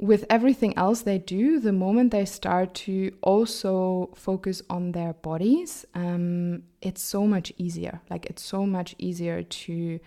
with 0.00 0.24
everything 0.30 0.76
else 0.78 1.02
they 1.02 1.18
do, 1.18 1.60
the 1.60 1.72
moment 1.72 2.10
they 2.10 2.24
start 2.24 2.74
to 2.74 3.12
also 3.22 4.10
focus 4.16 4.62
on 4.70 4.92
their 4.92 5.12
bodies, 5.12 5.84
um, 5.94 6.62
it's 6.80 7.02
so 7.02 7.26
much 7.26 7.52
easier. 7.58 8.00
Like, 8.08 8.26
it's 8.26 8.42
so 8.42 8.64
much 8.64 8.94
easier 8.98 9.42
to 9.42 10.00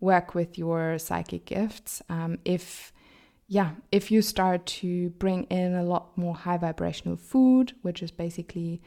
work 0.00 0.34
with 0.34 0.56
your 0.56 0.98
psychic 0.98 1.44
gifts 1.44 2.02
um, 2.08 2.38
if 2.44 2.92
yeah 3.48 3.72
if 3.92 4.10
you 4.10 4.22
start 4.22 4.64
to 4.64 5.10
bring 5.10 5.44
in 5.44 5.74
a 5.74 5.82
lot 5.82 6.16
more 6.16 6.34
high 6.34 6.56
vibrational 6.56 7.16
food 7.16 7.74
which 7.82 8.02
is 8.02 8.10
basically 8.10 8.80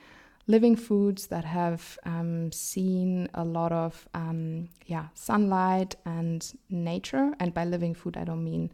living 0.47 0.75
foods 0.75 1.27
that 1.27 1.45
have 1.45 1.97
um, 2.05 2.51
seen 2.51 3.29
a 3.33 3.45
lot 3.45 3.71
of 3.71 4.07
um, 4.13 4.67
yeah 4.87 5.05
sunlight 5.13 5.95
and 6.05 6.53
nature 6.69 7.33
and 7.39 7.53
by 7.53 7.63
living 7.63 7.93
food 7.93 8.17
i 8.17 8.23
don't 8.23 8.43
mean 8.43 8.71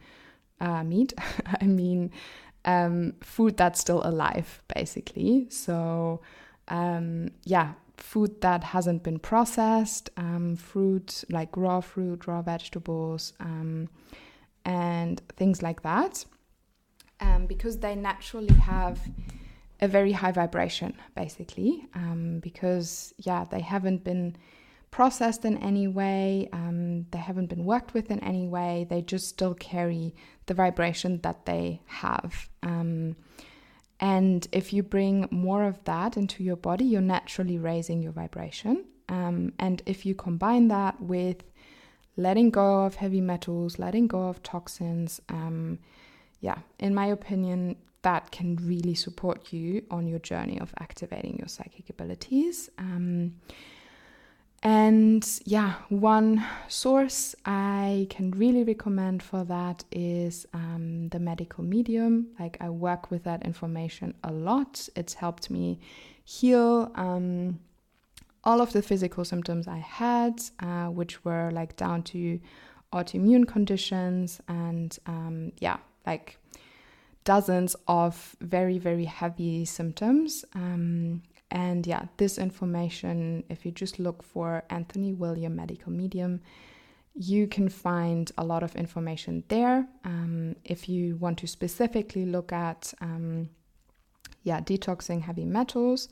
uh, 0.60 0.84
meat. 0.84 1.14
I 1.62 1.66
mean 1.66 2.12
um, 2.66 3.14
food 3.22 3.58
that's 3.58 3.80
still 3.80 4.02
alive, 4.06 4.62
basically. 4.74 5.48
So, 5.50 6.22
um, 6.68 7.32
yeah, 7.44 7.74
food 7.98 8.42
that 8.42 8.64
hasn't 8.64 9.04
been 9.04 9.20
processed, 9.20 10.10
um, 10.18 10.56
fruit 10.56 11.24
like 11.30 11.56
raw 11.56 11.82
fruit, 11.82 12.28
raw 12.28 12.42
vegetables, 12.42 13.34
um, 13.40 13.90
and 14.66 15.22
things 15.36 15.62
like 15.62 15.82
that, 15.84 16.26
um, 17.20 17.46
because 17.46 17.78
they 17.80 17.96
naturally 17.96 18.54
have 18.54 19.00
a 19.82 19.88
very 19.88 20.12
high 20.12 20.32
vibration, 20.32 20.94
basically, 21.16 21.88
um, 21.96 22.40
because 22.40 23.14
yeah, 23.18 23.46
they 23.50 23.62
haven't 23.62 24.04
been 24.04 24.36
processed 24.92 25.46
in 25.46 25.58
any 25.58 25.88
way, 25.88 26.50
um, 26.54 27.06
they 27.12 27.20
haven't 27.20 27.48
been 27.48 27.66
worked 27.66 27.94
with 27.94 28.10
in 28.10 28.20
any 28.24 28.48
way, 28.48 28.88
they 28.90 29.02
just 29.02 29.28
still 29.28 29.54
carry 29.54 30.16
the 30.48 30.54
vibration 30.54 31.20
that 31.22 31.46
they 31.46 31.82
have. 31.86 32.50
Um, 32.64 33.16
and 34.00 34.48
if 34.52 34.72
you 34.74 34.82
bring 34.82 35.28
more 35.32 35.66
of 35.66 35.84
that 35.84 36.18
into 36.18 36.44
your 36.44 36.56
body, 36.56 36.86
you're 36.86 37.02
naturally 37.02 37.58
raising 37.58 38.02
your 38.02 38.14
vibration. 38.14 38.86
Um, 39.10 39.54
and 39.60 39.82
if 39.86 40.06
you 40.06 40.16
combine 40.16 40.70
that 40.70 41.02
with 41.02 41.44
letting 42.16 42.50
go 42.50 42.86
of 42.86 42.96
heavy 42.96 43.22
metals, 43.22 43.80
letting 43.80 44.08
go 44.08 44.28
of 44.30 44.42
toxins, 44.44 45.22
um, 45.30 45.80
yeah, 46.40 46.60
in 46.80 46.94
my 46.94 47.08
opinion, 47.08 47.76
that 48.02 48.32
can 48.32 48.56
really 48.58 48.96
support 48.96 49.52
you 49.52 49.84
on 49.92 50.08
your 50.08 50.20
journey 50.20 50.60
of 50.60 50.74
activating 50.80 51.38
your 51.38 51.48
psychic 51.48 51.90
abilities. 51.90 52.70
Um, 52.78 53.36
and 54.62 55.26
yeah, 55.46 55.76
one 55.88 56.46
source 56.68 57.34
I 57.46 58.08
can 58.10 58.32
really 58.32 58.64
recommend 58.64 59.24
for 59.24 59.44
that 59.46 59.86
is 59.92 60.46
um, 60.54 61.10
the 61.10 61.20
medical 61.20 61.64
medium. 61.64 62.28
Like, 62.40 62.58
I 62.60 62.70
work 62.70 63.10
with 63.10 63.24
that 63.24 63.46
information 63.46 64.14
a 64.24 64.32
lot. 64.32 64.90
It's 64.96 65.14
helped 65.14 65.50
me 65.50 65.80
heal 66.26 66.92
um, 66.96 67.60
all 68.44 68.62
of 68.62 68.74
the 68.74 68.82
physical 68.82 69.24
symptoms 69.24 69.68
I 69.68 69.78
had, 69.78 70.42
uh, 70.60 70.88
which 70.88 71.24
were 71.24 71.52
like 71.52 71.76
down 71.76 72.04
to 72.04 72.40
autoimmune 72.92 73.48
conditions 73.48 74.42
and 74.48 74.98
um, 75.06 75.52
yeah, 75.60 75.78
like 76.06 76.38
dozens 77.24 77.76
of 77.88 78.36
very, 78.42 78.78
very 78.78 79.06
heavy 79.06 79.64
symptoms. 79.66 80.44
Um, 80.54 81.22
and 81.52 81.86
yeah, 81.88 82.06
this 82.18 82.38
information, 82.38 83.44
if 83.50 83.66
you 83.66 83.72
just 83.72 84.00
look 84.00 84.24
for 84.24 84.64
Anthony 84.70 85.14
William 85.14 85.56
Medical 85.56 85.92
Medium, 85.92 86.42
you 87.16 87.48
can 87.48 87.70
find 87.70 88.32
a 88.38 88.44
lot 88.46 88.64
of 88.64 88.76
information 88.76 89.44
there. 89.48 89.88
Um, 90.06 90.56
if 90.64 90.88
you 90.88 91.16
want 91.18 91.40
to 91.40 91.48
specifically 91.48 92.26
look 92.26 92.54
at, 92.54 92.94
um, 93.02 93.50
yeah, 94.44 94.62
detoxing 94.62 95.22
heavy 95.22 95.46
metals, 95.46 96.08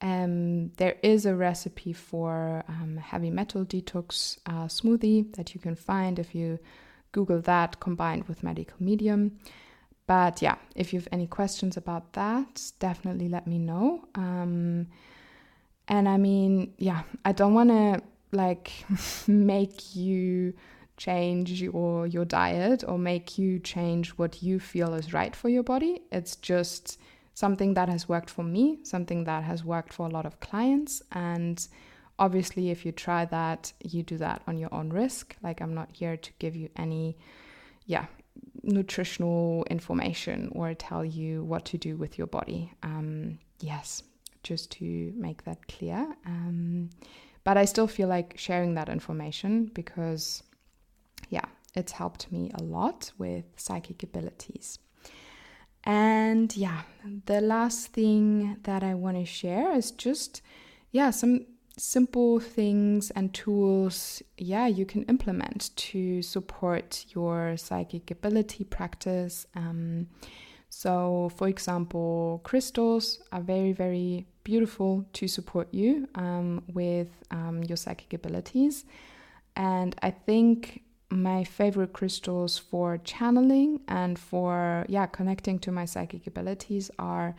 um, 0.00 0.70
there 0.76 0.96
is 1.02 1.26
a 1.26 1.34
recipe 1.34 1.92
for 1.92 2.64
um, 2.68 2.96
heavy 2.96 3.30
metal 3.30 3.66
detox 3.66 4.38
uh, 4.46 4.64
smoothie 4.64 5.34
that 5.36 5.54
you 5.54 5.60
can 5.60 5.76
find 5.76 6.18
if 6.18 6.34
you 6.34 6.58
Google 7.12 7.40
that 7.42 7.80
combined 7.80 8.26
with 8.26 8.42
medical 8.42 8.76
medium. 8.80 9.38
But 10.10 10.42
yeah, 10.42 10.56
if 10.74 10.92
you 10.92 10.98
have 10.98 11.06
any 11.12 11.28
questions 11.28 11.76
about 11.76 12.14
that, 12.14 12.72
definitely 12.80 13.28
let 13.28 13.46
me 13.46 13.60
know. 13.60 14.08
Um, 14.16 14.88
and 15.86 16.08
I 16.08 16.16
mean, 16.16 16.74
yeah, 16.78 17.02
I 17.24 17.30
don't 17.30 17.54
want 17.54 17.70
to 17.70 18.02
like 18.32 18.72
make 19.28 19.94
you 19.94 20.52
change 20.96 21.62
your 21.62 22.08
your 22.08 22.24
diet 22.24 22.82
or 22.88 22.98
make 22.98 23.38
you 23.38 23.60
change 23.60 24.08
what 24.18 24.42
you 24.42 24.58
feel 24.58 24.94
is 24.94 25.12
right 25.12 25.36
for 25.36 25.48
your 25.48 25.62
body. 25.62 26.02
It's 26.10 26.34
just 26.34 26.98
something 27.34 27.74
that 27.74 27.88
has 27.88 28.08
worked 28.08 28.30
for 28.30 28.42
me, 28.42 28.80
something 28.82 29.22
that 29.30 29.44
has 29.44 29.62
worked 29.62 29.92
for 29.92 30.06
a 30.06 30.10
lot 30.10 30.26
of 30.26 30.40
clients 30.40 31.04
and 31.12 31.68
obviously 32.18 32.70
if 32.70 32.84
you 32.84 32.90
try 32.90 33.26
that, 33.26 33.72
you 33.84 34.02
do 34.02 34.18
that 34.18 34.42
on 34.48 34.58
your 34.58 34.74
own 34.74 34.90
risk. 34.90 35.36
Like 35.40 35.62
I'm 35.62 35.72
not 35.72 35.90
here 35.92 36.16
to 36.16 36.30
give 36.40 36.56
you 36.56 36.68
any 36.76 37.16
yeah, 37.86 38.06
nutritional 38.62 39.64
information 39.70 40.50
or 40.52 40.74
tell 40.74 41.04
you 41.04 41.44
what 41.44 41.64
to 41.66 41.78
do 41.78 41.96
with 41.96 42.18
your 42.18 42.26
body. 42.26 42.72
Um, 42.82 43.38
yes, 43.60 44.02
just 44.42 44.70
to 44.72 45.12
make 45.16 45.44
that 45.44 45.66
clear. 45.68 46.14
Um, 46.26 46.90
but 47.44 47.56
I 47.56 47.64
still 47.64 47.86
feel 47.86 48.08
like 48.08 48.34
sharing 48.36 48.74
that 48.74 48.88
information 48.88 49.70
because, 49.72 50.42
yeah, 51.28 51.46
it's 51.74 51.92
helped 51.92 52.30
me 52.30 52.50
a 52.54 52.62
lot 52.62 53.12
with 53.18 53.44
psychic 53.56 54.02
abilities. 54.02 54.78
And 55.84 56.54
yeah, 56.56 56.82
the 57.26 57.40
last 57.40 57.88
thing 57.88 58.58
that 58.64 58.82
I 58.82 58.94
want 58.94 59.16
to 59.16 59.24
share 59.24 59.72
is 59.74 59.90
just, 59.90 60.42
yeah, 60.90 61.10
some 61.10 61.46
simple 61.80 62.38
things 62.38 63.10
and 63.12 63.32
tools, 63.32 64.22
yeah, 64.36 64.66
you 64.66 64.84
can 64.84 65.02
implement 65.04 65.70
to 65.76 66.22
support 66.22 67.04
your 67.08 67.56
psychic 67.56 68.10
ability 68.10 68.64
practice. 68.64 69.46
Um, 69.54 70.08
so, 70.68 71.32
for 71.36 71.48
example, 71.48 72.40
crystals 72.44 73.20
are 73.32 73.40
very, 73.40 73.72
very 73.72 74.26
beautiful 74.44 75.04
to 75.14 75.26
support 75.26 75.68
you 75.72 76.08
um, 76.14 76.62
with 76.72 77.08
um, 77.30 77.62
your 77.64 77.76
psychic 77.76 78.12
abilities. 78.12 78.84
And 79.56 79.96
I 80.02 80.10
think 80.10 80.82
my 81.10 81.42
favorite 81.42 81.92
crystals 81.92 82.56
for 82.56 82.98
channeling 82.98 83.80
and 83.88 84.18
for, 84.18 84.86
yeah, 84.88 85.06
connecting 85.06 85.58
to 85.60 85.72
my 85.72 85.84
psychic 85.86 86.26
abilities 86.26 86.90
are 86.98 87.34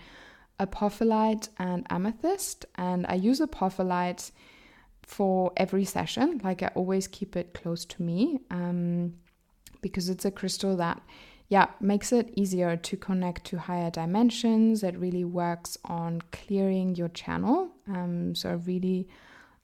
apophyllite 0.62 1.49
and 1.57 1.86
amethyst. 1.89 2.66
And 2.76 3.05
I 3.07 3.16
use 3.16 3.39
apophyllite 3.41 4.32
for 5.03 5.51
every 5.57 5.86
session. 5.86 6.39
Like 6.43 6.64
I 6.64 6.72
always 6.76 7.07
keep 7.07 7.36
it 7.36 7.53
close 7.53 7.84
to 7.86 8.01
me 8.01 8.39
um, 8.49 9.14
because 9.82 10.07
it's 10.09 10.26
a 10.26 10.32
crystal 10.32 10.78
that, 10.78 11.01
yeah, 11.49 11.68
makes 11.82 12.14
it 12.14 12.32
easier 12.36 12.78
to 12.78 12.95
connect 12.95 13.43
to 13.47 13.57
higher 13.57 13.91
dimensions. 13.91 14.84
It 14.84 14.97
really 14.97 15.26
works 15.26 15.78
on 15.84 16.22
clearing 16.32 16.95
your 16.95 17.09
channel. 17.09 17.72
Um, 17.88 18.36
so 18.36 18.49
I 18.51 18.53
really 18.53 19.09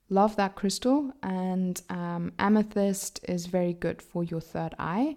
love 0.10 0.36
that 0.36 0.56
crystal. 0.56 1.14
And 1.24 1.82
um, 1.90 2.34
amethyst 2.40 3.22
is 3.24 3.46
very 3.46 3.74
good 3.74 4.02
for 4.02 4.24
your 4.24 4.42
third 4.42 4.74
eye. 4.80 5.16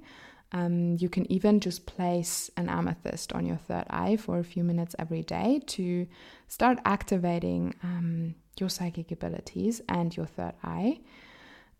Um, 0.53 0.97
you 0.99 1.09
can 1.09 1.31
even 1.31 1.61
just 1.61 1.87
place 1.87 2.51
an 2.57 2.69
amethyst 2.69 3.33
on 3.33 3.47
your 3.47 3.57
third 3.57 3.85
eye 3.89 4.17
for 4.17 4.39
a 4.39 4.45
few 4.45 4.65
minutes 4.65 4.97
every 4.99 5.23
day 5.23 5.61
to 5.69 6.09
start 6.49 6.81
activating 6.85 7.75
um, 7.85 8.35
your 8.59 8.69
psychic 8.69 9.13
abilities 9.13 9.81
and 9.89 10.17
your 10.17 10.27
third 10.27 10.55
eye. 10.65 11.01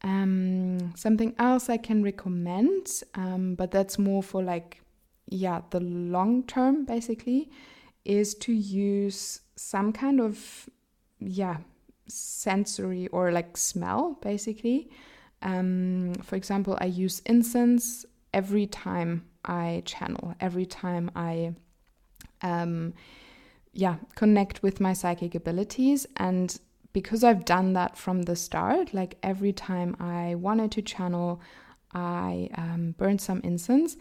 Um, 0.03 0.95
something 0.95 1.35
else 1.39 1.69
I 1.69 1.77
can 1.79 2.03
recommend, 2.03 3.03
um, 3.15 3.55
but 3.57 3.71
that's 3.71 3.99
more 3.99 4.23
for 4.23 4.43
like, 4.43 4.81
yeah, 5.29 5.63
the 5.71 5.81
long 5.81 6.45
term 6.45 6.85
basically, 6.85 7.51
is 8.05 8.35
to 8.37 8.53
use 8.53 9.41
some 9.57 9.93
kind 9.93 10.21
of, 10.21 10.69
yeah, 11.19 11.59
sensory 12.07 13.09
or 13.09 13.33
like 13.33 13.57
smell 13.57 14.17
basically. 14.23 14.91
Um, 15.43 16.15
for 16.23 16.37
example, 16.37 16.79
I 16.81 16.87
use 16.87 17.21
incense 17.27 18.05
every 18.33 18.67
time 18.67 19.25
I 19.45 19.83
channel, 19.85 20.35
every 20.41 20.67
time 20.67 21.11
I, 21.15 21.55
um, 22.43 22.95
yeah, 23.73 23.97
connect 24.15 24.63
with 24.63 24.81
my 24.81 24.93
psychic 24.93 25.35
abilities. 25.35 26.07
And 26.17 26.59
because 26.93 27.25
I've 27.25 27.45
done 27.45 27.73
that 27.75 27.97
from 27.97 28.23
the 28.23 28.37
start, 28.37 28.93
like 28.93 29.17
every 29.23 29.53
time 29.53 29.97
I 30.01 30.35
wanted 30.35 30.73
to 30.73 30.83
channel, 30.83 31.41
I 31.93 32.49
um, 32.57 32.95
burned 32.99 33.21
some 33.21 33.41
incense. 33.45 33.97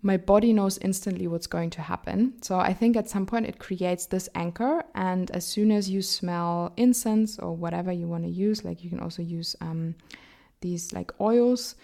My 0.00 0.16
body 0.16 0.52
knows 0.52 0.78
instantly 0.78 1.26
what's 1.26 1.48
going 1.48 1.70
to 1.70 1.82
happen. 1.82 2.34
So 2.42 2.58
I 2.58 2.72
think 2.72 2.96
at 2.96 3.10
some 3.10 3.26
point 3.26 3.46
it 3.46 3.58
creates 3.58 4.06
this 4.06 4.28
anchor. 4.36 4.84
And 4.94 5.28
as 5.32 5.44
soon 5.44 5.72
as 5.72 5.90
you 5.90 6.02
smell 6.02 6.72
incense 6.76 7.38
or 7.38 7.56
whatever 7.56 7.90
you 7.90 8.06
want 8.06 8.24
to 8.24 8.30
use, 8.30 8.64
like 8.64 8.84
you 8.84 8.90
can 8.90 9.00
also 9.00 9.22
use 9.22 9.56
um, 9.60 9.96
these 10.60 10.92
like 10.92 11.10
oils, 11.20 11.74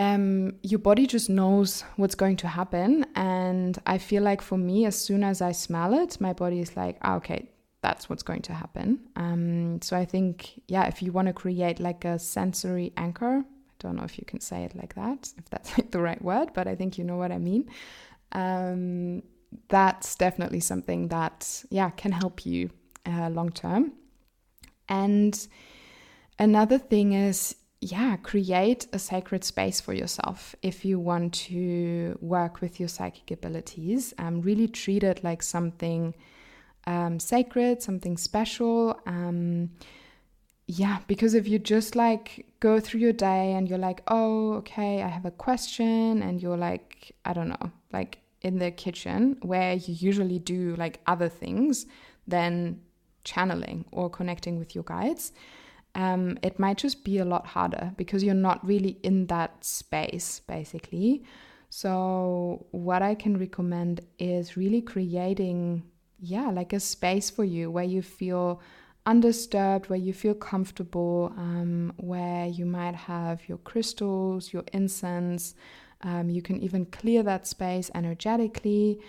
um, 0.00 0.54
your 0.62 0.78
body 0.78 1.06
just 1.06 1.28
knows 1.28 1.84
what's 1.96 2.14
going 2.14 2.36
to 2.36 2.48
happen. 2.48 3.04
And 3.14 3.78
I 3.84 3.98
feel 3.98 4.22
like 4.22 4.40
for 4.40 4.56
me, 4.56 4.86
as 4.86 4.98
soon 4.98 5.22
as 5.22 5.42
I 5.42 5.52
smell 5.52 5.92
it, 5.92 6.18
my 6.22 6.32
body 6.32 6.60
is 6.60 6.74
like, 6.74 6.96
ah, 7.02 7.16
okay, 7.16 7.50
that's 7.82 8.08
what's 8.08 8.22
going 8.22 8.40
to 8.42 8.54
happen. 8.54 9.00
Um, 9.14 9.82
so 9.82 9.98
I 9.98 10.06
think, 10.06 10.62
yeah, 10.68 10.86
if 10.86 11.02
you 11.02 11.12
want 11.12 11.28
to 11.28 11.34
create 11.34 11.80
like 11.80 12.06
a 12.06 12.18
sensory 12.18 12.94
anchor, 12.96 13.44
I 13.44 13.74
don't 13.78 13.96
know 13.96 14.04
if 14.04 14.18
you 14.18 14.24
can 14.24 14.40
say 14.40 14.64
it 14.64 14.74
like 14.74 14.94
that, 14.94 15.30
if 15.36 15.50
that's 15.50 15.70
like 15.78 15.90
the 15.90 16.00
right 16.00 16.22
word, 16.22 16.48
but 16.54 16.66
I 16.66 16.74
think 16.74 16.96
you 16.96 17.04
know 17.04 17.18
what 17.18 17.30
I 17.30 17.38
mean. 17.38 17.68
Um, 18.32 19.22
that's 19.68 20.16
definitely 20.16 20.60
something 20.60 21.08
that, 21.08 21.62
yeah, 21.68 21.90
can 21.90 22.12
help 22.12 22.46
you 22.46 22.70
uh, 23.04 23.28
long 23.28 23.50
term. 23.50 23.92
And 24.88 25.46
another 26.38 26.78
thing 26.78 27.12
is 27.12 27.56
yeah, 27.80 28.16
create 28.16 28.86
a 28.92 28.98
sacred 28.98 29.42
space 29.42 29.80
for 29.80 29.94
yourself 29.94 30.54
if 30.60 30.84
you 30.84 30.98
want 30.98 31.32
to 31.32 32.18
work 32.20 32.60
with 32.60 32.78
your 32.78 32.88
psychic 32.90 33.30
abilities. 33.30 34.12
Um, 34.18 34.42
really 34.42 34.68
treat 34.68 35.02
it 35.02 35.24
like 35.24 35.42
something 35.42 36.14
um, 36.86 37.18
sacred, 37.18 37.82
something 37.82 38.18
special. 38.18 39.00
Um, 39.06 39.70
yeah, 40.66 40.98
because 41.08 41.32
if 41.32 41.48
you 41.48 41.58
just 41.58 41.96
like 41.96 42.46
go 42.60 42.80
through 42.80 43.00
your 43.00 43.14
day 43.14 43.54
and 43.54 43.66
you're 43.66 43.78
like, 43.78 44.02
oh, 44.08 44.54
okay, 44.54 45.02
I 45.02 45.08
have 45.08 45.24
a 45.24 45.30
question, 45.30 46.22
and 46.22 46.40
you're 46.40 46.58
like, 46.58 47.16
I 47.24 47.32
don't 47.32 47.48
know, 47.48 47.72
like 47.92 48.18
in 48.42 48.58
the 48.58 48.70
kitchen 48.70 49.38
where 49.40 49.74
you 49.74 49.94
usually 49.94 50.38
do 50.38 50.76
like 50.76 51.00
other 51.06 51.28
things 51.28 51.86
than 52.26 52.80
channeling 53.24 53.86
or 53.90 54.10
connecting 54.10 54.58
with 54.58 54.74
your 54.74 54.84
guides 54.84 55.32
um, 55.94 56.38
it 56.42 56.58
might 56.58 56.78
just 56.78 57.04
be 57.04 57.18
a 57.18 57.24
lot 57.24 57.46
harder 57.46 57.92
because 57.96 58.22
you're 58.22 58.34
not 58.34 58.64
really 58.66 58.98
in 59.02 59.26
that 59.26 59.64
space, 59.64 60.40
basically. 60.46 61.24
So, 61.68 62.66
what 62.70 63.02
I 63.02 63.14
can 63.14 63.38
recommend 63.38 64.00
is 64.18 64.56
really 64.56 64.82
creating, 64.82 65.84
yeah, 66.18 66.50
like 66.50 66.72
a 66.72 66.80
space 66.80 67.30
for 67.30 67.44
you 67.44 67.70
where 67.70 67.84
you 67.84 68.02
feel 68.02 68.60
undisturbed, 69.06 69.88
where 69.88 69.98
you 69.98 70.12
feel 70.12 70.34
comfortable, 70.34 71.32
um, 71.36 71.92
where 71.96 72.46
you 72.46 72.66
might 72.66 72.94
have 72.94 73.48
your 73.48 73.58
crystals, 73.58 74.52
your 74.52 74.64
incense. 74.72 75.54
Um, 76.02 76.30
you 76.30 76.42
can 76.42 76.60
even 76.60 76.86
clear 76.86 77.22
that 77.22 77.46
space 77.46 77.90
energetically 77.94 79.00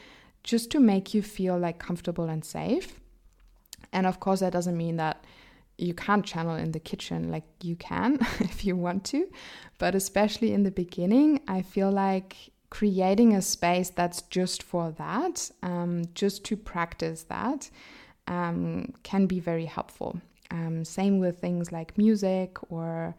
just 0.43 0.71
to 0.71 0.79
make 0.79 1.13
you 1.13 1.21
feel 1.21 1.57
like 1.57 1.79
comfortable 1.79 2.25
and 2.25 2.43
safe. 2.43 2.99
And 3.93 4.07
of 4.07 4.19
course, 4.19 4.39
that 4.39 4.53
doesn't 4.53 4.77
mean 4.77 4.97
that 4.97 5.23
you 5.77 5.93
can't 5.93 6.25
channel 6.25 6.55
in 6.55 6.71
the 6.71 6.79
kitchen 6.79 7.31
like 7.31 7.45
you 7.61 7.75
can 7.75 8.19
if 8.39 8.65
you 8.65 8.75
want 8.75 9.03
to 9.03 9.27
but 9.77 9.95
especially 9.95 10.53
in 10.53 10.63
the 10.63 10.71
beginning 10.71 11.41
i 11.47 11.61
feel 11.61 11.91
like 11.91 12.35
creating 12.69 13.35
a 13.35 13.41
space 13.41 13.89
that's 13.89 14.21
just 14.23 14.63
for 14.63 14.91
that 14.91 15.51
um, 15.61 16.03
just 16.15 16.45
to 16.45 16.55
practice 16.55 17.23
that 17.23 17.69
um, 18.27 18.93
can 19.03 19.27
be 19.27 19.39
very 19.39 19.65
helpful. 19.65 20.19
Um, 20.49 20.85
same 20.85 21.19
with 21.19 21.39
things 21.39 21.71
like 21.71 21.97
music 21.97 22.57
or 22.69 23.15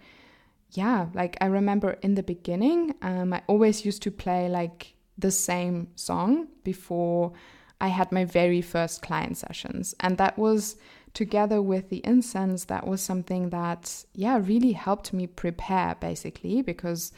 yeah 0.72 1.06
like 1.14 1.36
i 1.40 1.46
remember 1.46 1.98
in 2.02 2.14
the 2.14 2.22
beginning 2.22 2.94
um, 3.02 3.32
i 3.32 3.42
always 3.46 3.86
used 3.86 4.02
to 4.02 4.10
play 4.10 4.48
like 4.50 4.94
the 5.16 5.30
same 5.30 5.88
song 5.96 6.48
before 6.62 7.32
i 7.80 7.88
had 7.88 8.12
my 8.12 8.24
very 8.24 8.60
first 8.60 9.02
client 9.02 9.36
sessions. 9.38 9.94
And 10.00 10.18
that 10.18 10.38
was 10.38 10.76
together 11.14 11.60
with 11.60 11.90
the 11.90 12.00
incense, 12.04 12.64
that 12.64 12.86
was 12.86 13.00
something 13.00 13.50
that, 13.50 14.04
yeah, 14.14 14.40
really 14.42 14.72
helped 14.72 15.12
me 15.12 15.26
prepare 15.26 15.94
basically 16.00 16.62
because 16.62 17.12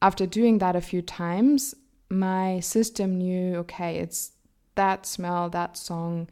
after 0.00 0.26
doing 0.26 0.58
that 0.58 0.76
a 0.76 0.80
few 0.80 1.00
times, 1.02 1.74
my 2.10 2.60
system 2.60 3.16
knew 3.18 3.56
okay, 3.56 3.98
it's 3.98 4.32
that 4.74 5.06
smell, 5.06 5.48
that 5.50 5.76
song. 5.76 6.28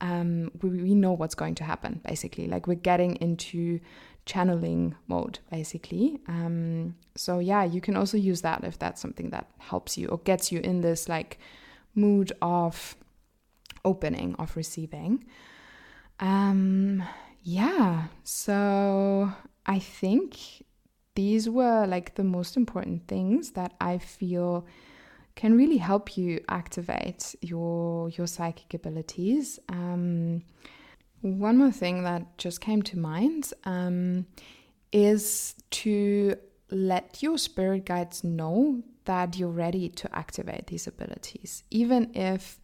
Um, 0.00 0.50
we, 0.60 0.70
we 0.70 0.94
know 0.94 1.12
what's 1.12 1.34
going 1.34 1.54
to 1.56 1.64
happen 1.64 2.00
basically. 2.04 2.48
Like 2.48 2.66
we're 2.66 2.74
getting 2.74 3.16
into 3.16 3.80
channeling 4.26 4.94
mode 5.08 5.38
basically. 5.50 6.20
Um, 6.28 6.96
so, 7.16 7.38
yeah, 7.38 7.64
you 7.64 7.80
can 7.80 7.96
also 7.96 8.16
use 8.18 8.42
that 8.42 8.64
if 8.64 8.78
that's 8.78 9.00
something 9.00 9.30
that 9.30 9.46
helps 9.58 9.96
you 9.96 10.08
or 10.08 10.18
gets 10.18 10.52
you 10.52 10.60
in 10.60 10.80
this 10.80 11.08
like 11.08 11.38
mood 11.94 12.32
of 12.42 12.96
opening, 13.84 14.34
of 14.38 14.56
receiving. 14.56 15.24
Um, 16.22 17.02
yeah, 17.42 18.04
so 18.22 19.32
I 19.66 19.80
think 19.80 20.38
these 21.16 21.50
were 21.50 21.84
like 21.84 22.14
the 22.14 22.22
most 22.22 22.56
important 22.56 23.08
things 23.08 23.50
that 23.50 23.74
I 23.80 23.98
feel 23.98 24.64
can 25.34 25.56
really 25.56 25.78
help 25.78 26.16
you 26.16 26.40
activate 26.48 27.34
your 27.40 28.08
your 28.10 28.28
psychic 28.28 28.72
abilities. 28.72 29.58
Um, 29.68 30.44
one 31.22 31.58
more 31.58 31.72
thing 31.72 32.04
that 32.04 32.38
just 32.38 32.60
came 32.60 32.82
to 32.82 32.98
mind 32.98 33.52
um, 33.64 34.26
is 34.92 35.56
to 35.70 36.36
let 36.70 37.20
your 37.20 37.36
spirit 37.36 37.84
guides 37.84 38.22
know 38.22 38.80
that 39.06 39.36
you're 39.36 39.48
ready 39.48 39.88
to 39.88 40.16
activate 40.16 40.68
these 40.68 40.86
abilities, 40.86 41.64
even 41.70 42.12
if 42.14 42.60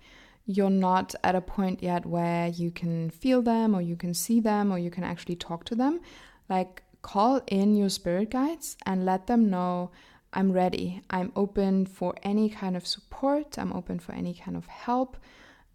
you're 0.48 0.70
not 0.70 1.14
at 1.22 1.34
a 1.34 1.42
point 1.42 1.82
yet 1.82 2.06
where 2.06 2.48
you 2.48 2.70
can 2.70 3.10
feel 3.10 3.42
them 3.42 3.74
or 3.74 3.82
you 3.82 3.96
can 3.96 4.14
see 4.14 4.40
them 4.40 4.72
or 4.72 4.78
you 4.78 4.90
can 4.90 5.04
actually 5.04 5.36
talk 5.36 5.64
to 5.64 5.74
them, 5.74 6.00
like 6.48 6.82
call 7.02 7.42
in 7.48 7.76
your 7.76 7.90
spirit 7.90 8.30
guides 8.30 8.74
and 8.86 9.04
let 9.04 9.26
them 9.26 9.50
know 9.50 9.90
I'm 10.32 10.50
ready. 10.50 11.02
I'm 11.10 11.32
open 11.36 11.84
for 11.84 12.14
any 12.22 12.48
kind 12.48 12.78
of 12.78 12.86
support. 12.86 13.58
I'm 13.58 13.74
open 13.74 13.98
for 13.98 14.12
any 14.12 14.32
kind 14.32 14.56
of 14.56 14.66
help. 14.66 15.18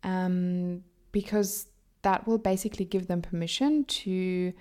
Um, 0.02 0.84
because 1.12 1.68
that 2.02 2.26
will 2.26 2.40
basically 2.40 2.84
give 2.84 3.08
them 3.08 3.22
permission 3.22 3.86
to 3.86 4.54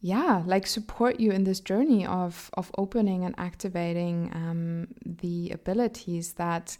yeah 0.00 0.42
like 0.46 0.64
support 0.64 1.18
you 1.18 1.32
in 1.32 1.42
this 1.42 1.58
journey 1.58 2.06
of 2.06 2.50
of 2.54 2.70
opening 2.78 3.24
and 3.24 3.34
activating 3.36 4.30
um, 4.32 4.86
the 5.04 5.50
abilities 5.50 6.34
that 6.34 6.78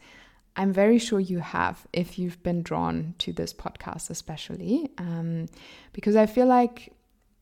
I'm 0.59 0.73
very 0.73 0.99
sure 0.99 1.21
you 1.21 1.39
have 1.39 1.87
if 1.93 2.19
you've 2.19 2.43
been 2.43 2.63
drawn 2.63 3.15
to 3.19 3.33
this 3.33 3.55
podcast, 3.55 4.11
especially 4.11 4.91
um, 4.99 5.47
because 5.93 6.17
I 6.17 6.27
feel 6.27 6.47
like 6.47 6.93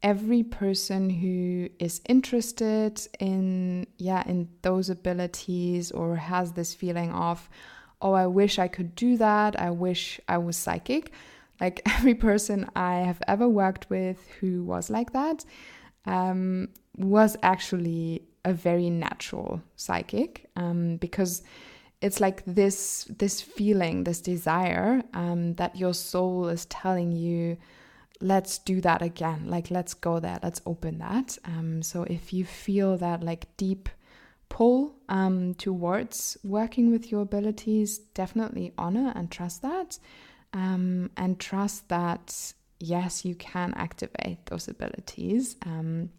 every 0.03 0.43
person 0.43 1.11
who 1.11 1.69
is 1.79 2.03
interested 2.09 3.01
in 3.19 3.87
yeah 3.97 4.23
in 4.27 4.49
those 4.63 4.91
abilities 4.91 5.91
or 5.91 6.17
has 6.17 6.53
this 6.53 6.75
feeling 6.75 7.11
of 7.13 7.49
oh 8.03 8.13
I 8.13 8.27
wish 8.27 8.59
I 8.59 8.69
could 8.69 8.95
do 8.95 9.17
that. 9.17 9.59
I 9.59 9.71
wish 9.71 10.21
I 10.29 10.39
was 10.39 10.57
psychic 10.57 11.11
like 11.61 11.81
every 11.87 12.15
person 12.15 12.69
I 12.77 12.97
have 12.97 13.23
ever 13.27 13.49
worked 13.49 13.89
with 13.91 14.29
who 14.41 14.63
was 14.63 14.91
like 14.91 15.13
that 15.13 15.45
um, 16.05 16.69
was 16.97 17.37
actually 17.43 18.23
a 18.45 18.53
very 18.53 18.91
natural 18.91 19.61
psychic 19.75 20.49
um, 20.57 20.97
because 20.99 21.43
it's 22.01 22.21
like 22.21 22.45
this 22.45 23.05
this 23.19 23.41
feeling 23.41 24.05
this 24.05 24.21
desire 24.21 25.03
um, 25.15 25.55
that 25.55 25.77
your 25.77 25.95
soul 25.95 26.49
is 26.49 26.67
telling 26.67 27.13
you 27.13 27.57
let's 28.21 28.59
do 28.59 28.81
that 28.81 29.03
again. 29.03 29.45
Like 29.47 29.71
let's 29.71 29.95
go 29.95 30.21
there. 30.21 30.39
Let's 30.43 30.63
open 30.67 30.99
that. 30.99 31.39
Um, 31.45 31.83
so 31.83 32.05
if 32.05 32.33
you 32.33 32.45
feel 32.45 32.97
that 32.99 33.23
like 33.23 33.55
deep 33.57 33.89
pull 34.49 34.95
um, 35.09 35.55
towards 35.55 36.37
working 36.45 36.91
with 36.91 37.11
your 37.11 37.23
abilities 37.23 37.99
definitely 37.99 38.73
honor 38.79 39.13
and 39.15 39.31
trust 39.31 39.63
that. 39.63 39.99
Um, 40.53 41.11
and 41.17 41.39
trust 41.39 41.89
that 41.89 42.55
yes 42.79 43.25
you 43.25 43.35
can 43.35 43.75
activate 43.77 44.47
those 44.47 44.69
abilities. 44.69 45.57
Um, 45.65 46.11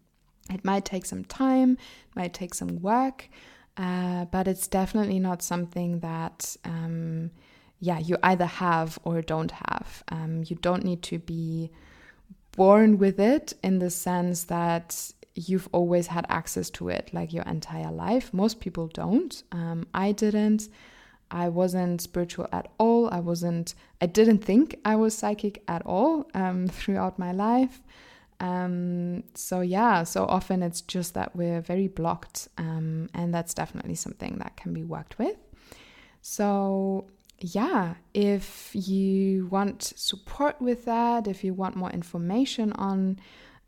it 0.49 0.63
might 0.63 0.85
take 0.85 1.05
some 1.05 1.25
time 1.25 1.73
it 1.73 2.15
might 2.15 2.33
take 2.33 2.53
some 2.53 2.81
work 2.81 3.29
uh, 3.77 4.25
but 4.25 4.47
it's 4.47 4.67
definitely 4.67 5.19
not 5.19 5.41
something 5.41 5.99
that, 5.99 6.55
um, 6.65 7.31
yeah, 7.79 7.99
you 7.99 8.17
either 8.23 8.45
have 8.45 8.97
or 9.03 9.21
don't 9.21 9.51
have. 9.51 10.03
Um, 10.09 10.43
you 10.47 10.55
don't 10.55 10.83
need 10.83 11.03
to 11.03 11.19
be 11.19 11.71
born 12.53 12.97
with 12.97 13.19
it 13.19 13.53
in 13.63 13.79
the 13.79 13.89
sense 13.89 14.45
that 14.45 15.11
you've 15.35 15.69
always 15.71 16.07
had 16.07 16.25
access 16.29 16.71
to 16.71 16.89
it 16.89 17.11
like 17.13 17.31
your 17.31 17.43
entire 17.43 17.91
life. 17.91 18.33
Most 18.33 18.59
people 18.59 18.87
don't. 18.87 19.43
Um, 19.51 19.87
I 19.93 20.11
didn't. 20.11 20.69
I 21.29 21.49
wasn't 21.49 22.01
spiritual 22.01 22.47
at 22.51 22.71
all. 22.79 23.09
I 23.11 23.19
wasn't, 23.19 23.75
I 24.01 24.07
didn't 24.07 24.39
think 24.39 24.79
I 24.83 24.95
was 24.95 25.15
psychic 25.15 25.63
at 25.67 25.85
all 25.85 26.27
um, 26.33 26.67
throughout 26.67 27.19
my 27.19 27.31
life. 27.31 27.83
Um, 28.39 29.23
so 29.33 29.61
yeah, 29.61 30.03
so 30.03 30.25
often 30.25 30.61
it's 30.61 30.81
just 30.81 31.13
that 31.15 31.35
we're 31.35 31.61
very 31.61 31.87
blocked, 31.87 32.47
um, 32.57 33.09
and 33.13 33.33
that's 33.33 33.53
definitely 33.53 33.95
something 33.95 34.37
that 34.37 34.57
can 34.57 34.73
be 34.73 34.83
worked 34.83 35.17
with. 35.17 35.37
So 36.21 37.07
yeah, 37.39 37.95
if 38.13 38.71
you 38.73 39.47
want 39.47 39.83
support 39.83 40.61
with 40.61 40.85
that, 40.85 41.27
if 41.27 41.43
you 41.43 41.53
want 41.53 41.75
more 41.75 41.91
information 41.91 42.73
on 42.73 43.19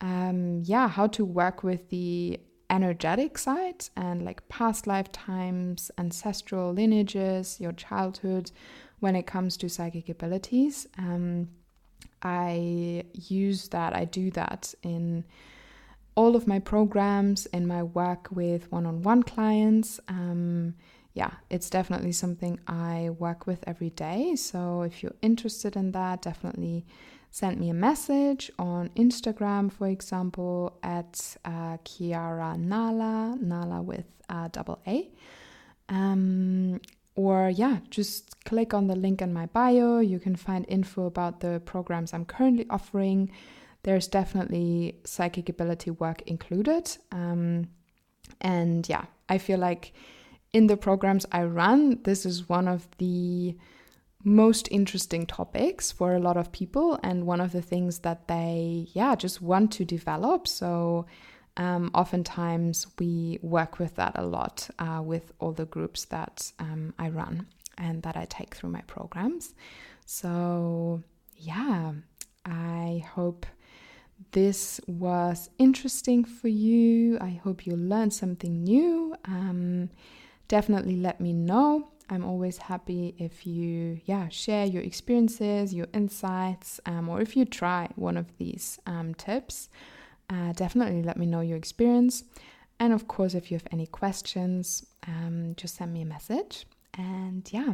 um, 0.01 0.61
yeah 0.63 0.87
how 0.87 1.07
to 1.07 1.25
work 1.25 1.63
with 1.63 1.89
the 1.89 2.39
energetic 2.69 3.37
side 3.37 3.87
and 3.95 4.23
like 4.23 4.47
past 4.49 4.87
lifetimes, 4.87 5.91
ancestral 5.97 6.73
lineages, 6.73 7.59
your 7.59 7.71
childhood, 7.71 8.51
when 8.99 9.15
it 9.15 9.25
comes 9.25 9.57
to 9.57 9.69
psychic 9.69 10.09
abilities. 10.09 10.87
Um, 10.97 11.49
I 12.21 13.03
use 13.13 13.69
that, 13.69 13.95
I 13.95 14.05
do 14.05 14.31
that 14.31 14.73
in 14.83 15.23
all 16.15 16.35
of 16.35 16.47
my 16.47 16.59
programs, 16.59 17.45
in 17.47 17.65
my 17.65 17.83
work 17.83 18.27
with 18.31 18.71
one 18.71 18.85
on 18.85 19.01
one 19.03 19.23
clients. 19.23 19.99
Um, 20.07 20.75
yeah, 21.13 21.31
it's 21.49 21.69
definitely 21.69 22.11
something 22.11 22.59
I 22.67 23.11
work 23.17 23.47
with 23.47 23.63
every 23.65 23.89
day. 23.91 24.35
So 24.35 24.81
if 24.83 25.01
you're 25.01 25.15
interested 25.21 25.75
in 25.75 25.91
that, 25.93 26.21
definitely 26.21 26.85
send 27.31 27.59
me 27.59 27.69
a 27.69 27.73
message 27.73 28.51
on 28.59 28.89
Instagram, 28.89 29.71
for 29.71 29.87
example, 29.87 30.77
at 30.83 31.37
uh, 31.45 31.77
Chiara 31.83 32.55
Naala, 32.57 33.37
Naala 33.41 33.83
with 33.83 34.05
uh, 34.29 34.49
double 34.51 34.79
A. 34.87 35.09
Um, 35.89 36.79
or 37.19 37.49
yeah, 37.49 37.79
just 37.89 38.45
click 38.45 38.73
on 38.73 38.87
the 38.87 38.95
link 38.95 39.21
in 39.21 39.33
my 39.33 39.45
bio. 39.47 39.99
You 39.99 40.19
can 40.19 40.37
find 40.37 40.65
info 40.69 41.05
about 41.05 41.41
the 41.41 41.61
programs 41.65 42.13
I'm 42.13 42.23
currently 42.23 42.65
offering. 42.69 43.29
There's 43.83 44.07
definitely 44.07 45.01
psychic 45.03 45.49
ability 45.49 45.91
work 45.91 46.21
included. 46.27 46.95
Um, 47.11 47.67
and 48.39 48.87
yeah, 48.87 49.03
I 49.27 49.37
feel 49.37 49.59
like 49.59 49.91
in 50.53 50.67
the 50.67 50.77
programs 50.77 51.25
I 51.29 51.43
run, 51.43 51.99
this 52.03 52.25
is 52.25 52.47
one 52.47 52.69
of 52.69 52.87
the 52.99 53.57
most 54.23 54.69
interesting 54.71 55.25
topics 55.25 55.91
for 55.91 56.15
a 56.15 56.19
lot 56.19 56.37
of 56.37 56.53
people 56.53 56.97
and 57.03 57.27
one 57.27 57.41
of 57.41 57.51
the 57.51 57.61
things 57.61 57.99
that 57.99 58.27
they 58.27 58.85
yeah 58.91 59.15
just 59.15 59.41
want 59.41 59.71
to 59.71 59.85
develop 59.85 60.45
so 60.45 61.05
um, 61.59 61.91
oftentimes 61.93 62.87
we 62.97 63.37
work 63.41 63.79
with 63.79 63.97
that 63.97 64.13
a 64.15 64.25
lot 64.25 64.69
uh, 64.79 65.01
with 65.03 65.33
all 65.39 65.51
the 65.51 65.65
groups 65.65 66.05
that 66.05 66.53
um, 66.57 66.93
I 66.97 67.09
run 67.09 67.47
and 67.77 68.01
that 68.03 68.15
I 68.15 68.25
take 68.25 68.55
through 68.55 68.69
my 68.69 68.81
programs. 68.81 69.53
So, 70.05 71.03
yeah, 71.35 71.91
I 72.45 73.05
hope 73.13 73.45
this 74.31 74.79
was 74.87 75.49
interesting 75.57 76.23
for 76.23 76.47
you. 76.47 77.17
I 77.19 77.41
hope 77.43 77.67
you 77.67 77.75
learned 77.75 78.13
something 78.13 78.63
new. 78.63 79.15
Um, 79.25 79.89
definitely 80.47 80.95
let 80.95 81.19
me 81.19 81.33
know. 81.33 81.89
I'm 82.09 82.23
always 82.23 82.57
happy 82.57 83.15
if 83.19 83.45
you, 83.45 83.99
yeah, 84.05 84.29
share 84.29 84.65
your 84.65 84.81
experiences, 84.81 85.73
your 85.73 85.87
insights, 85.93 86.79
um, 86.85 87.09
or 87.09 87.21
if 87.21 87.35
you 87.35 87.43
try 87.43 87.89
one 87.95 88.15
of 88.15 88.37
these 88.37 88.79
um, 88.87 89.13
tips 89.13 89.67
uh, 90.29 90.53
definitely 90.53 91.03
let 91.03 91.17
me 91.17 91.25
know 91.25 91.41
your 91.41 91.57
experience. 91.57 92.23
And 92.79 92.93
of 92.93 93.07
course, 93.07 93.33
if 93.33 93.51
you 93.51 93.55
have 93.55 93.67
any 93.71 93.87
questions, 93.87 94.85
um, 95.07 95.53
just 95.57 95.75
send 95.75 95.93
me 95.93 96.01
a 96.01 96.05
message. 96.05 96.65
And 96.97 97.47
yeah, 97.51 97.73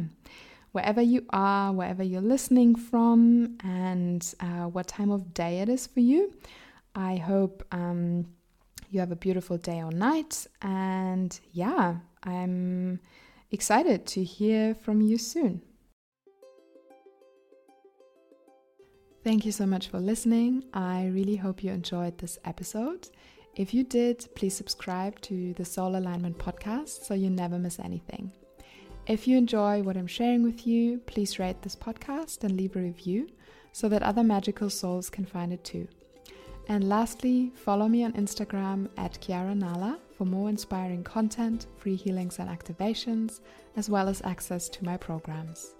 wherever 0.72 1.00
you 1.00 1.24
are, 1.30 1.72
wherever 1.72 2.02
you're 2.02 2.20
listening 2.20 2.74
from, 2.74 3.56
and 3.62 4.34
uh, 4.40 4.66
what 4.66 4.88
time 4.88 5.10
of 5.10 5.32
day 5.32 5.60
it 5.60 5.68
is 5.68 5.86
for 5.86 6.00
you, 6.00 6.32
I 6.94 7.16
hope 7.16 7.64
um, 7.72 8.26
you 8.90 9.00
have 9.00 9.12
a 9.12 9.16
beautiful 9.16 9.58
day 9.58 9.82
or 9.82 9.92
night. 9.92 10.46
And 10.62 11.38
yeah, 11.52 11.96
I'm 12.24 13.00
excited 13.50 14.06
to 14.06 14.24
hear 14.24 14.74
from 14.74 15.00
you 15.00 15.18
soon. 15.18 15.62
Thank 19.26 19.44
you 19.44 19.50
so 19.50 19.66
much 19.66 19.88
for 19.88 19.98
listening. 19.98 20.62
I 20.72 21.06
really 21.06 21.34
hope 21.34 21.64
you 21.64 21.72
enjoyed 21.72 22.16
this 22.16 22.38
episode. 22.44 23.08
If 23.56 23.74
you 23.74 23.82
did, 23.82 24.24
please 24.36 24.54
subscribe 24.54 25.20
to 25.22 25.52
the 25.54 25.64
Soul 25.64 25.96
Alignment 25.96 26.38
podcast 26.38 27.02
so 27.02 27.14
you 27.14 27.28
never 27.28 27.58
miss 27.58 27.80
anything. 27.80 28.30
If 29.08 29.26
you 29.26 29.36
enjoy 29.36 29.82
what 29.82 29.96
I'm 29.96 30.06
sharing 30.06 30.44
with 30.44 30.64
you, 30.64 30.98
please 31.06 31.40
rate 31.40 31.60
this 31.60 31.74
podcast 31.74 32.44
and 32.44 32.56
leave 32.56 32.76
a 32.76 32.80
review 32.80 33.26
so 33.72 33.88
that 33.88 34.04
other 34.04 34.22
magical 34.22 34.70
souls 34.70 35.10
can 35.10 35.24
find 35.24 35.52
it 35.52 35.64
too. 35.64 35.88
And 36.68 36.88
lastly, 36.88 37.50
follow 37.56 37.88
me 37.88 38.04
on 38.04 38.12
Instagram 38.12 38.88
at 38.96 39.20
Chiara 39.20 39.54
Naala 39.54 39.98
for 40.16 40.24
more 40.24 40.48
inspiring 40.48 41.02
content, 41.02 41.66
free 41.78 41.96
healings 41.96 42.38
and 42.38 42.48
activations, 42.48 43.40
as 43.74 43.90
well 43.90 44.08
as 44.08 44.22
access 44.22 44.68
to 44.68 44.84
my 44.84 44.96
programs. 44.96 45.74